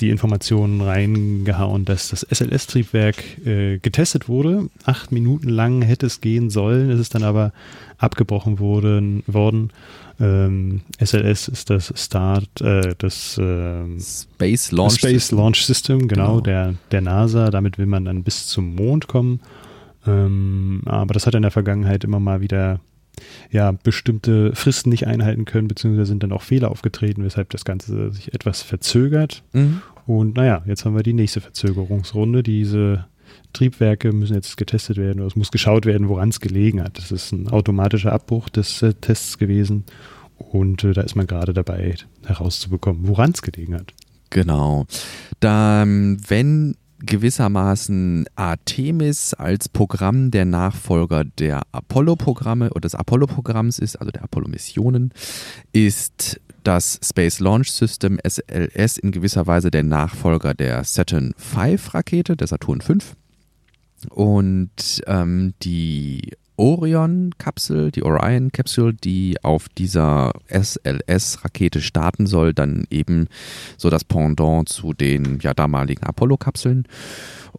die 0.00 0.10
Informationen 0.10 0.80
reingehauen, 0.80 1.84
dass 1.84 2.08
das 2.08 2.26
SLS-Triebwerk 2.30 3.46
äh, 3.46 3.78
getestet 3.78 4.28
wurde. 4.28 4.68
Acht 4.84 5.12
Minuten 5.12 5.48
lang 5.48 5.82
hätte 5.82 6.06
es 6.06 6.20
gehen 6.20 6.50
sollen, 6.50 6.90
es 6.90 7.00
ist 7.00 7.14
dann 7.14 7.22
aber 7.22 7.52
abgebrochen 7.98 8.58
worden. 8.58 9.22
worden. 9.26 9.70
Ähm, 10.18 10.82
SLS 10.98 11.48
ist 11.48 11.70
das 11.70 11.92
Start, 11.96 12.60
äh, 12.60 12.94
das 12.98 13.38
äh, 13.38 13.84
Space, 13.98 14.70
Launch, 14.72 14.94
Space 14.94 15.30
Launch 15.32 15.64
System, 15.64 16.08
genau, 16.08 16.36
genau, 16.36 16.40
Der, 16.40 16.74
der 16.90 17.00
NASA. 17.00 17.50
Damit 17.50 17.78
will 17.78 17.86
man 17.86 18.04
dann 18.04 18.22
bis 18.22 18.46
zum 18.46 18.74
Mond 18.74 19.06
kommen. 19.06 19.40
Ähm, 20.06 20.82
aber 20.86 21.14
das 21.14 21.26
hat 21.26 21.34
in 21.34 21.42
der 21.42 21.50
Vergangenheit 21.50 22.04
immer 22.04 22.20
mal 22.20 22.40
wieder 22.40 22.80
ja, 23.50 23.72
bestimmte 23.72 24.54
Fristen 24.54 24.90
nicht 24.90 25.06
einhalten 25.06 25.44
können, 25.44 25.68
beziehungsweise 25.68 26.06
sind 26.06 26.22
dann 26.22 26.32
auch 26.32 26.42
Fehler 26.42 26.70
aufgetreten, 26.70 27.24
weshalb 27.24 27.50
das 27.50 27.64
Ganze 27.64 28.12
sich 28.12 28.34
etwas 28.34 28.62
verzögert. 28.62 29.42
Mhm. 29.52 29.82
Und 30.06 30.36
naja, 30.36 30.62
jetzt 30.66 30.84
haben 30.84 30.96
wir 30.96 31.02
die 31.02 31.12
nächste 31.12 31.40
Verzögerungsrunde. 31.40 32.42
Diese 32.42 33.06
Triebwerke 33.52 34.12
müssen 34.12 34.34
jetzt 34.34 34.56
getestet 34.56 34.96
werden 34.96 35.20
oder 35.20 35.28
es 35.28 35.36
muss 35.36 35.50
geschaut 35.50 35.86
werden, 35.86 36.08
woran 36.08 36.30
es 36.30 36.40
gelegen 36.40 36.82
hat. 36.82 36.98
Das 36.98 37.12
ist 37.12 37.32
ein 37.32 37.48
automatischer 37.48 38.12
Abbruch 38.12 38.48
des 38.48 38.82
äh, 38.82 38.94
Tests 38.94 39.38
gewesen 39.38 39.84
und 40.38 40.84
äh, 40.84 40.92
da 40.92 41.02
ist 41.02 41.16
man 41.16 41.26
gerade 41.26 41.52
dabei 41.52 41.94
herauszubekommen, 42.24 43.06
woran 43.06 43.32
es 43.32 43.42
gelegen 43.42 43.74
hat. 43.74 43.92
Genau. 44.30 44.86
Da, 45.40 45.84
wenn 45.86 46.76
gewissermaßen 47.00 48.26
Artemis 48.36 49.34
als 49.34 49.68
Programm 49.68 50.30
der 50.30 50.44
Nachfolger 50.44 51.24
der 51.24 51.62
Apollo-Programme 51.72 52.70
oder 52.70 52.82
des 52.82 52.94
Apollo-Programms 52.94 53.78
ist, 53.78 53.96
also 53.96 54.10
der 54.10 54.22
Apollo-Missionen, 54.22 55.12
ist 55.72 56.40
das 56.62 57.00
Space 57.02 57.40
Launch 57.40 57.70
System 57.70 58.18
SLS 58.26 58.98
in 58.98 59.12
gewisser 59.12 59.46
Weise 59.46 59.70
der 59.70 59.82
Nachfolger 59.82 60.54
der 60.54 60.84
Saturn 60.84 61.32
V 61.36 61.76
Rakete, 61.92 62.36
der 62.36 62.46
Saturn 62.46 62.80
V. 62.80 62.94
Und 64.08 65.02
ähm, 65.06 65.54
die 65.62 66.32
Orion-Kapsel, 66.60 67.90
die 67.90 68.02
Orion-Kapsel, 68.02 68.92
die 68.92 69.42
auf 69.42 69.70
dieser 69.70 70.32
SLS-Rakete 70.48 71.80
starten 71.80 72.26
soll, 72.26 72.52
dann 72.52 72.84
eben 72.90 73.28
so 73.78 73.88
das 73.88 74.04
Pendant 74.04 74.68
zu 74.68 74.92
den 74.92 75.38
ja, 75.40 75.54
damaligen 75.54 76.04
Apollo-Kapseln 76.04 76.84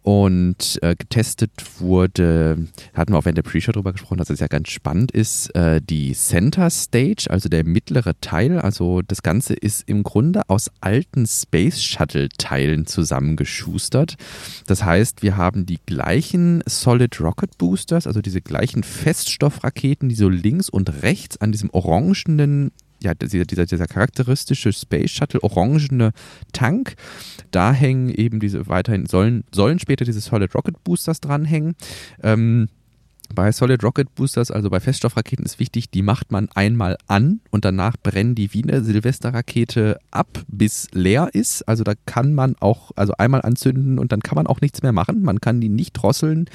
und 0.02 0.78
äh, 0.82 0.96
getestet 0.96 1.52
wurde, 1.78 2.68
hatten 2.92 3.12
wir 3.12 3.18
auch 3.18 3.24
während 3.24 3.38
der 3.38 3.42
Pre-Show 3.42 3.72
darüber 3.72 3.92
gesprochen, 3.92 4.18
dass 4.18 4.30
es 4.30 4.40
ja 4.40 4.48
ganz 4.48 4.70
spannend 4.70 5.12
ist, 5.12 5.54
äh, 5.54 5.80
die 5.80 6.12
Center 6.12 6.70
Stage, 6.70 7.26
also 7.30 7.48
der 7.48 7.64
mittlere 7.64 8.12
Teil, 8.20 8.58
also 8.58 9.02
das 9.02 9.22
Ganze 9.22 9.54
ist 9.54 9.88
im 9.88 10.02
Grunde 10.02 10.42
aus 10.48 10.70
alten 10.80 11.26
Space 11.26 11.82
Shuttle 11.82 12.28
Teilen 12.30 12.86
zusammengeschustert. 12.86 14.16
Das 14.66 14.84
heißt, 14.84 15.22
wir 15.22 15.36
haben 15.36 15.66
die 15.66 15.78
gleichen 15.86 16.62
Solid 16.66 17.20
Rocket 17.20 17.56
Boosters, 17.58 18.06
also 18.06 18.20
diese 18.20 18.40
gleichen 18.40 18.82
Feststoffraketen, 18.82 20.08
die 20.08 20.16
so 20.16 20.28
links 20.28 20.68
und 20.68 21.02
rechts 21.02 21.40
an 21.40 21.52
diesem 21.52 21.70
orangenen 21.70 22.72
ja, 23.02 23.14
dieser, 23.14 23.44
dieser, 23.44 23.66
dieser 23.66 23.86
charakteristische 23.86 24.72
Space 24.72 25.10
Shuttle 25.10 25.42
orangene 25.42 26.12
Tank. 26.52 26.94
Da 27.50 27.72
hängen 27.72 28.10
eben 28.10 28.40
diese 28.40 28.68
weiterhin, 28.68 29.06
sollen, 29.06 29.44
sollen 29.52 29.78
später 29.78 30.04
diese 30.04 30.20
Solid 30.20 30.54
Rocket 30.54 30.82
Boosters 30.84 31.20
dranhängen. 31.20 31.74
Ähm, 32.22 32.68
bei 33.34 33.50
Solid 33.50 33.82
Rocket 33.82 34.14
Boosters, 34.14 34.50
also 34.50 34.68
bei 34.70 34.80
Feststoffraketen, 34.80 35.44
ist 35.44 35.58
wichtig, 35.58 35.90
die 35.90 36.02
macht 36.02 36.30
man 36.32 36.48
einmal 36.54 36.98
an 37.06 37.40
und 37.50 37.64
danach 37.64 37.96
brennen 38.02 38.34
die 38.34 38.52
wie 38.52 38.62
eine 38.62 38.82
Silvesterrakete 38.82 39.98
ab, 40.10 40.44
bis 40.48 40.88
leer 40.92 41.30
ist. 41.32 41.66
Also 41.68 41.84
da 41.84 41.94
kann 42.06 42.34
man 42.34 42.56
auch, 42.60 42.90
also 42.96 43.14
einmal 43.18 43.42
anzünden 43.42 43.98
und 43.98 44.12
dann 44.12 44.20
kann 44.20 44.36
man 44.36 44.46
auch 44.46 44.60
nichts 44.60 44.82
mehr 44.82 44.92
machen. 44.92 45.22
Man 45.22 45.40
kann 45.40 45.60
die 45.60 45.68
nicht 45.68 45.92
drosseln. 45.92 46.46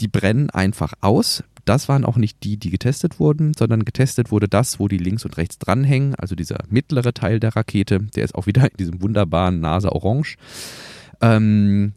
Die 0.00 0.08
brennen 0.08 0.50
einfach 0.50 0.92
aus. 1.00 1.44
Das 1.64 1.88
waren 1.88 2.04
auch 2.04 2.16
nicht 2.16 2.42
die, 2.44 2.56
die 2.56 2.70
getestet 2.70 3.18
wurden, 3.18 3.52
sondern 3.54 3.84
getestet 3.84 4.30
wurde 4.30 4.48
das, 4.48 4.78
wo 4.78 4.88
die 4.88 4.98
links 4.98 5.24
und 5.24 5.36
rechts 5.36 5.58
dranhängen, 5.58 6.14
also 6.14 6.34
dieser 6.34 6.58
mittlere 6.68 7.14
Teil 7.14 7.40
der 7.40 7.56
Rakete, 7.56 8.00
der 8.14 8.24
ist 8.24 8.34
auch 8.34 8.46
wieder 8.46 8.62
in 8.70 8.76
diesem 8.78 9.02
wunderbaren 9.02 9.60
NASA 9.60 9.88
Orange. 9.88 10.36
Ähm, 11.20 11.92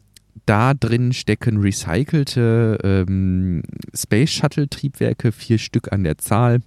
da 0.46 0.72
drin 0.72 1.12
stecken 1.12 1.58
recycelte 1.58 2.78
ähm, 2.82 3.62
Space 3.94 4.30
Shuttle 4.30 4.68
Triebwerke, 4.68 5.32
vier 5.32 5.58
Stück 5.58 5.92
an 5.92 6.04
der 6.04 6.18
Zahl. 6.18 6.60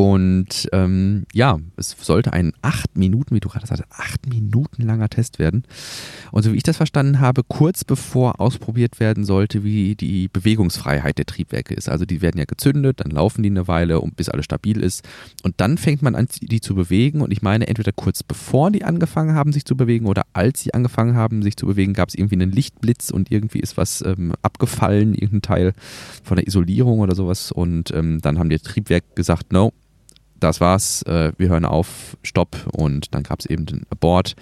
Und 0.00 0.66
ähm, 0.72 1.26
ja, 1.34 1.58
es 1.76 1.94
sollte 2.00 2.32
ein 2.32 2.54
acht 2.62 2.96
Minuten, 2.96 3.34
wie 3.34 3.40
du 3.40 3.50
gerade 3.50 3.66
sagst, 3.66 3.84
acht 3.90 4.26
Minuten 4.30 4.80
langer 4.80 5.10
Test 5.10 5.38
werden. 5.38 5.64
Und 6.32 6.42
so 6.42 6.54
wie 6.54 6.56
ich 6.56 6.62
das 6.62 6.78
verstanden 6.78 7.20
habe, 7.20 7.42
kurz 7.46 7.84
bevor 7.84 8.40
ausprobiert 8.40 8.98
werden 8.98 9.26
sollte, 9.26 9.62
wie 9.62 9.96
die 9.96 10.28
Bewegungsfreiheit 10.28 11.18
der 11.18 11.26
Triebwerke 11.26 11.74
ist. 11.74 11.90
Also 11.90 12.06
die 12.06 12.22
werden 12.22 12.38
ja 12.38 12.46
gezündet, 12.46 13.00
dann 13.00 13.10
laufen 13.10 13.42
die 13.42 13.50
eine 13.50 13.68
Weile, 13.68 14.00
bis 14.16 14.30
alles 14.30 14.46
stabil 14.46 14.82
ist. 14.82 15.06
Und 15.42 15.60
dann 15.60 15.76
fängt 15.76 16.00
man 16.00 16.14
an, 16.14 16.28
die 16.40 16.62
zu 16.62 16.74
bewegen. 16.74 17.20
Und 17.20 17.30
ich 17.30 17.42
meine, 17.42 17.68
entweder 17.68 17.92
kurz 17.92 18.22
bevor 18.22 18.70
die 18.70 18.84
angefangen 18.84 19.34
haben, 19.34 19.52
sich 19.52 19.66
zu 19.66 19.76
bewegen, 19.76 20.06
oder 20.06 20.22
als 20.32 20.62
sie 20.62 20.72
angefangen 20.72 21.14
haben, 21.14 21.42
sich 21.42 21.58
zu 21.58 21.66
bewegen, 21.66 21.92
gab 21.92 22.08
es 22.08 22.14
irgendwie 22.14 22.36
einen 22.36 22.52
Lichtblitz 22.52 23.10
und 23.10 23.30
irgendwie 23.30 23.60
ist 23.60 23.76
was 23.76 24.00
ähm, 24.00 24.32
abgefallen, 24.40 25.12
irgendein 25.12 25.42
Teil 25.42 25.72
von 26.24 26.38
der 26.38 26.46
Isolierung 26.46 27.00
oder 27.00 27.14
sowas. 27.14 27.52
Und 27.52 27.90
ähm, 27.90 28.22
dann 28.22 28.38
haben 28.38 28.48
die 28.48 28.58
Triebwerke 28.58 29.08
gesagt, 29.14 29.52
no, 29.52 29.74
das 30.40 30.60
war's, 30.60 31.02
äh, 31.02 31.32
wir 31.38 31.48
hören 31.48 31.64
auf, 31.64 32.16
stopp 32.22 32.56
und 32.72 33.14
dann 33.14 33.22
gab 33.22 33.40
es 33.40 33.46
eben 33.46 33.66
den 33.66 33.82
Abort. 33.90 34.34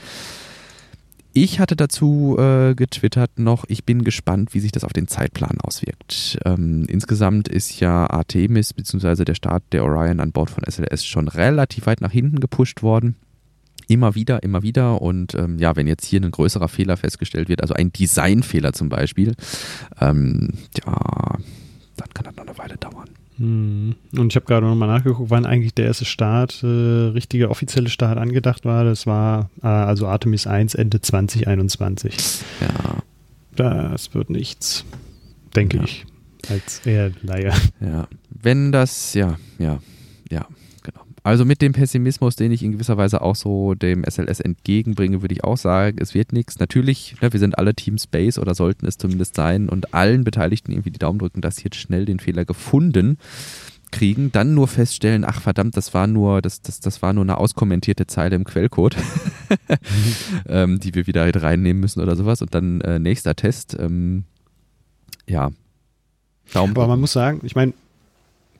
Ich 1.41 1.61
hatte 1.61 1.77
dazu 1.77 2.37
äh, 2.39 2.75
getwittert 2.75 3.39
noch, 3.39 3.65
ich 3.69 3.85
bin 3.85 4.03
gespannt, 4.03 4.55
wie 4.55 4.61
sich 4.61 4.73
das 4.73 4.83
auf 4.83 4.93
den 4.93 5.07
Zeitplan 5.07 5.61
auswirkt. 5.61 6.39
Ähm, 6.45 6.87
insgesamt 6.89 7.47
ist 7.49 7.79
ja 7.79 8.11
Artemis 8.11 8.73
bzw. 8.73 9.25
der 9.25 9.35
Start 9.35 9.63
der 9.73 9.85
Orion 9.85 10.21
an 10.21 10.33
Bord 10.33 10.51
von 10.51 10.65
SLS 10.65 11.05
schon 11.05 11.29
relativ 11.29 11.87
weit 11.87 12.01
nach 12.01 12.11
hinten 12.11 12.41
gepusht 12.41 12.83
worden. 12.83 13.15
Immer 13.87 14.15
wieder, 14.15 14.43
immer 14.43 14.63
wieder. 14.63 15.01
Und 15.01 15.35
ähm, 15.35 15.59
ja, 15.59 15.77
wenn 15.77 15.87
jetzt 15.87 16.05
hier 16.05 16.21
ein 16.21 16.31
größerer 16.31 16.69
Fehler 16.69 16.97
festgestellt 16.97 17.49
wird, 17.49 17.63
also 17.63 17.75
ein 17.75 17.93
Designfehler 17.93 18.73
zum 18.73 18.89
Beispiel, 18.89 19.35
ähm, 20.01 20.55
ja, 20.85 21.39
dann 21.97 22.09
kann 22.15 22.25
das 22.25 22.37
noch 22.37 22.47
eine 22.47 22.59
Weile 22.59 22.77
dauern. 22.79 23.09
Hm. 23.39 23.95
Und 24.17 24.33
ich 24.33 24.37
habe 24.37 24.47
gerade 24.47 24.67
nochmal 24.67 24.89
nachgeguckt, 24.89 25.31
wann 25.31 25.47
eigentlich 25.47 25.75
der 25.75 25.87
erste 25.87 26.05
Start, 26.05 26.63
äh, 26.63 26.67
richtige 26.67 27.51
offizielle 27.51 27.89
Start 27.89 28.19
angedacht 28.19 28.65
war. 28.65 28.85
Das 28.85 29.07
war 29.07 29.51
äh, 29.63 29.67
also 29.67 30.07
Artemis 30.07 30.47
1 30.47 30.75
Ende 30.75 31.01
2021. 31.01 32.15
Ja. 32.61 33.03
Das 33.55 34.15
wird 34.15 34.31
nichts, 34.31 34.85
denke 35.57 35.79
ja. 35.79 35.85
ich, 35.85 36.07
als 36.49 36.81
eher 36.87 37.11
Laie. 37.23 37.53
Ja, 37.81 38.07
wenn 38.31 38.71
das, 38.71 39.15
ja, 39.15 39.37
ja, 39.59 39.81
ja. 40.31 40.47
Also 41.29 41.45
mit 41.45 41.61
dem 41.61 41.73
Pessimismus, 41.73 42.37
den 42.37 42.53
ich 42.53 42.63
in 42.63 42.73
gewisser 42.73 42.97
Weise 42.97 43.21
auch 43.21 43.37
so 43.37 43.75
dem 43.75 44.03
SLS 44.03 44.41
entgegenbringe, 44.41 45.21
würde 45.21 45.35
ich 45.35 45.45
auch 45.45 45.59
sagen, 45.59 45.99
es 46.01 46.15
wird 46.15 46.33
nichts. 46.33 46.59
Natürlich, 46.59 47.17
ne, 47.21 47.31
wir 47.31 47.39
sind 47.39 47.59
alle 47.59 47.75
Team 47.75 47.99
Space 47.99 48.39
oder 48.39 48.55
sollten 48.55 48.87
es 48.87 48.97
zumindest 48.97 49.35
sein 49.35 49.69
und 49.69 49.93
allen 49.93 50.25
Beteiligten 50.25 50.73
irgendwie 50.73 50.91
die 50.91 50.99
Daumen 50.99 51.19
drücken, 51.19 51.43
dass 51.43 51.57
sie 51.57 51.65
jetzt 51.65 51.77
schnell 51.77 52.07
den 52.07 52.19
Fehler 52.19 52.47
gefunden 52.47 53.19
kriegen, 53.91 54.33
dann 54.33 54.55
nur 54.55 54.69
feststellen, 54.69 55.27
ach 55.27 55.43
verdammt, 55.43 55.77
das 55.77 55.93
war 55.93 56.07
nur, 56.07 56.41
das, 56.41 56.63
das, 56.63 56.81
das 56.81 57.03
war 57.03 57.13
nur 57.13 57.25
eine 57.25 57.37
auskommentierte 57.37 58.07
Zeile 58.07 58.35
im 58.35 58.45
Quellcode, 58.45 58.97
ähm, 60.49 60.81
die 60.81 60.95
wir 60.95 61.07
wieder 61.07 61.31
reinnehmen 61.43 61.79
müssen 61.79 62.01
oder 62.01 62.17
sowas. 62.17 62.41
Und 62.41 62.55
dann 62.55 62.81
äh, 62.81 62.99
nächster 62.99 63.37
Test. 63.37 63.77
Ähm, 63.79 64.25
ja. 65.27 65.51
Daumen 66.55 66.75
Aber 66.75 66.87
man 66.87 67.01
muss 67.01 67.13
sagen, 67.13 67.41
ich 67.43 67.55
meine, 67.55 67.75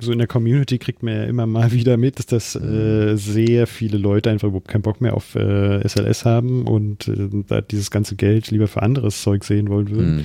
so 0.01 0.13
in 0.13 0.19
der 0.19 0.27
Community 0.27 0.79
kriegt 0.79 1.03
man 1.03 1.15
ja 1.15 1.25
immer 1.25 1.47
mal 1.47 1.73
wieder 1.73 1.97
mit, 1.97 2.19
dass 2.19 2.27
das 2.27 2.55
äh, 2.57 3.17
sehr 3.17 3.67
viele 3.67 3.99
Leute 3.99 4.31
einfach 4.31 4.49
überhaupt 4.49 4.69
keinen 4.69 4.83
Bock 4.83 5.01
mehr 5.01 5.15
auf 5.15 5.35
äh, 5.35 5.87
SLS 5.87 6.25
haben 6.25 6.67
und 6.67 7.09
äh, 7.09 7.63
dieses 7.71 7.91
ganze 7.91 8.17
Geld 8.17 8.51
lieber 8.51 8.69
für 8.69 8.83
anderes 8.83 9.23
Zeug 9.23 9.45
sehen 9.45 9.69
wollen 9.69 9.91
würden. 9.91 10.17
Mhm. 10.17 10.25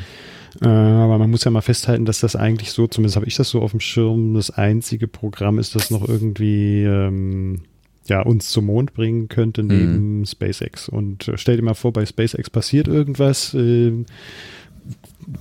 Äh, 0.61 0.67
aber 0.67 1.17
man 1.17 1.31
muss 1.31 1.43
ja 1.43 1.51
mal 1.51 1.61
festhalten, 1.61 2.05
dass 2.05 2.19
das 2.19 2.35
eigentlich 2.35 2.71
so, 2.71 2.87
zumindest 2.87 3.15
habe 3.15 3.25
ich 3.25 3.35
das 3.35 3.49
so 3.49 3.61
auf 3.61 3.71
dem 3.71 3.79
Schirm, 3.79 4.35
das 4.35 4.51
einzige 4.51 5.07
Programm 5.07 5.57
ist, 5.57 5.75
das 5.75 5.89
noch 5.89 6.07
irgendwie 6.07 6.83
ähm, 6.83 7.61
ja, 8.07 8.21
uns 8.21 8.49
zum 8.49 8.65
Mond 8.65 8.93
bringen 8.93 9.29
könnte 9.29 9.63
neben 9.63 10.19
mhm. 10.19 10.25
SpaceX. 10.25 10.89
Und 10.89 11.27
äh, 11.27 11.37
stell 11.37 11.57
dir 11.57 11.63
mal 11.63 11.73
vor, 11.73 11.93
bei 11.93 12.05
SpaceX 12.05 12.49
passiert 12.49 12.87
irgendwas. 12.87 13.55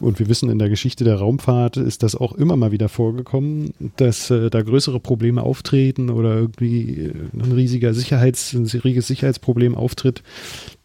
Und 0.01 0.19
wir 0.19 0.29
wissen, 0.29 0.51
in 0.51 0.59
der 0.59 0.69
Geschichte 0.69 1.05
der 1.05 1.17
Raumfahrt 1.17 1.77
ist 1.77 2.03
das 2.03 2.15
auch 2.15 2.33
immer 2.33 2.57
mal 2.57 2.73
wieder 2.73 2.89
vorgekommen, 2.89 3.75
dass 3.97 4.31
äh, 4.31 4.51
da 4.51 4.63
größere 4.63 5.01
Probleme 5.01 5.43
auftreten 5.43 6.11
oder 6.11 6.37
irgendwie 6.37 7.07
äh, 7.07 7.13
ein 7.35 7.53
riesiger 7.53 7.95
Sicherheits, 7.95 8.53
ein 8.53 8.67
riesiges 8.67 9.07
Sicherheitsproblem 9.07 9.75
auftritt, 9.75 10.23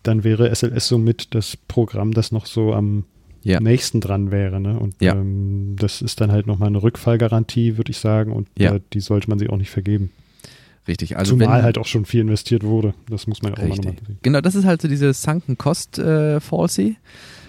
dann 0.03 0.23
wäre 0.23 0.53
SLS 0.53 0.87
somit 0.87 1.35
das 1.35 1.57
Programm, 1.67 2.13
das 2.13 2.31
noch 2.31 2.45
so 2.45 2.73
am 2.73 3.03
ja. 3.43 3.59
nächsten 3.59 4.01
dran 4.01 4.31
wäre. 4.31 4.59
Ne? 4.59 4.79
Und 4.79 4.95
ja. 5.01 5.13
ähm, 5.13 5.75
das 5.77 6.01
ist 6.01 6.21
dann 6.21 6.31
halt 6.31 6.47
nochmal 6.47 6.69
eine 6.69 6.83
Rückfallgarantie, 6.83 7.77
würde 7.77 7.91
ich 7.91 7.97
sagen, 7.97 8.31
und 8.31 8.47
ja. 8.57 8.75
äh, 8.75 8.81
die 8.93 8.99
sollte 8.99 9.29
man 9.29 9.39
sich 9.39 9.49
auch 9.49 9.57
nicht 9.57 9.71
vergeben. 9.71 10.11
Richtig, 10.87 11.17
also 11.17 11.33
Zumal 11.33 11.57
wenn, 11.57 11.63
halt 11.63 11.77
auch 11.77 11.85
schon 11.85 12.05
viel 12.05 12.21
investiert 12.21 12.63
wurde. 12.63 12.93
Das 13.09 13.27
muss 13.27 13.41
man 13.41 13.51
ja 13.51 13.57
auch 13.57 13.63
richtig. 13.63 13.85
mal 13.85 13.91
nochmal 13.91 14.07
sehen. 14.07 14.19
Genau, 14.21 14.41
das 14.41 14.55
ist 14.55 14.65
halt 14.65 14.81
so 14.81 14.87
diese 14.87 15.13
Sunken 15.13 15.57
Cost 15.57 15.99
äh, 15.99 16.39
Fallacy. 16.39 16.95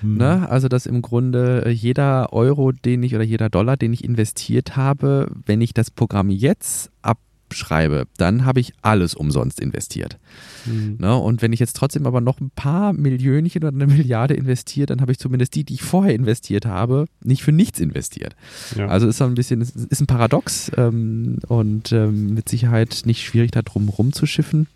Hm. 0.00 0.16
Ne? 0.16 0.48
Also, 0.48 0.68
dass 0.68 0.86
im 0.86 1.02
Grunde 1.02 1.64
äh, 1.66 1.70
jeder 1.70 2.32
Euro, 2.32 2.72
den 2.72 3.02
ich 3.02 3.14
oder 3.14 3.24
jeder 3.24 3.48
Dollar, 3.48 3.76
den 3.76 3.92
ich 3.92 4.04
investiert 4.04 4.76
habe, 4.76 5.30
wenn 5.46 5.60
ich 5.60 5.74
das 5.74 5.90
Programm 5.90 6.30
jetzt 6.30 6.90
ab 7.02 7.18
schreibe, 7.54 8.06
dann 8.16 8.44
habe 8.44 8.60
ich 8.60 8.72
alles 8.82 9.14
umsonst 9.14 9.60
investiert. 9.60 10.18
Mhm. 10.66 10.96
Ne? 10.98 11.16
Und 11.16 11.42
wenn 11.42 11.52
ich 11.52 11.60
jetzt 11.60 11.76
trotzdem 11.76 12.06
aber 12.06 12.20
noch 12.20 12.40
ein 12.40 12.50
paar 12.50 12.92
Millionchen 12.92 13.62
oder 13.62 13.74
eine 13.74 13.86
Milliarde 13.86 14.34
investiere, 14.34 14.86
dann 14.86 15.00
habe 15.00 15.12
ich 15.12 15.18
zumindest 15.18 15.54
die, 15.54 15.64
die 15.64 15.74
ich 15.74 15.82
vorher 15.82 16.14
investiert 16.14 16.66
habe, 16.66 17.06
nicht 17.22 17.42
für 17.42 17.52
nichts 17.52 17.80
investiert. 17.80 18.36
Ja. 18.76 18.88
Also 18.88 19.08
ist 19.08 19.18
so 19.18 19.24
ein 19.24 19.34
bisschen, 19.34 19.60
ist 19.60 20.00
ein 20.00 20.06
Paradox 20.06 20.70
ähm, 20.76 21.38
und 21.48 21.92
ähm, 21.92 22.34
mit 22.34 22.48
Sicherheit 22.48 23.02
nicht 23.04 23.24
schwierig, 23.24 23.50
da 23.50 23.62
drum 23.62 23.88
rumzuschiffen. 23.88 24.66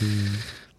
Mhm 0.00 0.28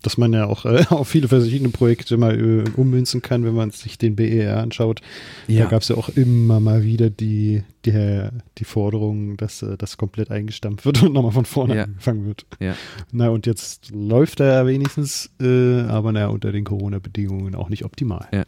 dass 0.06 0.18
man 0.18 0.34
ja 0.34 0.46
auch 0.46 0.66
äh, 0.66 0.86
auf 0.90 1.08
viele 1.08 1.28
verschiedene 1.28 1.70
Projekte 1.70 2.18
mal 2.18 2.40
äh, 2.40 2.70
ummünzen 2.76 3.22
kann, 3.22 3.44
wenn 3.44 3.56
man 3.56 3.72
sich 3.72 3.98
den 3.98 4.16
BER 4.16 4.60
anschaut. 4.60 5.02
Ja. 5.48 5.64
Da 5.64 5.70
gab 5.70 5.82
es 5.82 5.88
ja 5.88 5.98
auch 5.98 6.10
immer 6.10 6.60
mal 6.60 6.84
wieder 6.84 7.10
die, 7.10 7.64
die, 7.86 8.30
die 8.58 8.64
Forderung, 8.66 9.38
dass 9.38 9.62
äh, 9.62 9.78
das 9.78 9.98
komplett 9.98 10.32
eingestampft 10.32 10.86
wird 10.86 11.02
und 11.04 11.14
nochmal 11.14 11.32
von 11.32 11.46
vorne 11.46 11.76
ja. 11.76 11.84
angefangen 11.84 12.26
wird. 12.26 12.46
Ja. 12.60 12.76
Na, 13.12 13.30
und 13.30 13.46
jetzt 13.46 13.92
läuft 13.92 14.40
er 14.40 14.48
ja 14.48 14.68
wenigstens, 14.68 15.32
äh, 15.42 15.82
aber 15.82 16.12
naja, 16.12 16.28
unter 16.28 16.52
den 16.52 16.64
Corona-Bedingungen 16.64 17.56
auch 17.56 17.70
nicht 17.70 17.86
optimal. 17.86 18.28
Ja. 18.32 18.44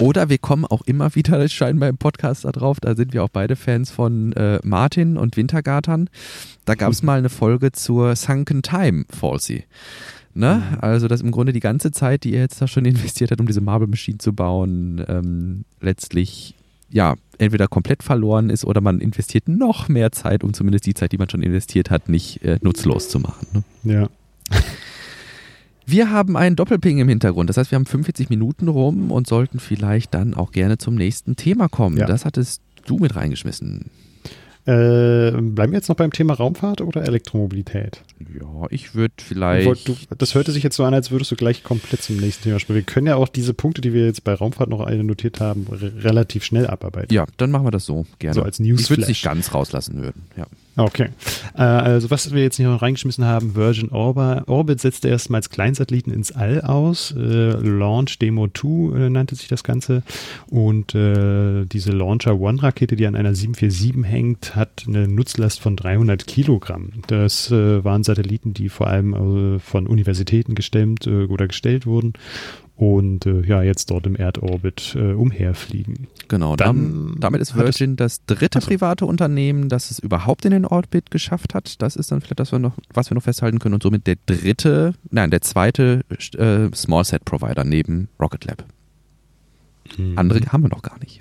Oder 0.00 0.28
wir 0.28 0.38
kommen 0.38 0.64
auch 0.64 0.82
immer 0.82 1.14
wieder 1.14 1.48
scheinbar 1.48 1.88
im 1.88 1.96
Podcast 1.96 2.44
darauf, 2.44 2.80
da 2.80 2.94
sind 2.94 3.12
wir 3.12 3.24
auch 3.24 3.28
beide 3.28 3.56
Fans 3.56 3.90
von 3.90 4.32
äh, 4.32 4.58
Martin 4.62 5.16
und 5.16 5.36
Wintergartern. 5.36 6.10
Da 6.64 6.74
gab 6.74 6.92
es 6.92 7.02
mal 7.02 7.18
eine 7.18 7.28
Folge 7.28 7.72
zur 7.72 8.16
Sunken 8.16 8.62
Time 8.62 9.04
Falsy. 9.10 9.64
Ne? 10.34 10.62
Mhm. 10.70 10.78
Also, 10.80 11.08
dass 11.08 11.20
im 11.20 11.30
Grunde 11.30 11.52
die 11.52 11.60
ganze 11.60 11.90
Zeit, 11.90 12.24
die 12.24 12.34
er 12.34 12.42
jetzt 12.42 12.60
da 12.60 12.66
schon 12.66 12.84
investiert 12.86 13.30
hat, 13.30 13.40
um 13.40 13.46
diese 13.46 13.60
Marble 13.60 13.88
Machine 13.88 14.18
zu 14.18 14.32
bauen, 14.32 15.04
ähm, 15.08 15.64
letztlich 15.80 16.54
ja, 16.92 17.14
entweder 17.38 17.68
komplett 17.68 18.02
verloren 18.02 18.50
ist 18.50 18.66
oder 18.66 18.80
man 18.82 19.00
investiert 19.00 19.48
noch 19.48 19.88
mehr 19.88 20.12
Zeit, 20.12 20.44
um 20.44 20.52
zumindest 20.52 20.84
die 20.86 20.94
Zeit, 20.94 21.12
die 21.12 21.18
man 21.18 21.28
schon 21.30 21.42
investiert 21.42 21.90
hat, 21.90 22.08
nicht 22.08 22.44
äh, 22.44 22.58
nutzlos 22.60 23.08
zu 23.08 23.18
machen. 23.18 23.64
Ne? 23.82 23.94
Ja. 23.94 24.08
Wir 25.86 26.10
haben 26.10 26.36
einen 26.36 26.54
Doppelping 26.54 26.98
im 26.98 27.08
Hintergrund. 27.08 27.50
Das 27.50 27.56
heißt, 27.56 27.72
wir 27.72 27.76
haben 27.76 27.86
45 27.86 28.30
Minuten 28.30 28.68
rum 28.68 29.10
und 29.10 29.26
sollten 29.26 29.58
vielleicht 29.58 30.14
dann 30.14 30.32
auch 30.32 30.52
gerne 30.52 30.78
zum 30.78 30.94
nächsten 30.94 31.34
Thema 31.34 31.68
kommen. 31.68 31.96
Ja. 31.96 32.06
Das 32.06 32.24
hattest 32.24 32.62
du 32.86 32.98
mit 32.98 33.16
reingeschmissen. 33.16 33.90
Äh, 34.64 35.32
bleiben 35.32 35.72
wir 35.72 35.78
jetzt 35.78 35.88
noch 35.88 35.96
beim 35.96 36.12
Thema 36.12 36.34
Raumfahrt 36.34 36.82
oder 36.82 37.02
Elektromobilität? 37.02 38.02
Ja, 38.32 38.66
ich 38.70 38.94
würde 38.94 39.14
vielleicht. 39.18 39.88
Du, 39.88 39.96
das 40.16 40.36
hörte 40.36 40.52
sich 40.52 40.62
jetzt 40.62 40.76
so 40.76 40.84
an, 40.84 40.94
als 40.94 41.10
würdest 41.10 41.32
du 41.32 41.36
gleich 41.36 41.64
komplett 41.64 42.02
zum 42.02 42.16
nächsten 42.18 42.44
Thema 42.44 42.60
spielen. 42.60 42.76
Wir 42.76 42.84
können 42.84 43.08
ja 43.08 43.16
auch 43.16 43.28
diese 43.28 43.54
Punkte, 43.54 43.80
die 43.80 43.92
wir 43.92 44.06
jetzt 44.06 44.22
bei 44.22 44.34
Raumfahrt 44.34 44.70
noch 44.70 44.80
eine 44.80 45.02
notiert 45.02 45.40
haben, 45.40 45.66
relativ 45.70 46.44
schnell 46.44 46.68
abarbeiten. 46.68 47.12
Ja, 47.12 47.26
dann 47.38 47.50
machen 47.50 47.66
wir 47.66 47.72
das 47.72 47.84
so 47.86 48.06
gerne. 48.20 48.34
So 48.34 48.42
als 48.42 48.60
News. 48.60 48.82
Ich 48.82 48.90
würde 48.90 49.02
es 49.02 49.08
nicht 49.08 49.24
ganz 49.24 49.52
rauslassen 49.52 50.00
würden. 50.00 50.22
Ja. 50.36 50.46
Okay. 50.76 51.08
Äh, 51.54 51.62
also 51.62 52.10
was 52.10 52.32
wir 52.32 52.42
jetzt 52.42 52.56
hier 52.56 52.68
noch 52.68 52.80
reingeschmissen 52.80 53.24
haben, 53.24 53.54
Virgin 53.54 53.90
Orbit, 53.90 54.80
setzte 54.80 55.08
erstmals 55.08 55.50
Kleinsatelliten 55.50 56.12
ins 56.12 56.32
All 56.32 56.62
aus. 56.62 57.12
Äh, 57.16 57.52
Launch 57.52 58.18
Demo 58.18 58.48
2 58.48 58.96
äh, 58.96 59.10
nannte 59.10 59.34
sich 59.34 59.48
das 59.48 59.64
Ganze. 59.64 60.02
Und 60.48 60.94
äh, 60.94 61.66
diese 61.66 61.92
Launcher 61.92 62.40
One 62.40 62.62
Rakete, 62.62 62.96
die 62.96 63.06
an 63.06 63.16
einer 63.16 63.34
747 63.34 64.10
hängt, 64.10 64.56
hat 64.56 64.84
eine 64.86 65.08
Nutzlast 65.08 65.60
von 65.60 65.76
300 65.76 66.26
Kilogramm. 66.26 66.92
Das 67.06 67.50
äh, 67.50 67.84
waren 67.84 68.02
Satelliten, 68.02 68.54
die 68.54 68.70
vor 68.70 68.86
allem 68.86 69.56
äh, 69.56 69.58
von 69.58 69.86
Universitäten 69.86 70.54
gestemmt 70.54 71.06
oder 71.06 71.48
gestellt 71.48 71.86
wurden 71.86 72.14
und 72.76 73.26
äh, 73.26 73.42
ja, 73.42 73.62
jetzt 73.62 73.90
dort 73.90 74.06
im 74.06 74.16
Erdorbit 74.16 74.96
äh, 74.96 75.12
umherfliegen. 75.12 76.08
Genau, 76.28 76.56
dann, 76.56 77.16
damit 77.20 77.40
ist 77.40 77.54
Virgin 77.54 77.96
das 77.96 78.24
dritte 78.24 78.58
also, 78.58 78.68
private 78.68 79.06
Unternehmen, 79.06 79.68
das 79.68 79.90
es 79.90 79.98
überhaupt 79.98 80.44
in 80.44 80.52
den 80.52 80.64
Orbit 80.64 81.10
geschafft 81.10 81.54
hat. 81.54 81.80
Das 81.82 81.96
ist 81.96 82.10
dann 82.10 82.20
vielleicht 82.20 82.40
das, 82.40 82.52
was 82.52 83.10
wir 83.10 83.14
noch 83.14 83.22
festhalten 83.22 83.58
können 83.58 83.74
und 83.74 83.82
somit 83.82 84.06
der 84.06 84.16
dritte, 84.26 84.94
nein, 85.10 85.30
der 85.30 85.42
zweite 85.42 86.00
äh, 86.36 86.74
Small 86.74 87.04
Set 87.04 87.24
Provider 87.24 87.64
neben 87.64 88.08
Rocket 88.18 88.44
Lab. 88.46 88.64
Mhm. 89.98 90.18
Andere 90.18 90.40
haben 90.46 90.62
wir 90.62 90.70
noch 90.70 90.82
gar 90.82 90.98
nicht. 90.98 91.20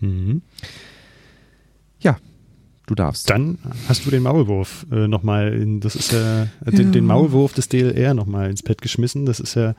Mhm. 0.00 0.42
Ja, 1.98 2.18
du 2.86 2.94
darfst. 2.94 3.28
Dann 3.28 3.58
hast 3.88 4.06
du 4.06 4.10
den 4.10 4.22
Maulwurf 4.22 4.86
äh, 4.92 5.08
nochmal 5.08 5.66
das 5.80 5.96
ist 5.96 6.12
ja, 6.12 6.44
äh, 6.44 6.46
ja. 6.64 6.70
Den, 6.70 6.92
den 6.92 7.06
Maulwurf 7.06 7.52
des 7.54 7.68
DLR 7.68 8.14
nochmal 8.14 8.50
ins 8.50 8.62
Pad 8.62 8.80
geschmissen. 8.80 9.26
Das 9.26 9.40
ist 9.40 9.54
ja 9.54 9.74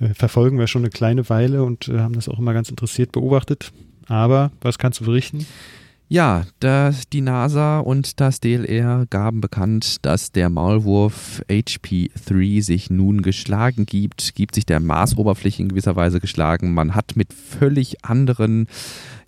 äh, 0.00 0.14
verfolgen 0.14 0.58
wir 0.58 0.66
schon 0.66 0.82
eine 0.82 0.90
kleine 0.90 1.28
Weile 1.28 1.64
und 1.64 1.88
äh, 1.88 1.98
haben 1.98 2.14
das 2.14 2.28
auch 2.28 2.38
immer 2.38 2.54
ganz 2.54 2.70
interessiert 2.70 3.12
beobachtet. 3.12 3.72
Aber 4.06 4.50
was 4.60 4.78
kannst 4.78 5.00
du 5.00 5.04
berichten? 5.04 5.46
Ja, 6.10 6.46
das, 6.60 7.10
die 7.10 7.20
NASA 7.20 7.80
und 7.80 8.18
das 8.18 8.40
DLR 8.40 9.04
gaben 9.10 9.42
bekannt, 9.42 9.96
dass 10.06 10.32
der 10.32 10.48
Maulwurf 10.48 11.42
HP3 11.50 12.62
sich 12.62 12.88
nun 12.88 13.20
geschlagen 13.20 13.84
gibt, 13.84 14.34
gibt 14.34 14.54
sich 14.54 14.64
der 14.64 14.80
Marsoberfläche 14.80 15.60
in 15.62 15.68
gewisser 15.68 15.96
Weise 15.96 16.18
geschlagen. 16.18 16.72
Man 16.72 16.94
hat 16.94 17.14
mit 17.16 17.34
völlig 17.34 18.06
anderen 18.06 18.68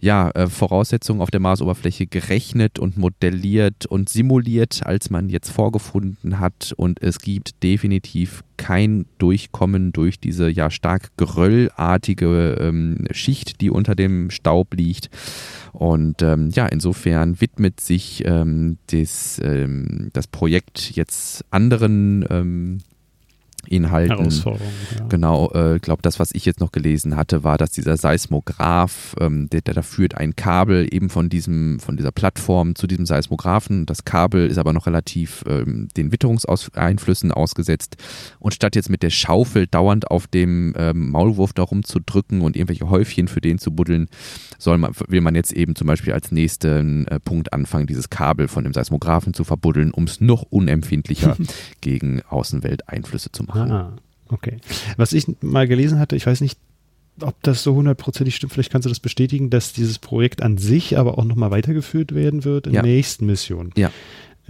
ja, 0.00 0.30
äh, 0.30 0.48
Voraussetzungen 0.48 1.20
auf 1.20 1.30
der 1.30 1.40
Marsoberfläche 1.40 2.06
gerechnet 2.06 2.78
und 2.78 2.96
modelliert 2.96 3.86
und 3.86 4.08
simuliert, 4.08 4.80
als 4.84 5.10
man 5.10 5.28
jetzt 5.28 5.50
vorgefunden 5.50 6.40
hat. 6.40 6.72
Und 6.76 7.02
es 7.02 7.18
gibt 7.18 7.62
definitiv 7.62 8.42
kein 8.56 9.06
Durchkommen 9.18 9.92
durch 9.92 10.18
diese 10.18 10.48
ja 10.48 10.70
stark 10.70 11.10
geröllartige 11.16 12.56
ähm, 12.60 13.06
Schicht, 13.10 13.60
die 13.60 13.70
unter 13.70 13.94
dem 13.94 14.30
Staub 14.30 14.74
liegt. 14.74 15.10
Und 15.72 16.22
ähm, 16.22 16.50
ja, 16.50 16.66
insofern 16.66 17.40
widmet 17.40 17.80
sich 17.80 18.24
ähm, 18.26 18.78
das, 18.90 19.40
ähm, 19.44 20.10
das 20.12 20.26
Projekt 20.26 20.92
jetzt 20.96 21.44
anderen 21.50 22.24
ähm, 22.28 22.78
Inhalten. 23.66 24.30
Ja. 24.30 25.06
Genau, 25.08 25.50
ich 25.52 25.58
äh, 25.58 25.78
glaube, 25.78 26.02
das, 26.02 26.18
was 26.18 26.32
ich 26.32 26.44
jetzt 26.44 26.60
noch 26.60 26.72
gelesen 26.72 27.16
hatte, 27.16 27.44
war, 27.44 27.58
dass 27.58 27.70
dieser 27.70 27.96
Seismograph, 27.96 29.14
ähm, 29.20 29.48
der, 29.50 29.60
der 29.60 29.74
da 29.74 29.82
führt 29.82 30.16
ein 30.16 30.36
Kabel 30.36 30.88
eben 30.92 31.10
von 31.10 31.28
diesem, 31.28 31.80
von 31.80 31.96
dieser 31.96 32.12
Plattform 32.12 32.74
zu 32.74 32.86
diesem 32.86 33.06
Seismographen. 33.06 33.86
Das 33.86 34.04
Kabel 34.04 34.46
ist 34.46 34.58
aber 34.58 34.72
noch 34.72 34.86
relativ 34.86 35.44
ähm, 35.46 35.88
den 35.96 36.12
Witterungseinflüssen 36.12 37.32
ausgesetzt. 37.32 37.96
Und 38.38 38.54
statt 38.54 38.76
jetzt 38.76 38.90
mit 38.90 39.02
der 39.02 39.10
Schaufel 39.10 39.66
dauernd 39.66 40.10
auf 40.10 40.26
dem 40.26 40.74
ähm, 40.76 41.10
Maulwurf 41.10 41.52
da 41.52 41.62
rumzudrücken 41.62 42.40
und 42.40 42.56
irgendwelche 42.56 42.88
Häufchen 42.88 43.28
für 43.28 43.40
den 43.40 43.58
zu 43.58 43.72
buddeln, 43.72 44.08
soll 44.60 44.78
man, 44.78 44.92
will 45.08 45.20
man 45.22 45.34
jetzt 45.34 45.52
eben 45.52 45.74
zum 45.74 45.86
Beispiel 45.86 46.12
als 46.12 46.30
nächsten 46.30 47.06
äh, 47.08 47.18
Punkt 47.18 47.52
anfangen, 47.52 47.86
dieses 47.86 48.10
Kabel 48.10 48.46
von 48.46 48.64
dem 48.64 48.72
Seismographen 48.72 49.34
zu 49.34 49.42
verbuddeln, 49.42 49.90
um 49.90 50.04
es 50.04 50.20
noch 50.20 50.42
unempfindlicher 50.42 51.36
gegen 51.80 52.22
Außenwelteinflüsse 52.28 53.32
zu 53.32 53.44
machen. 53.44 53.70
Ah, 53.72 53.92
okay. 54.28 54.58
Was 54.96 55.12
ich 55.12 55.26
mal 55.40 55.66
gelesen 55.66 55.98
hatte, 55.98 56.14
ich 56.14 56.26
weiß 56.26 56.42
nicht, 56.42 56.58
ob 57.22 57.42
das 57.42 57.62
so 57.62 57.74
hundertprozentig 57.74 58.36
stimmt, 58.36 58.52
vielleicht 58.52 58.70
kannst 58.70 58.86
du 58.86 58.90
das 58.90 59.00
bestätigen, 59.00 59.50
dass 59.50 59.72
dieses 59.72 59.98
Projekt 59.98 60.42
an 60.42 60.58
sich 60.58 60.98
aber 60.98 61.18
auch 61.18 61.24
nochmal 61.24 61.50
weitergeführt 61.50 62.14
werden 62.14 62.44
wird 62.44 62.66
in 62.66 62.74
ja. 62.74 62.82
der 62.82 62.92
nächsten 62.92 63.26
Mission. 63.26 63.72
Ja. 63.76 63.90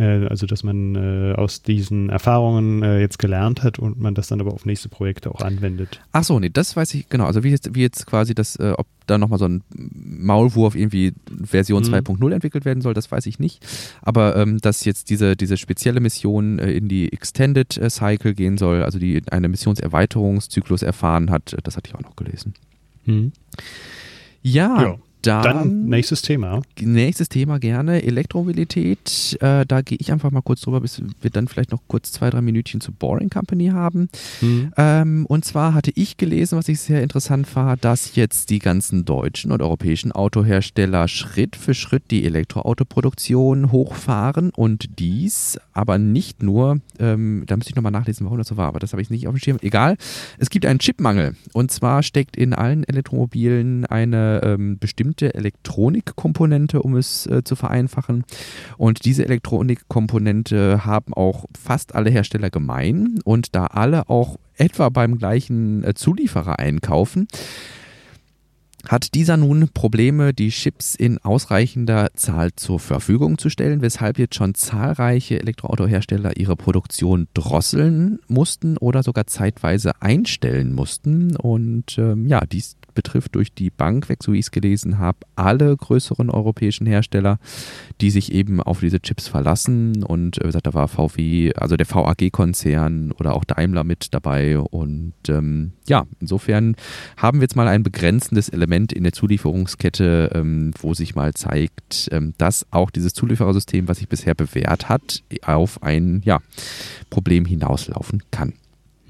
Äh, 0.01 0.27
also, 0.29 0.47
dass 0.47 0.63
man 0.65 0.95
äh, 0.95 1.35
aus 1.35 1.63
diesen 1.63 2.09
Erfahrungen 2.09 2.83
äh, 2.83 3.01
jetzt 3.01 3.19
gelernt 3.19 3.63
hat 3.63 3.79
und 3.79 4.01
man 4.01 4.15
das 4.15 4.29
dann 4.29 4.41
aber 4.41 4.55
auf 4.55 4.65
nächste 4.65 4.89
Projekte 4.89 5.31
auch 5.31 5.43
anwendet. 5.43 6.01
Ach 6.13 6.25
so, 6.25 6.41
nee, 6.41 6.49
das 6.49 6.75
weiß 6.75 6.95
ich, 6.95 7.09
genau. 7.11 7.27
Also, 7.27 7.45
wie 7.45 7.51
jetzt, 7.51 7.75
wie 7.75 7.83
jetzt 7.83 8.07
quasi 8.07 8.35
das, 8.35 8.59
ob 8.59 8.87
da 9.07 9.19
nochmal 9.19 9.39
so 9.39 9.47
ein 9.47 9.63
Maulwurf 9.75 10.75
irgendwie 10.75 11.13
Version 11.43 11.83
mhm. 11.83 11.95
2.0 11.95 12.33
entwickelt 12.33 12.65
werden 12.65 12.81
soll, 12.81 12.95
das 12.95 13.11
weiß 13.11 13.27
ich 13.27 13.39
nicht. 13.39 13.67
Aber 14.01 14.37
ähm, 14.37 14.59
dass 14.59 14.85
jetzt 14.85 15.11
diese, 15.11 15.37
diese 15.37 15.57
spezielle 15.57 16.01
Mission 16.01 16.59
äh, 16.59 16.73
in 16.73 16.89
die 16.89 17.13
Extended 17.13 17.77
äh, 17.77 17.91
Cycle 17.91 18.35
gehen 18.35 18.57
soll, 18.57 18.83
also 18.83 18.99
die 18.99 19.23
eine 19.31 19.49
Missionserweiterungszyklus 19.49 20.83
erfahren 20.83 21.31
hat, 21.31 21.57
das 21.63 21.77
hatte 21.77 21.91
ich 21.91 21.95
auch 21.95 22.03
noch 22.03 22.17
gelesen. 22.17 22.55
Mhm. 23.05 23.33
Ja, 24.43 24.83
ja, 24.83 24.99
dann, 25.23 25.43
dann, 25.43 25.85
nächstes 25.87 26.23
Thema. 26.23 26.63
Nächstes 26.81 27.29
Thema 27.29 27.59
gerne. 27.59 28.03
Elektromobilität. 28.03 29.39
Äh, 29.41 29.67
da 29.67 29.83
gehe 29.83 29.99
ich 30.01 30.13
einfach 30.13 30.31
mal 30.31 30.41
kurz 30.41 30.63
drüber, 30.63 30.81
bis 30.81 31.03
wir 31.21 31.31
dann 31.31 31.49
vielleicht 31.49 31.73
noch 31.73 31.83
kurz 31.87 32.13
zwei, 32.13 32.31
drei 32.31 32.41
Minütchen 32.41 32.81
zu 32.81 32.93
Boring 32.93 33.31
Company 33.31 33.69
haben. 33.69 34.09
Mhm. 34.41 34.73
Ähm, 34.77 35.27
und 35.27 35.45
zwar 35.45 35.75
hatte 35.75 35.93
ich 35.95 36.17
gelesen, 36.17 36.59
was 36.59 36.69
ich 36.69 36.81
sehr 36.81 37.03
interessant 37.03 37.55
war, 37.55 37.77
dass 37.77 38.17
jetzt 38.17 38.51
die 38.51 38.59
ganzen 38.59 39.05
deutschen 39.05 39.53
und 39.53 39.63
europäischen 39.63 40.13
Autohersteller 40.13 41.07
Schritt 41.09 41.57
für 41.57 41.75
Schritt 41.75 42.11
die 42.11 42.25
Elektroautoproduktion 42.25 43.73
hochfahren 43.73 44.51
und 44.51 44.99
dies 44.99 45.59
aber 45.73 45.99
nicht 45.99 46.43
nur, 46.43 46.81
ähm, 46.99 47.45
da 47.47 47.57
müsste 47.57 47.71
ich 47.71 47.77
nochmal 47.77 47.93
nachlesen, 47.93 48.25
warum 48.27 48.39
das 48.39 48.49
so 48.49 48.57
war, 48.57 48.69
aber 48.69 48.79
das 48.79 48.93
habe 48.93 49.03
ich 49.03 49.11
nicht 49.11 49.29
auf 49.29 49.35
dem 49.35 49.39
Schirm. 49.39 49.59
Egal. 49.61 49.97
Es 50.39 50.51
gibt 50.51 50.67
einen 50.67 50.79
Chipmangel. 50.79 51.37
Und 51.53 51.71
zwar 51.71 52.03
steckt 52.03 52.37
in 52.37 52.55
allen 52.55 52.85
Elektromobilen 52.85 53.87
eine 53.87 54.41
ähm, 54.45 54.79
bestimmte 54.79 55.10
bestimmte 55.11 55.35
Elektronikkomponente, 55.35 56.83
um 56.83 56.97
es 56.97 57.27
äh, 57.27 57.43
zu 57.45 57.57
vereinfachen. 57.57 58.25
Und 58.77 59.05
diese 59.05 59.25
Elektronikkomponente 59.25 60.85
haben 60.85 61.15
auch 61.15 61.47
fast 61.61 61.95
alle 61.95 62.11
Hersteller 62.11 62.51
gemein. 62.51 63.19
Und 63.25 63.55
da 63.55 63.67
alle 63.67 64.09
auch 64.09 64.37
etwa 64.57 64.89
beim 64.89 65.19
gleichen 65.19 65.85
äh, 65.85 65.95
Zulieferer 65.95 66.59
einkaufen, 66.59 67.27
hat 68.89 69.15
dieser 69.15 69.37
nun 69.37 69.69
Probleme, 69.75 70.33
die 70.33 70.49
Chips 70.49 70.95
in 70.95 71.19
ausreichender 71.19 72.09
Zahl 72.15 72.53
zur 72.57 72.81
Verfügung 72.81 73.37
zu 73.37 73.51
stellen, 73.51 73.83
weshalb 73.83 74.19
jetzt 74.19 74.37
schon 74.37 74.55
zahlreiche 74.55 75.39
Elektroautohersteller 75.39 76.39
ihre 76.39 76.57
Produktion 76.57 77.29
drosseln 77.35 78.21
mussten 78.27 78.79
oder 78.79 79.03
sogar 79.03 79.27
zeitweise 79.27 80.01
einstellen 80.01 80.73
mussten. 80.73 81.37
Und 81.37 81.99
ähm, 81.99 82.27
ja, 82.27 82.41
dies 82.47 82.77
betrifft 83.01 83.35
durch 83.35 83.55
die 83.55 83.71
Bank 83.71 84.11
weg, 84.11 84.23
so 84.23 84.35
wie 84.35 84.39
ich 84.39 84.47
es 84.47 84.51
gelesen 84.51 84.99
habe, 84.99 85.19
alle 85.37 85.75
größeren 85.75 86.29
europäischen 86.29 86.87
Hersteller, 86.87 87.39
die 88.03 88.11
sich 88.11 88.31
eben 88.31 88.61
auf 88.61 88.81
diese 88.81 89.01
Chips 89.01 89.27
verlassen. 89.27 90.05
Und 90.05 90.37
äh, 90.37 90.43
wie 90.43 90.49
gesagt, 90.49 90.67
da 90.67 90.75
war 90.75 90.87
VW, 90.87 91.55
also 91.55 91.79
der 91.79 91.87
VAG-Konzern 91.89 93.13
oder 93.13 93.35
auch 93.35 93.45
Daimler 93.45 93.85
mit 93.85 94.13
dabei. 94.13 94.59
Und 94.59 95.15
ähm, 95.29 95.73
ja, 95.89 96.05
insofern 96.21 96.77
haben 97.17 97.39
wir 97.39 97.45
jetzt 97.45 97.57
mal 97.57 97.69
ein 97.69 97.83
begrenzendes 97.83 98.51
Element 98.51 98.93
in 98.93 99.05
der 99.05 99.15
Zulieferungskette, 99.15 100.33
ähm, 100.35 100.73
wo 100.79 100.93
sich 100.93 101.15
mal 101.15 101.33
zeigt, 101.33 102.11
ähm, 102.13 102.35
dass 102.37 102.67
auch 102.71 102.91
dieses 102.91 103.15
Zulieferersystem, 103.15 103.89
was 103.89 103.97
sich 103.97 104.11
bisher 104.11 104.35
bewährt 104.35 104.91
hat, 104.91 105.23
auf 105.43 105.83
ein 105.83 106.21
ja, 106.27 106.41
Problem 107.09 107.47
hinauslaufen 107.47 108.23
kann. 108.31 108.53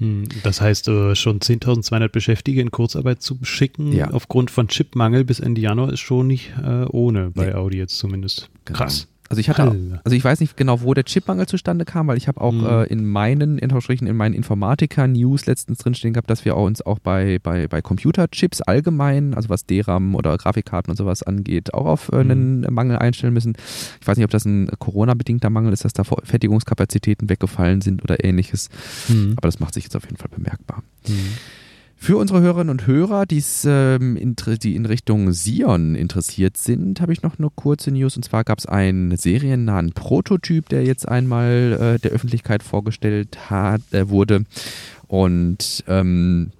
Hm, 0.01 0.23
das 0.41 0.59
heißt, 0.61 0.87
äh, 0.87 1.15
schon 1.15 1.39
10.200 1.39 2.09
Beschäftigte 2.09 2.59
in 2.59 2.71
Kurzarbeit 2.71 3.21
zu 3.21 3.37
schicken, 3.43 3.93
ja. 3.93 4.09
aufgrund 4.09 4.49
von 4.49 4.67
Chipmangel 4.67 5.23
bis 5.23 5.39
Ende 5.39 5.61
Januar, 5.61 5.93
ist 5.93 5.99
schon 5.99 6.25
nicht 6.25 6.53
äh, 6.61 6.85
ohne, 6.85 7.29
bei 7.29 7.45
nee. 7.45 7.53
Audi 7.53 7.77
jetzt 7.77 7.99
zumindest. 7.99 8.49
Genau. 8.65 8.79
Krass. 8.79 9.07
Also 9.31 9.39
ich 9.39 9.49
hatte, 9.49 10.01
also 10.03 10.15
ich 10.15 10.23
weiß 10.25 10.41
nicht 10.41 10.57
genau, 10.57 10.81
wo 10.81 10.93
der 10.93 11.05
Chipmangel 11.05 11.47
zustande 11.47 11.85
kam, 11.85 12.07
weil 12.07 12.17
ich 12.17 12.27
habe 12.27 12.41
auch 12.41 12.51
mhm. 12.51 12.65
äh, 12.65 12.83
in 12.83 13.05
meinen, 13.05 13.57
in 13.57 13.71
in 13.71 14.15
meinen 14.17 14.33
Informatiker-News 14.33 15.45
letztens 15.45 15.77
drinstehen 15.77 16.13
gehabt, 16.13 16.29
dass 16.29 16.43
wir 16.43 16.57
uns 16.57 16.81
auch 16.81 16.99
bei, 16.99 17.39
bei, 17.41 17.69
bei 17.69 17.81
Computerchips 17.81 18.61
allgemein, 18.61 19.33
also 19.33 19.47
was 19.47 19.65
DRAM 19.65 20.15
oder 20.15 20.37
Grafikkarten 20.37 20.91
und 20.91 20.97
sowas 20.97 21.23
angeht, 21.23 21.73
auch 21.73 21.85
auf 21.85 22.11
äh, 22.11 22.17
einen 22.17 22.59
mhm. 22.59 22.73
Mangel 22.73 22.97
einstellen 22.97 23.33
müssen. 23.33 23.55
Ich 24.01 24.05
weiß 24.05 24.17
nicht, 24.17 24.25
ob 24.25 24.31
das 24.31 24.43
ein 24.43 24.69
Corona-bedingter 24.79 25.49
Mangel 25.49 25.71
ist, 25.71 25.85
dass 25.85 25.93
da 25.93 26.03
Fertigungskapazitäten 26.03 27.29
weggefallen 27.29 27.79
sind 27.79 28.03
oder 28.03 28.21
ähnliches. 28.23 28.69
Mhm. 29.07 29.35
Aber 29.37 29.47
das 29.47 29.61
macht 29.61 29.75
sich 29.75 29.85
jetzt 29.85 29.95
auf 29.95 30.03
jeden 30.03 30.17
Fall 30.17 30.29
bemerkbar. 30.29 30.83
Mhm. 31.07 31.37
Für 32.03 32.17
unsere 32.17 32.41
Hörerinnen 32.41 32.71
und 32.71 32.87
Hörer, 32.87 33.25
ähm, 33.63 34.17
in, 34.17 34.35
die 34.35 34.75
in 34.75 34.87
Richtung 34.87 35.33
Sion 35.33 35.93
interessiert 35.93 36.57
sind, 36.57 36.99
habe 36.99 37.13
ich 37.13 37.21
noch 37.21 37.37
eine 37.37 37.49
kurze 37.53 37.91
News. 37.91 38.17
Und 38.17 38.23
zwar 38.23 38.43
gab 38.43 38.57
es 38.57 38.65
einen 38.65 39.15
seriennahen 39.15 39.91
Prototyp, 39.91 40.67
der 40.69 40.83
jetzt 40.83 41.07
einmal 41.07 41.77
äh, 41.79 41.99
der 41.99 42.09
Öffentlichkeit 42.09 42.63
vorgestellt 42.63 43.51
hat, 43.51 43.81
äh, 43.91 44.09
wurde. 44.09 44.45
Und 45.05 45.83
ähm, 45.87 46.53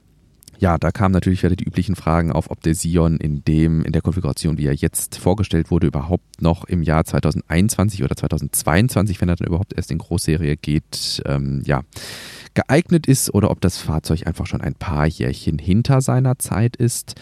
ja, 0.60 0.78
da 0.78 0.92
kamen 0.92 1.12
natürlich 1.12 1.42
wieder 1.42 1.56
die 1.56 1.64
üblichen 1.64 1.96
Fragen 1.96 2.32
auf, 2.32 2.52
ob 2.52 2.62
der 2.62 2.76
Sion 2.76 3.18
in 3.18 3.44
dem, 3.44 3.84
in 3.84 3.94
der 3.94 4.04
Konfiguration, 4.04 4.60
wie 4.60 4.68
er 4.68 4.76
jetzt 4.76 5.18
vorgestellt 5.18 5.72
wurde, 5.72 5.88
überhaupt 5.88 6.40
noch 6.40 6.66
im 6.66 6.84
Jahr 6.84 7.04
2021 7.04 8.04
oder 8.04 8.16
2022, 8.16 9.20
wenn 9.20 9.30
er 9.30 9.38
dann 9.38 9.48
überhaupt 9.48 9.74
erst 9.74 9.90
in 9.90 9.98
Großserie 9.98 10.56
geht, 10.56 11.24
ähm, 11.26 11.64
ja, 11.66 11.82
geeignet 12.54 13.08
ist 13.08 13.34
oder 13.34 13.52
ob 13.52 13.62
das 13.62 13.78
Fahrzeug 13.78 14.28
einfach 14.28 14.46
schon 14.46 14.62
ein 14.62 14.76
paar 14.76 15.06
Jährchen 15.06 15.60
hinter 15.60 16.02
seiner 16.02 16.40
Zeit 16.40 16.76
ist. 16.76 17.16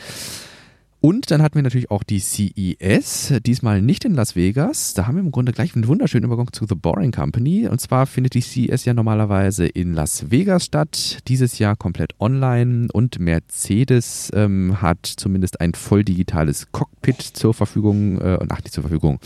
Und 1.01 1.31
dann 1.31 1.41
hatten 1.41 1.55
wir 1.55 1.61
natürlich 1.61 1.91
auch 1.91 2.03
die 2.03 2.19
CES, 2.19 3.33
diesmal 3.45 3.81
nicht 3.81 4.03
in 4.03 4.13
Las 4.13 4.35
Vegas. 4.35 4.93
Da 4.93 5.07
haben 5.07 5.15
wir 5.15 5.23
im 5.23 5.31
Grunde 5.31 5.53
gleich 5.53 5.73
einen 5.73 5.87
wunderschönen 5.87 6.25
Übergang 6.25 6.51
zu 6.51 6.65
The 6.67 6.75
Boring 6.75 7.13
Company. 7.13 7.69
Und 7.69 7.79
zwar 7.79 8.05
findet 8.05 8.33
die 8.33 8.41
CES 8.41 8.83
ja 8.83 8.93
normalerweise 8.93 9.65
in 9.65 9.93
Las 9.93 10.29
Vegas 10.29 10.65
statt, 10.65 11.19
dieses 11.29 11.57
Jahr 11.57 11.77
komplett 11.77 12.15
online. 12.19 12.89
Und 12.91 13.17
Mercedes 13.17 14.29
ähm, 14.35 14.81
hat 14.81 15.05
zumindest 15.05 15.61
ein 15.61 15.73
voll 15.73 16.03
digitales 16.03 16.69
Cockpit 16.73 17.21
zur 17.21 17.53
Verfügung, 17.53 18.19
äh, 18.19 18.37
ach 18.49 18.61
nicht 18.61 18.73
zur 18.73 18.83
Verfügung, 18.83 19.19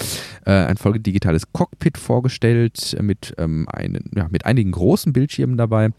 äh, 0.45 0.51
ein 0.51 0.78
voll 0.78 0.99
digitales 0.99 1.51
Cockpit 1.53 1.97
vorgestellt 1.97 2.95
mit, 3.01 3.34
ähm, 3.39 3.67
einen, 3.67 4.11
ja, 4.15 4.28
mit 4.30 4.45
einigen 4.45 4.71
großen 4.71 5.11
Bildschirmen 5.11 5.57
dabei. 5.57 5.89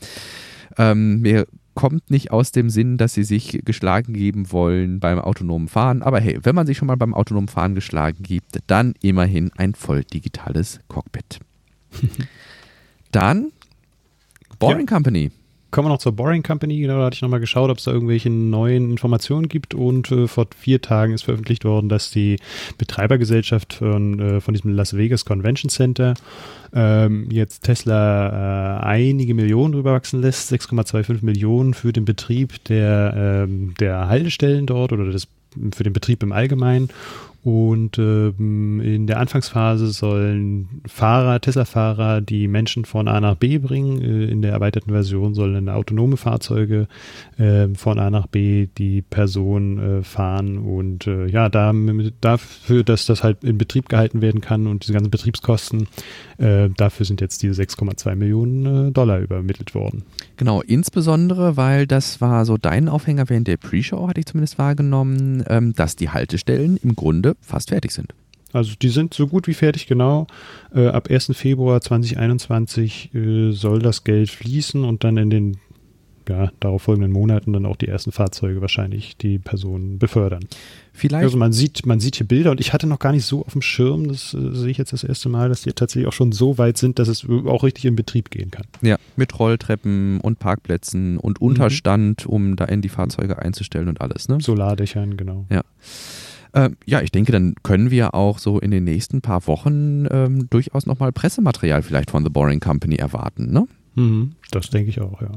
Ähm, 0.79 1.25
wir 1.25 1.47
kommt 1.75 2.11
nicht 2.11 2.31
aus 2.31 2.53
dem 2.53 2.71
Sinn, 2.71 2.97
dass 2.97 3.15
sie 3.15 3.25
sich 3.25 3.63
geschlagen 3.65 4.15
geben 4.15 4.53
wollen 4.53 5.01
beim 5.01 5.19
autonomen 5.19 5.69
Fahren. 5.69 6.03
Aber 6.03 6.21
hey, 6.21 6.39
wenn 6.43 6.55
man 6.55 6.67
sich 6.67 6.79
schon 6.79 6.87
mal 6.87 6.97
beim 6.97 7.15
autonomen 7.15 7.49
Fahren 7.49 7.75
geschlagen 7.75 8.23
gibt, 8.23 8.59
dann 8.67 8.95
immerhin 9.03 9.51
ein 9.57 9.75
voll 9.75 10.05
digitales 10.05 10.81
Cockpit. 10.89 11.41
dann 13.13 13.53
Boring 14.59 14.87
ja. 14.87 14.95
Company 14.95 15.31
kommen 15.75 15.89
wir 15.89 15.93
noch 15.93 15.99
zur 15.99 16.13
Boring 16.13 16.45
Company. 16.45 16.79
Genau, 16.79 16.99
da 16.99 17.07
hatte 17.07 17.17
ich 17.17 17.23
nochmal 17.23 17.41
geschaut, 17.41 17.69
ob 17.69 17.79
es 17.79 17.85
da 17.85 17.91
irgendwelche 17.91 18.31
neuen 18.31 18.93
Informationen 18.93 19.49
gibt. 19.49 19.75
Und 19.75 20.09
äh, 20.13 20.29
vor 20.29 20.47
vier 20.57 20.81
Tagen 20.81 21.13
ist 21.13 21.23
veröffentlicht 21.23 21.65
worden, 21.65 21.89
dass 21.89 22.13
die 22.13 22.39
Betreibergesellschaft 22.79 23.75
von, 23.75 24.21
äh, 24.21 24.41
von 24.41 24.55
diesem 24.55 24.73
Las 24.73 24.97
Vegas 24.97 25.25
Convention 25.25 25.69
Center 25.69 26.15
ähm, 26.73 27.29
jetzt 27.29 27.65
Tesla 27.65 28.79
äh, 28.79 28.85
einige 28.85 29.35
Millionen 29.35 29.73
drüber 29.73 29.95
wachsen 29.95 30.21
lässt. 30.21 30.53
6,25 30.53 31.25
Millionen 31.25 31.75
für 31.75 31.93
den 31.93 32.05
Betrieb 32.05 32.63
der, 32.67 33.43
ähm, 33.45 33.75
der 33.81 34.07
Haltestellen 34.07 34.67
dort 34.67 34.93
oder 34.93 35.07
des, 35.07 35.27
für 35.75 35.83
den 35.83 35.93
Betrieb 35.93 36.23
im 36.23 36.31
Allgemeinen 36.31 36.89
und 37.45 37.99
ähm, 37.99 38.81
in 38.81 39.07
der 39.07 39.21
Anfangsphase 39.21 39.89
sollen 39.89 40.81
Fahrer, 40.87 41.43
Tesla-Fahrer, 41.43 42.23
die 42.23 42.49
Menschen 42.49 42.87
von 42.87 43.07
A 43.07 43.21
nach 43.21 43.35
B 43.35 43.59
bringen. 43.59 44.01
Äh, 44.01 44.33
in 44.33 44.41
der 44.41 44.53
erweiterten 44.53 44.93
Version 44.93 45.35
sollen 45.35 45.69
autonome 45.69 46.17
Fahrzeuge 46.17 46.89
äh, 47.37 47.69
von 47.75 47.99
A 47.99 48.09
nach 48.09 48.29
B 48.29 48.69
die 48.79 49.03
Person 49.03 49.79
äh, 49.99 50.03
fahren. 50.03 50.57
Und 50.57 51.07
äh, 51.07 51.27
ja, 51.27 51.51
da, 51.51 51.75
dafür, 52.23 52.83
dass 52.83 53.05
das 53.05 53.23
halt 53.23 53.45
in 53.45 53.59
Betrieb 53.59 53.91
gehalten 53.91 54.23
werden 54.23 54.41
kann 54.41 54.67
und 54.67 54.85
diese 54.85 54.95
ganzen 54.95 55.11
Betriebskosten, 55.11 55.87
äh, 56.39 56.69
dafür 56.77 57.07
sind 57.07 57.21
jetzt 57.21 57.43
diese 57.43 57.63
6,2 57.63 58.15
Millionen 58.15 58.89
äh, 58.89 58.93
Dollar 58.93 59.21
übermittelt 59.21 59.75
worden. 59.75 60.05
Genau, 60.37 60.63
insbesondere, 60.63 61.57
weil 61.57 61.87
das 61.87 62.21
war 62.21 62.45
so 62.45 62.57
dein 62.57 62.89
Aufhänger 62.89 63.29
während 63.29 63.49
der 63.49 63.57
Pre-Show, 63.57 64.09
hatte 64.09 64.21
ich 64.21 64.27
zumindest 64.27 64.59
wahrgenommen, 64.59 65.45
ähm, 65.49 65.73
dass 65.75 65.97
die 65.97 66.11
Haltestellen 66.11 66.77
im 66.79 66.95
Grunde 66.95 67.37
fast 67.41 67.71
fertig 67.71 67.93
sind. 67.93 68.15
Also 68.53 68.75
die 68.81 68.89
sind 68.89 69.15
so 69.15 69.27
gut 69.27 69.49
wie 69.49 69.55
fertig, 69.55 69.89
genau. 69.89 70.29
Äh, 70.73 70.87
ab 70.87 71.11
1. 71.11 71.33
Februar 71.35 71.81
2021 71.81 73.13
äh, 73.13 73.51
soll 73.51 73.81
das 73.81 74.05
Geld 74.05 74.31
fließen 74.31 74.85
und 74.85 75.03
dann 75.03 75.17
in 75.17 75.31
den 75.31 75.57
ja, 76.29 76.51
darauf 76.61 76.83
folgenden 76.83 77.13
Monaten 77.13 77.53
dann 77.53 77.67
auch 77.67 77.77
die 77.77 77.89
ersten 77.89 78.13
Fahrzeuge 78.13 78.61
wahrscheinlich 78.61 79.17
die 79.17 79.39
Personen 79.39 79.99
befördern. 79.99 80.45
Vielleicht. 80.93 81.25
Also 81.25 81.37
man 81.37 81.53
sieht, 81.53 81.87
man 81.87 81.99
sieht 81.99 82.17
hier 82.17 82.27
Bilder 82.27 82.53
und 82.53 82.61
ich 82.61 82.73
hatte 82.73 82.87
noch 82.87 82.99
gar 83.01 83.13
nicht 83.13 83.25
so 83.25 83.45
auf 83.45 83.53
dem 83.53 83.63
Schirm, 83.63 84.09
das 84.09 84.33
äh, 84.35 84.55
sehe 84.55 84.71
ich 84.71 84.79
jetzt 84.79 84.93
das 84.93 85.03
erste 85.05 85.29
Mal, 85.29 85.49
dass 85.49 85.63
die 85.63 85.73
tatsächlich 85.73 86.07
auch 86.07 86.13
schon 86.13 86.33
so 86.33 86.57
weit 86.57 86.79
sind, 86.79 86.99
dass 86.99 87.09
es 87.09 87.27
auch 87.29 87.65
richtig 87.65 87.87
in 87.87 87.97
Betrieb 87.97 88.31
gehen 88.31 88.51
kann. 88.51 88.65
Ja, 88.81 88.97
mit 89.17 89.39
Rolltreppen 89.39 90.21
und 90.21 90.39
Parkplätzen 90.39 91.19
und 91.19 91.41
Unterstand, 91.41 92.27
mhm. 92.27 92.33
um 92.33 92.57
da 92.57 92.67
in 92.67 92.81
die 92.81 92.89
Fahrzeuge 92.89 93.41
einzustellen 93.41 93.89
und 93.89 94.01
alles, 94.01 94.29
ne? 94.29 94.39
Solardächern, 94.41 95.17
genau. 95.17 95.47
Ja. 95.51 95.63
Ähm, 96.55 96.77
ja, 96.87 97.01
ich 97.01 97.11
denke, 97.11 97.33
dann 97.33 97.57
können 97.65 97.91
wir 97.91 98.15
auch 98.15 98.39
so 98.39 98.61
in 98.61 98.71
den 98.71 98.85
nächsten 98.85 99.21
paar 99.21 99.47
Wochen 99.49 100.07
ähm, 100.11 100.49
durchaus 100.49 100.87
nochmal 100.87 101.11
Pressematerial 101.11 101.83
vielleicht 101.83 102.13
von 102.13 102.23
The 102.23 102.31
Boring 102.31 102.61
Company 102.61 102.97
erwarten, 102.97 103.53
ne? 103.53 103.67
Mhm, 103.97 104.33
das 104.53 104.71
denke 104.71 104.91
ich 104.91 105.01
auch, 105.01 105.21
ja. 105.21 105.31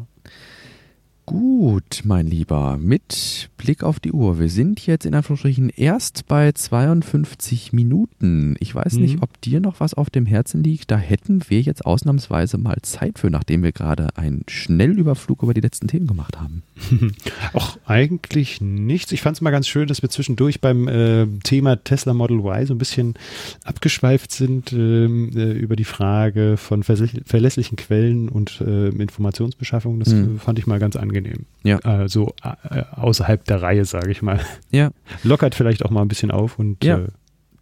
Gut, 1.30 2.04
mein 2.06 2.26
Lieber, 2.26 2.78
mit 2.78 3.50
Blick 3.58 3.84
auf 3.84 4.00
die 4.00 4.12
Uhr. 4.12 4.40
Wir 4.40 4.50
sind 4.50 4.86
jetzt 4.86 5.06
in 5.06 5.14
Anführungsstrichen 5.14 5.70
erst 5.70 6.28
bei 6.28 6.52
52 6.52 7.74
Minuten. 7.74 8.56
Ich 8.60 8.74
weiß 8.74 8.94
mhm. 8.94 9.02
nicht, 9.02 9.22
ob 9.22 9.42
dir 9.42 9.60
noch 9.60 9.80
was 9.80 9.94
auf 9.94 10.10
dem 10.10 10.26
Herzen 10.26 10.64
liegt. 10.64 10.92
Da 10.92 10.98
hätten 10.98 11.42
wir 11.50 11.62
jetzt 11.62 11.86
ausnahmsweise 11.86 12.58
mal 12.58 12.78
Zeit 12.84 13.20
für, 13.20 13.30
nachdem 13.30 13.64
wir 13.64 13.72
gerade 13.72 14.16
einen 14.16 14.44
Schnellüberflug 14.48 15.44
über 15.44 15.54
die 15.54 15.62
letzten 15.62 15.88
Themen 15.88 16.08
gemacht 16.08 16.40
haben. 16.40 16.64
Auch 17.54 17.78
eigentlich 17.86 18.62
nichts. 18.62 19.12
Ich 19.12 19.22
fand 19.22 19.38
es 19.38 19.42
mal 19.42 19.52
ganz 19.52 19.68
schön, 19.68 19.88
dass 19.88 20.02
wir 20.02 20.10
zwischendurch 20.10 20.62
beim 20.62 20.88
äh, 20.88 21.28
Thema 21.44 21.84
Tesla 21.84 22.14
Model 22.14 22.40
Y 22.40 22.66
so 22.66 22.74
ein 22.74 22.78
bisschen 22.78 23.16
abgeschweift 23.64 24.32
sind 24.32 24.72
ähm, 24.74 25.32
äh, 25.36 25.52
über 25.52 25.76
die 25.76 25.84
Frage 25.84 26.58
von 26.58 26.84
verlässlichen 26.84 27.76
Quellen 27.76 28.30
und 28.30 28.62
äh, 28.62 28.90
Informationsbeschaffung. 28.90 30.00
Das 30.00 30.10
mhm. 30.10 30.40
fand 30.40 30.60
ich 30.60 30.68
mal 30.68 30.80
ganz 30.80 30.96
angenehm. 30.96 31.46
Ja. 31.64 31.80
Also 31.80 32.34
äh, 32.44 32.84
außerhalb 32.96 33.44
der 33.46 33.57
Reihe, 33.58 33.86
sage 33.86 34.12
ich 34.12 34.22
mal. 34.22 34.40
Ja. 34.72 34.92
Lockert 35.24 35.56
vielleicht 35.56 35.84
auch 35.84 35.90
mal 35.90 36.02
ein 36.02 36.08
bisschen 36.08 36.32
auf 36.32 36.60
und 36.60 36.84
ja. 36.84 37.00
Äh, 37.00 37.08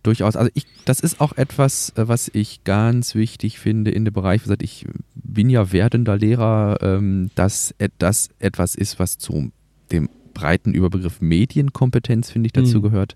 durchaus. 0.03 0.35
Also 0.35 0.51
ich, 0.53 0.65
das 0.85 0.99
ist 0.99 1.19
auch 1.19 1.33
etwas, 1.37 1.91
äh, 1.95 2.07
was 2.07 2.29
ich 2.33 2.63
ganz 2.63 3.15
wichtig 3.15 3.59
finde 3.59 3.91
in 3.91 4.05
dem 4.05 4.13
Bereich. 4.13 4.43
Gesagt, 4.43 4.63
ich 4.63 4.85
bin 5.15 5.49
ja 5.49 5.71
werdender 5.71 6.17
Lehrer, 6.17 6.77
ähm, 6.81 7.31
dass 7.35 7.73
das 7.97 8.29
etwas 8.39 8.75
ist, 8.75 8.99
was 8.99 9.17
zu 9.17 9.51
dem 9.91 10.09
breiten 10.36 10.73
Überbegriff 10.73 11.21
Medienkompetenz, 11.21 12.29
finde 12.29 12.47
ich, 12.47 12.53
dazu 12.53 12.77
mhm. 12.77 12.81
gehört. 12.83 13.15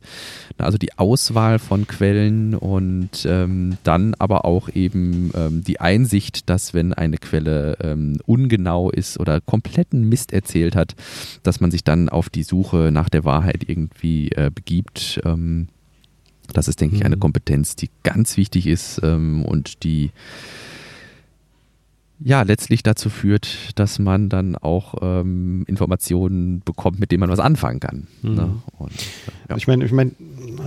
Also 0.58 0.80
die 0.80 0.98
Auswahl 0.98 1.60
von 1.60 1.86
Quellen 1.86 2.56
und 2.56 3.26
ähm, 3.26 3.78
dann 3.84 4.16
aber 4.18 4.46
auch 4.46 4.70
eben 4.70 5.30
ähm, 5.36 5.64
die 5.64 5.80
Einsicht, 5.80 6.50
dass 6.50 6.74
wenn 6.74 6.94
eine 6.94 7.18
Quelle 7.18 7.78
ähm, 7.84 8.18
ungenau 8.26 8.90
ist 8.90 9.20
oder 9.20 9.42
kompletten 9.42 10.10
Mist 10.10 10.34
erzählt 10.34 10.76
hat, 10.76 10.96
dass 11.44 11.60
man 11.60 11.70
sich 11.70 11.84
dann 11.84 12.10
auf 12.10 12.30
die 12.30 12.44
Suche 12.44 12.90
nach 12.92 13.10
der 13.10 13.24
Wahrheit 13.24 13.66
irgendwie 13.68 14.32
äh, 14.32 14.50
begibt. 14.54 15.22
Ähm, 15.26 15.68
das 16.54 16.68
ist, 16.68 16.82
denke 16.82 16.96
ich, 16.96 17.06
eine 17.06 17.18
mhm. 17.18 17.20
Kompetenz, 17.20 17.76
die 17.76 17.90
ganz 18.02 18.38
wichtig 18.38 18.66
ist 18.66 19.00
ähm, 19.04 19.46
und 19.46 19.84
die 19.84 20.10
ja 22.20 22.42
letztlich 22.42 22.84
dazu 22.84 23.10
führt, 23.10 23.48
dass 23.76 24.00
man 24.00 24.30
dann 24.30 24.56
auch 24.56 24.96
ähm, 25.02 25.64
Informationen 25.68 26.62
bekommt, 26.64 27.00
mit 27.00 27.12
denen 27.12 27.22
man 27.22 27.30
was 27.30 27.40
anfangen 27.40 27.80
kann. 27.80 28.08
Mhm. 28.22 28.34
Ne? 28.36 28.56
Und, 28.78 28.92
ja. 29.50 29.58
Ich 29.58 29.68
meine, 29.68 29.86
ich 29.86 29.92
meine, 29.92 30.12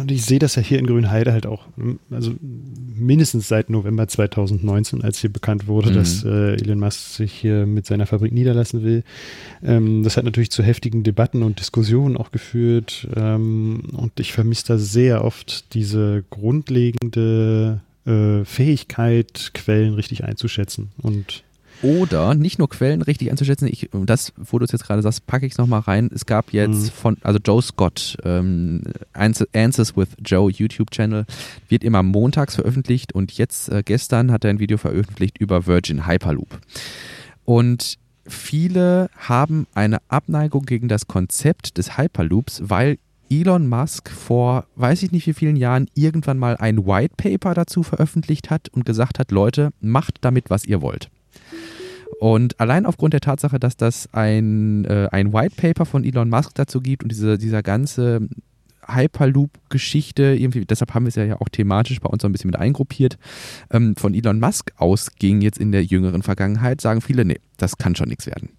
ich 0.09 0.25
sehe 0.25 0.39
das 0.39 0.55
ja 0.57 0.63
hier 0.63 0.79
in 0.79 0.87
Grünheide 0.87 1.33
halt 1.33 1.47
auch, 1.47 1.67
also 2.11 2.33
mindestens 2.41 3.49
seit 3.49 3.69
November 3.69 4.09
2019, 4.09 5.03
als 5.03 5.19
hier 5.19 5.31
bekannt 5.31 5.67
wurde, 5.67 5.91
mhm. 5.91 5.95
dass 5.95 6.25
äh, 6.25 6.55
Elon 6.55 6.81
Musk 6.81 7.17
sich 7.17 7.33
hier 7.33 7.67
mit 7.67 7.87
seiner 7.87 8.07
Fabrik 8.07 8.33
niederlassen 8.33 8.83
will. 8.83 9.05
Ähm, 9.63 10.03
das 10.03 10.17
hat 10.17 10.25
natürlich 10.25 10.51
zu 10.51 10.63
heftigen 10.63 11.03
Debatten 11.03 11.43
und 11.43 11.61
Diskussionen 11.61 12.17
auch 12.17 12.31
geführt. 12.33 13.09
Ähm, 13.15 13.83
und 13.93 14.19
ich 14.21 14.33
vermisse 14.33 14.67
da 14.69 14.79
sehr 14.79 15.25
oft 15.25 15.75
diese 15.75 16.25
grundlegende 16.31 17.81
äh, 18.07 18.45
Fähigkeit, 18.45 19.51
Quellen 19.55 19.95
richtig 19.95 20.25
einzuschätzen. 20.25 20.93
Und 21.01 21.45
oder 21.83 22.35
nicht 22.35 22.61
nur 22.61 22.69
Quellen 22.69 23.03
richtig 23.03 23.31
einzuschätzen, 23.31 23.67
ich, 23.67 23.91
das, 23.93 24.33
wo 24.37 24.59
du 24.59 24.65
es 24.65 24.73
jetzt 24.73 24.85
gerade 24.85 25.03
sagst, 25.03 25.27
packe 25.27 25.47
ich 25.47 25.53
es 25.53 25.59
nochmal 25.59 25.81
rein. 25.81 26.11
Es 26.15 26.27
gab 26.27 26.53
jetzt 26.53 26.85
mhm. 26.85 26.91
von, 26.91 27.17
also 27.23 27.41
Joe 27.45 27.61
Scott, 27.61 28.17
ähm, 28.25 28.83
Answers 29.13 29.97
with 29.97 30.09
Joe 30.25 30.51
YouTube-Channel, 30.51 31.27
wird 31.69 31.83
immer 31.83 32.05
montags 32.05 32.55
veröffentlicht 32.55 33.13
und 33.13 33.33
jetzt, 33.33 33.69
äh, 33.69 33.83
gestern 33.85 34.31
hat 34.31 34.45
er 34.45 34.51
ein 34.51 34.61
Video 34.61 34.79
veröffentlicht 34.79 35.39
über 35.39 35.67
Virgin 35.67 36.07
Hyperloop. 36.07 36.61
Und 37.45 37.99
viele 38.27 39.11
haben 39.17 39.67
eine 39.75 39.99
Abneigung 40.09 40.65
gegen 40.67 40.87
das 40.87 41.09
Konzept 41.09 41.79
des 41.79 41.99
Hyperloops, 41.99 42.63
weil 42.67 42.99
Elon 43.33 43.67
Musk 43.67 44.11
vor 44.11 44.67
weiß 44.77 45.03
ich 45.03 45.11
nicht 45.11 45.27
wie 45.27 45.33
vielen 45.33 45.57
Jahren 45.57 45.89
irgendwann 45.95 46.39
mal 46.39 46.57
ein 46.59 46.87
White 46.87 47.15
Paper 47.17 47.55
dazu 47.55 47.83
veröffentlicht 47.83 48.51
hat 48.51 48.69
und 48.69 48.85
gesagt 48.85 49.19
hat, 49.19 49.31
Leute, 49.31 49.71
macht 49.81 50.19
damit, 50.21 50.51
was 50.51 50.67
ihr 50.67 50.83
wollt. 50.83 51.09
Und 52.21 52.61
allein 52.61 52.85
aufgrund 52.85 53.15
der 53.15 53.23
Tatsache, 53.23 53.59
dass 53.59 53.79
das 53.79 54.13
ein, 54.13 54.85
äh, 54.85 55.09
ein 55.11 55.33
White 55.33 55.55
Paper 55.57 55.87
von 55.87 56.05
Elon 56.05 56.29
Musk 56.29 56.55
dazu 56.55 56.83
gibt 56.83 57.03
und 57.03 57.11
diese, 57.11 57.39
dieser 57.39 57.63
ganze 57.63 58.29
Hyperloop-Geschichte, 58.87 60.35
irgendwie, 60.35 60.67
deshalb 60.67 60.93
haben 60.93 61.05
wir 61.05 61.09
es 61.09 61.15
ja 61.15 61.41
auch 61.41 61.49
thematisch 61.49 62.01
bei 62.01 62.11
uns 62.11 62.21
so 62.21 62.29
ein 62.29 62.33
bisschen 62.33 62.51
mit 62.51 62.61
eingruppiert, 62.61 63.17
ähm, 63.71 63.97
von 63.97 64.13
Elon 64.13 64.41
Musk 64.41 64.73
ausging 64.77 65.41
jetzt 65.41 65.59
in 65.59 65.73
der 65.73 65.85
jüngeren 65.85 66.23
Vergangenheit, 66.23 66.83
sagen 66.83 67.01
viele, 67.01 67.25
nee, 67.25 67.41
das 67.57 67.79
kann 67.79 67.97
schon 67.97 68.11
nichts 68.11 68.27
werden. 68.27 68.51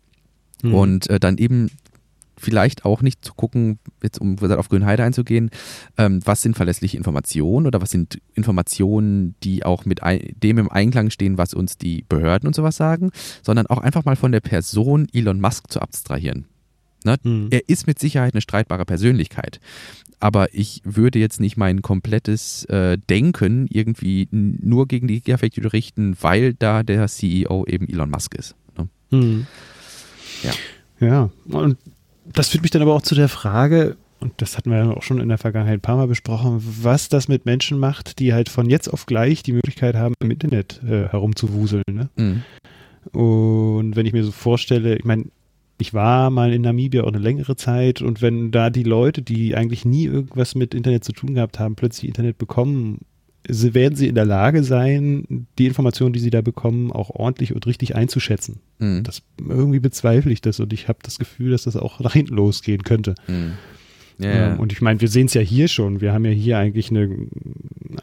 Mhm. 0.64 0.74
Und 0.74 1.10
äh, 1.12 1.20
dann 1.20 1.38
eben 1.38 1.70
vielleicht 2.44 2.86
auch 2.86 3.02
nicht 3.02 3.24
zu 3.24 3.34
gucken, 3.34 3.80
jetzt 4.02 4.20
um 4.20 4.38
auf 4.40 4.70
Grünheide 4.70 5.04
einzugehen, 5.04 5.50
ähm, 5.98 6.20
was 6.26 6.42
sind 6.42 6.56
verlässliche 6.56 6.98
Informationen 6.98 7.66
oder 7.68 7.82
was 7.82 7.92
sind 7.92 8.20
Informationen, 8.36 9.36
die 9.44 9.66
auch 9.66 9.86
mit 9.86 10.02
dem 10.04 10.58
im 10.58 10.72
Einklang 10.72 11.10
stehen, 11.10 11.38
was 11.38 11.54
uns 11.54 11.78
die 11.78 12.06
Behörden 12.08 12.48
und 12.48 12.56
sowas 12.56 12.76
sagen, 12.76 13.12
sondern 13.42 13.68
auch 13.68 13.80
einfach 13.80 14.06
mal 14.06 14.16
von 14.16 14.32
der 14.32 14.42
Person 14.42 15.08
Elon 15.14 15.40
Musk 15.40 15.72
zu 15.72 15.82
abstrahieren. 15.82 16.46
Ne? 17.06 17.18
Hm. 17.24 17.48
Er 17.52 17.68
ist 17.68 17.88
mit 17.88 18.00
Sicherheit 18.00 18.34
eine 18.34 18.42
streitbare 18.42 18.86
Persönlichkeit. 18.86 19.60
Aber 20.20 20.54
ich 20.54 20.82
würde 20.86 21.20
jetzt 21.20 21.42
nicht 21.42 21.58
mein 21.58 21.82
komplettes 21.82 22.64
äh, 22.66 22.98
Denken 23.10 23.68
irgendwie 23.70 24.30
nur 24.32 24.88
gegen 24.88 25.08
die 25.08 25.20
Gigafactory 25.20 25.68
richten, 25.68 26.16
weil 26.22 26.54
da 26.54 26.82
der 26.84 27.08
CEO 27.08 27.66
eben 27.66 27.90
Elon 27.90 28.10
Musk 28.10 28.36
ist. 28.36 28.56
Ne? 28.78 28.88
Hm. 29.12 29.48
Ja. 30.44 30.52
Ja, 31.00 31.30
und 31.50 31.78
das 32.26 32.50
führt 32.50 32.64
mich 32.64 32.72
dann 32.72 32.82
aber 32.82 32.96
auch 32.96 33.02
zu 33.02 33.16
der 33.16 33.30
Frage, 33.30 33.98
und 34.20 34.34
das 34.38 34.58
hatten 34.58 34.72
wir 34.72 34.78
ja 34.78 34.90
auch 34.92 35.04
schon 35.04 35.20
in 35.20 35.28
der 35.28 35.38
Vergangenheit 35.38 35.80
ein 35.80 35.82
paar 35.82 35.98
Mal 35.98 36.08
besprochen, 36.08 36.64
was 36.82 37.10
das 37.10 37.28
mit 37.28 37.46
Menschen 37.46 37.78
macht, 37.78 38.20
die 38.20 38.34
halt 38.34 38.48
von 38.48 38.70
jetzt 38.70 38.88
auf 38.88 39.06
gleich 39.06 39.44
die 39.44 39.52
Möglichkeit 39.52 39.96
haben, 39.96 40.14
im 40.22 40.32
Internet 40.32 40.82
äh, 40.84 41.10
herumzuwuseln. 41.10 41.84
Ne? 41.92 42.10
Mhm. 42.16 42.44
Und 43.12 43.96
wenn 43.96 44.06
ich 44.06 44.14
mir 44.14 44.24
so 44.24 44.32
vorstelle, 44.32 44.96
ich 44.96 45.04
meine, 45.04 45.26
ich 45.78 45.94
war 45.94 46.30
mal 46.30 46.54
in 46.54 46.62
Namibia 46.62 47.04
auch 47.04 47.10
eine 47.10 47.18
längere 47.18 47.58
Zeit 47.58 48.02
und 48.02 48.22
wenn 48.22 48.52
da 48.52 48.70
die 48.70 48.84
Leute, 48.84 49.22
die 49.22 49.56
eigentlich 49.56 49.84
nie 49.84 50.06
irgendwas 50.06 50.56
mit 50.56 50.74
Internet 50.74 51.04
zu 51.04 51.12
tun 51.12 51.34
gehabt 51.34 51.60
haben, 51.60 51.76
plötzlich 51.76 52.08
Internet 52.08 52.38
bekommen 52.38 53.00
werden 53.48 53.96
sie 53.96 54.08
in 54.08 54.16
der 54.16 54.26
Lage 54.26 54.64
sein, 54.64 55.48
die 55.58 55.66
Informationen, 55.66 56.14
die 56.14 56.20
sie 56.20 56.30
da 56.30 56.42
bekommen, 56.42 56.92
auch 56.92 57.10
ordentlich 57.10 57.54
und 57.54 57.66
richtig 57.68 57.96
einzuschätzen. 57.96 58.62
Mhm. 58.80 59.04
Das 59.04 59.22
irgendwie 59.38 59.80
bezweifle 59.80 60.32
ich 60.32 60.42
das 60.42 60.60
und 60.60 60.72
ich 60.74 60.88
habe 60.88 61.00
das 61.04 61.20
Gefühl, 61.20 61.52
dass 61.52 61.64
das 61.64 61.76
auch 61.76 62.00
nach 62.02 62.14
hinten 62.14 62.36
losgehen 62.36 62.84
könnte. 62.84 63.16
Mhm. 63.28 63.54
Ja, 64.20 64.54
ähm, 64.54 64.60
und 64.60 64.72
ich 64.72 64.82
meine, 64.82 65.02
wir 65.02 65.08
sehen 65.08 65.26
es 65.26 65.34
ja 65.34 65.42
hier 65.42 65.68
schon. 65.68 66.00
Wir 66.00 66.14
haben 66.14 66.24
ja 66.26 66.32
hier 66.32 66.60
eigentlich 66.60 66.92
eine 66.92 67.28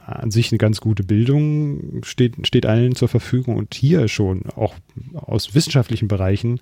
an 0.04 0.30
sich 0.30 0.52
eine 0.52 0.58
ganz 0.58 0.80
gute 0.80 1.02
Bildung, 1.02 2.02
steht, 2.04 2.46
steht 2.46 2.66
allen 2.66 2.94
zur 2.94 3.08
Verfügung. 3.08 3.56
Und 3.56 3.74
hier 3.74 4.08
schon, 4.08 4.42
auch 4.54 4.74
aus 5.14 5.54
wissenschaftlichen 5.54 6.08
Bereichen, 6.08 6.60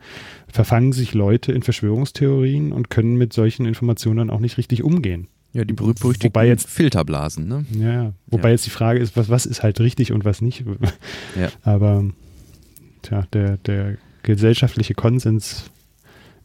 verfangen 0.49 0.93
sich 0.93 1.15
Leute 1.15 1.53
in 1.53 1.63
Verschwörungstheorien 1.63 2.73
und 2.73 2.91
können 2.91 3.17
mit 3.17 3.33
solchen 3.33 3.67
Informationen 3.67 4.19
dann 4.19 4.31
auch 4.31 4.41
nicht 4.41 4.59
richtig 4.59 4.83
umgehen. 4.83 5.29
Ja, 5.53 5.65
die 5.65 5.79
wobei 5.79 6.47
jetzt 6.47 6.69
Filterblasen, 6.69 7.49
ne? 7.49 7.65
Ja, 7.73 8.13
wobei 8.27 8.49
ja. 8.49 8.53
jetzt 8.53 8.67
die 8.67 8.71
Frage 8.71 9.01
ist, 9.01 9.17
was, 9.17 9.29
was 9.29 9.47
ist 9.47 9.63
halt 9.63 9.81
richtig 9.81 10.13
und 10.13 10.25
was 10.25 10.43
nicht. 10.43 10.65
Ja. 11.39 11.49
Aber 11.63 12.05
tja, 13.03 13.25
der, 13.33 13.57
der 13.59 13.97
gesellschaftliche 14.23 14.95
Konsens 14.95 15.71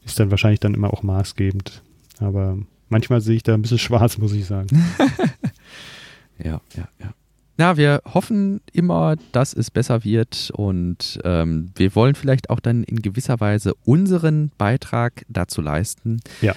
ist 0.05 0.19
dann 0.19 0.31
wahrscheinlich 0.31 0.61
dann 0.61 0.73
immer 0.73 0.93
auch 0.93 1.03
maßgebend. 1.03 1.81
Aber 2.19 2.57
manchmal 2.89 3.21
sehe 3.21 3.35
ich 3.35 3.43
da 3.43 3.53
ein 3.53 3.61
bisschen 3.61 3.79
schwarz, 3.79 4.17
muss 4.17 4.33
ich 4.33 4.45
sagen. 4.45 4.67
ja, 6.43 6.61
ja, 6.75 6.87
ja. 6.99 7.13
Ja, 7.59 7.77
wir 7.77 8.01
hoffen 8.05 8.61
immer, 8.71 9.15
dass 9.31 9.53
es 9.53 9.69
besser 9.69 10.03
wird 10.03 10.49
und 10.55 11.19
ähm, 11.23 11.71
wir 11.75 11.93
wollen 11.93 12.15
vielleicht 12.15 12.49
auch 12.49 12.59
dann 12.59 12.83
in 12.83 13.01
gewisser 13.01 13.39
Weise 13.39 13.75
unseren 13.85 14.51
Beitrag 14.57 15.23
dazu 15.29 15.61
leisten. 15.61 16.19
Ja. 16.41 16.55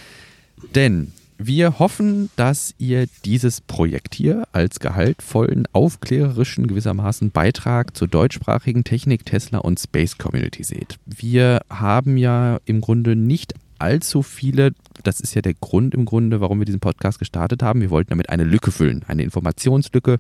Denn 0.75 1.13
wir 1.39 1.79
hoffen, 1.79 2.31
dass 2.37 2.75
ihr 2.79 3.07
dieses 3.25 3.61
Projekt 3.61 4.15
hier 4.15 4.49
als 4.53 4.81
gehaltvollen, 4.81 5.69
aufklärerischen 5.73 6.67
gewissermaßen 6.67 7.31
Beitrag 7.31 7.97
zur 7.97 8.09
deutschsprachigen 8.09 8.85
Technik, 8.85 9.27
Tesla 9.27 9.59
und 9.59 9.79
Space 9.79 10.19
Community 10.19 10.65
seht. 10.65 10.99
Wir 11.05 11.61
haben 11.69 12.17
ja 12.17 12.59
im 12.65 12.81
Grunde 12.81 13.17
nicht 13.17 13.55
allzu 13.79 14.23
viele, 14.23 14.73
das 15.03 15.21
ist 15.21 15.35
ja 15.35 15.43
der 15.43 15.55
Grund 15.55 15.95
im 15.95 16.07
Grunde, 16.07 16.41
warum 16.41 16.59
wir 16.59 16.65
diesen 16.65 16.81
Podcast 16.81 17.19
gestartet 17.19 17.63
haben. 17.63 17.81
Wir 17.81 17.91
wollten 17.91 18.11
damit 18.11 18.31
eine 18.31 18.45
Lücke 18.45 18.73
füllen, 18.73 19.05
eine 19.07 19.23
Informationslücke, 19.23 20.19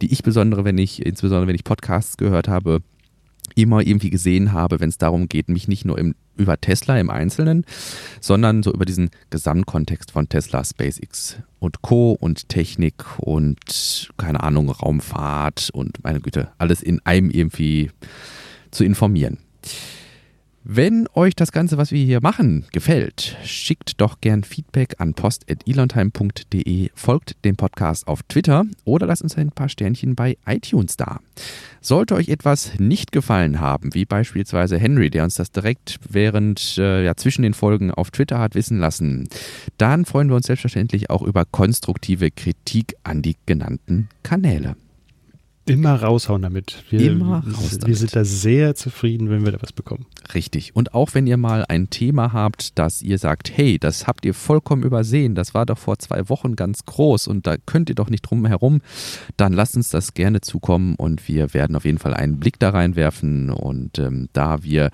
die 0.00 0.12
ich 0.12 0.22
besondere, 0.22 0.64
wenn 0.64 0.78
ich, 0.78 1.04
insbesondere 1.04 1.48
wenn 1.48 1.54
ich 1.54 1.64
Podcasts 1.64 2.16
gehört 2.16 2.48
habe, 2.48 2.80
immer 3.54 3.86
irgendwie 3.86 4.10
gesehen 4.10 4.52
habe, 4.52 4.80
wenn 4.80 4.88
es 4.88 4.98
darum 4.98 5.28
geht, 5.28 5.48
mich 5.48 5.68
nicht 5.68 5.84
nur 5.84 5.98
im, 5.98 6.14
über 6.36 6.60
Tesla 6.60 6.98
im 6.98 7.10
Einzelnen, 7.10 7.64
sondern 8.20 8.62
so 8.62 8.72
über 8.72 8.84
diesen 8.84 9.10
Gesamtkontext 9.30 10.10
von 10.10 10.28
Tesla, 10.28 10.64
SpaceX 10.64 11.38
und 11.58 11.82
Co. 11.82 12.12
und 12.12 12.48
Technik 12.48 13.04
und 13.18 14.10
keine 14.16 14.42
Ahnung, 14.42 14.70
Raumfahrt 14.70 15.70
und 15.72 16.02
meine 16.02 16.20
Güte, 16.20 16.50
alles 16.58 16.82
in 16.82 17.00
einem 17.04 17.30
irgendwie 17.30 17.90
zu 18.70 18.84
informieren. 18.84 19.38
Wenn 20.66 21.06
euch 21.12 21.36
das 21.36 21.52
Ganze, 21.52 21.76
was 21.76 21.92
wir 21.92 22.02
hier 22.02 22.22
machen, 22.22 22.64
gefällt, 22.72 23.36
schickt 23.44 24.00
doch 24.00 24.22
gern 24.22 24.44
Feedback 24.44 24.94
an 24.98 25.12
post.elontime.de, 25.12 26.88
folgt 26.94 27.44
dem 27.44 27.56
Podcast 27.56 28.08
auf 28.08 28.22
Twitter 28.22 28.64
oder 28.86 29.06
lasst 29.06 29.20
uns 29.20 29.36
ein 29.36 29.50
paar 29.50 29.68
Sternchen 29.68 30.14
bei 30.14 30.38
iTunes 30.46 30.96
da. 30.96 31.20
Sollte 31.82 32.14
euch 32.14 32.30
etwas 32.30 32.78
nicht 32.78 33.12
gefallen 33.12 33.60
haben, 33.60 33.92
wie 33.92 34.06
beispielsweise 34.06 34.78
Henry, 34.78 35.10
der 35.10 35.24
uns 35.24 35.34
das 35.34 35.52
direkt 35.52 36.00
während, 36.08 36.78
äh, 36.78 37.04
ja, 37.04 37.14
zwischen 37.14 37.42
den 37.42 37.52
Folgen 37.52 37.90
auf 37.90 38.10
Twitter 38.10 38.38
hat 38.38 38.54
wissen 38.54 38.78
lassen, 38.78 39.28
dann 39.76 40.06
freuen 40.06 40.30
wir 40.30 40.36
uns 40.36 40.46
selbstverständlich 40.46 41.10
auch 41.10 41.20
über 41.20 41.44
konstruktive 41.44 42.30
Kritik 42.30 42.94
an 43.02 43.20
die 43.20 43.36
genannten 43.44 44.08
Kanäle. 44.22 44.76
Immer 45.66 45.94
raushauen 45.94 46.42
damit. 46.42 46.84
Wir, 46.90 47.12
Immer 47.12 47.36
raus 47.38 47.70
damit. 47.70 47.86
Wir 47.86 47.96
sind 47.96 48.14
da 48.14 48.24
sehr 48.24 48.74
zufrieden, 48.74 49.30
wenn 49.30 49.46
wir 49.46 49.52
da 49.52 49.62
was 49.62 49.72
bekommen. 49.72 50.04
Richtig. 50.34 50.76
Und 50.76 50.92
auch 50.92 51.14
wenn 51.14 51.26
ihr 51.26 51.38
mal 51.38 51.64
ein 51.66 51.88
Thema 51.88 52.34
habt, 52.34 52.78
dass 52.78 53.00
ihr 53.00 53.18
sagt, 53.18 53.56
hey, 53.56 53.78
das 53.78 54.06
habt 54.06 54.26
ihr 54.26 54.34
vollkommen 54.34 54.82
übersehen, 54.82 55.34
das 55.34 55.54
war 55.54 55.64
doch 55.64 55.78
vor 55.78 55.98
zwei 55.98 56.28
Wochen 56.28 56.54
ganz 56.54 56.84
groß 56.84 57.28
und 57.28 57.46
da 57.46 57.56
könnt 57.56 57.88
ihr 57.88 57.94
doch 57.94 58.10
nicht 58.10 58.22
drum 58.22 58.44
herum, 58.44 58.82
dann 59.38 59.54
lasst 59.54 59.74
uns 59.76 59.88
das 59.88 60.12
gerne 60.12 60.42
zukommen 60.42 60.96
und 60.96 61.26
wir 61.28 61.54
werden 61.54 61.76
auf 61.76 61.86
jeden 61.86 61.98
Fall 61.98 62.12
einen 62.12 62.38
Blick 62.38 62.58
da 62.58 62.70
reinwerfen 62.70 63.50
und 63.50 63.98
ähm, 63.98 64.28
da 64.34 64.62
wir 64.62 64.90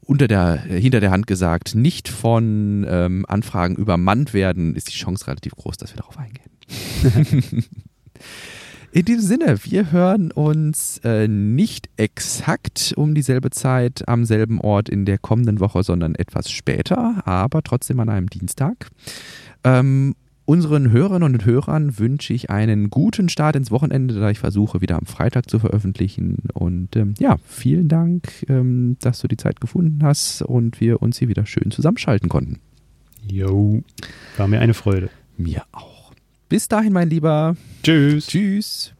unter 0.00 0.26
der, 0.26 0.56
hinter 0.56 1.00
der 1.00 1.10
Hand 1.10 1.26
gesagt, 1.26 1.74
nicht 1.74 2.08
von 2.08 2.86
ähm, 2.88 3.26
Anfragen 3.28 3.76
übermannt 3.76 4.32
werden, 4.32 4.74
ist 4.74 4.88
die 4.88 4.96
Chance 4.96 5.26
relativ 5.26 5.54
groß, 5.54 5.76
dass 5.76 5.92
wir 5.92 5.98
darauf 5.98 6.16
eingehen. 6.18 7.64
In 8.92 9.04
diesem 9.04 9.22
Sinne, 9.22 9.56
wir 9.62 9.92
hören 9.92 10.32
uns 10.32 11.00
äh, 11.04 11.28
nicht 11.28 11.88
exakt 11.96 12.92
um 12.96 13.14
dieselbe 13.14 13.50
Zeit 13.50 14.08
am 14.08 14.24
selben 14.24 14.60
Ort 14.60 14.88
in 14.88 15.04
der 15.04 15.16
kommenden 15.16 15.60
Woche, 15.60 15.84
sondern 15.84 16.16
etwas 16.16 16.50
später, 16.50 17.22
aber 17.24 17.62
trotzdem 17.62 18.00
an 18.00 18.08
einem 18.08 18.28
Dienstag. 18.28 18.90
Ähm, 19.62 20.16
unseren 20.44 20.90
Hörerinnen 20.90 21.34
und 21.34 21.44
Hörern 21.44 22.00
wünsche 22.00 22.34
ich 22.34 22.50
einen 22.50 22.90
guten 22.90 23.28
Start 23.28 23.54
ins 23.54 23.70
Wochenende, 23.70 24.18
da 24.18 24.28
ich 24.28 24.40
versuche, 24.40 24.80
wieder 24.80 24.98
am 24.98 25.06
Freitag 25.06 25.48
zu 25.48 25.60
veröffentlichen. 25.60 26.38
Und 26.52 26.96
ähm, 26.96 27.14
ja, 27.20 27.36
vielen 27.46 27.86
Dank, 27.86 28.44
ähm, 28.48 28.96
dass 29.02 29.20
du 29.20 29.28
die 29.28 29.36
Zeit 29.36 29.60
gefunden 29.60 30.00
hast 30.02 30.42
und 30.42 30.80
wir 30.80 31.00
uns 31.00 31.16
hier 31.16 31.28
wieder 31.28 31.46
schön 31.46 31.70
zusammenschalten 31.70 32.28
konnten. 32.28 32.58
Jo, 33.24 33.84
war 34.36 34.48
mir 34.48 34.58
eine 34.58 34.74
Freude. 34.74 35.10
Mir 35.36 35.62
auch. 35.70 35.89
Bis 36.50 36.66
dahin, 36.66 36.92
mein 36.92 37.08
Lieber. 37.08 37.54
Tschüss. 37.84 38.26
Tschüss. 38.26 38.92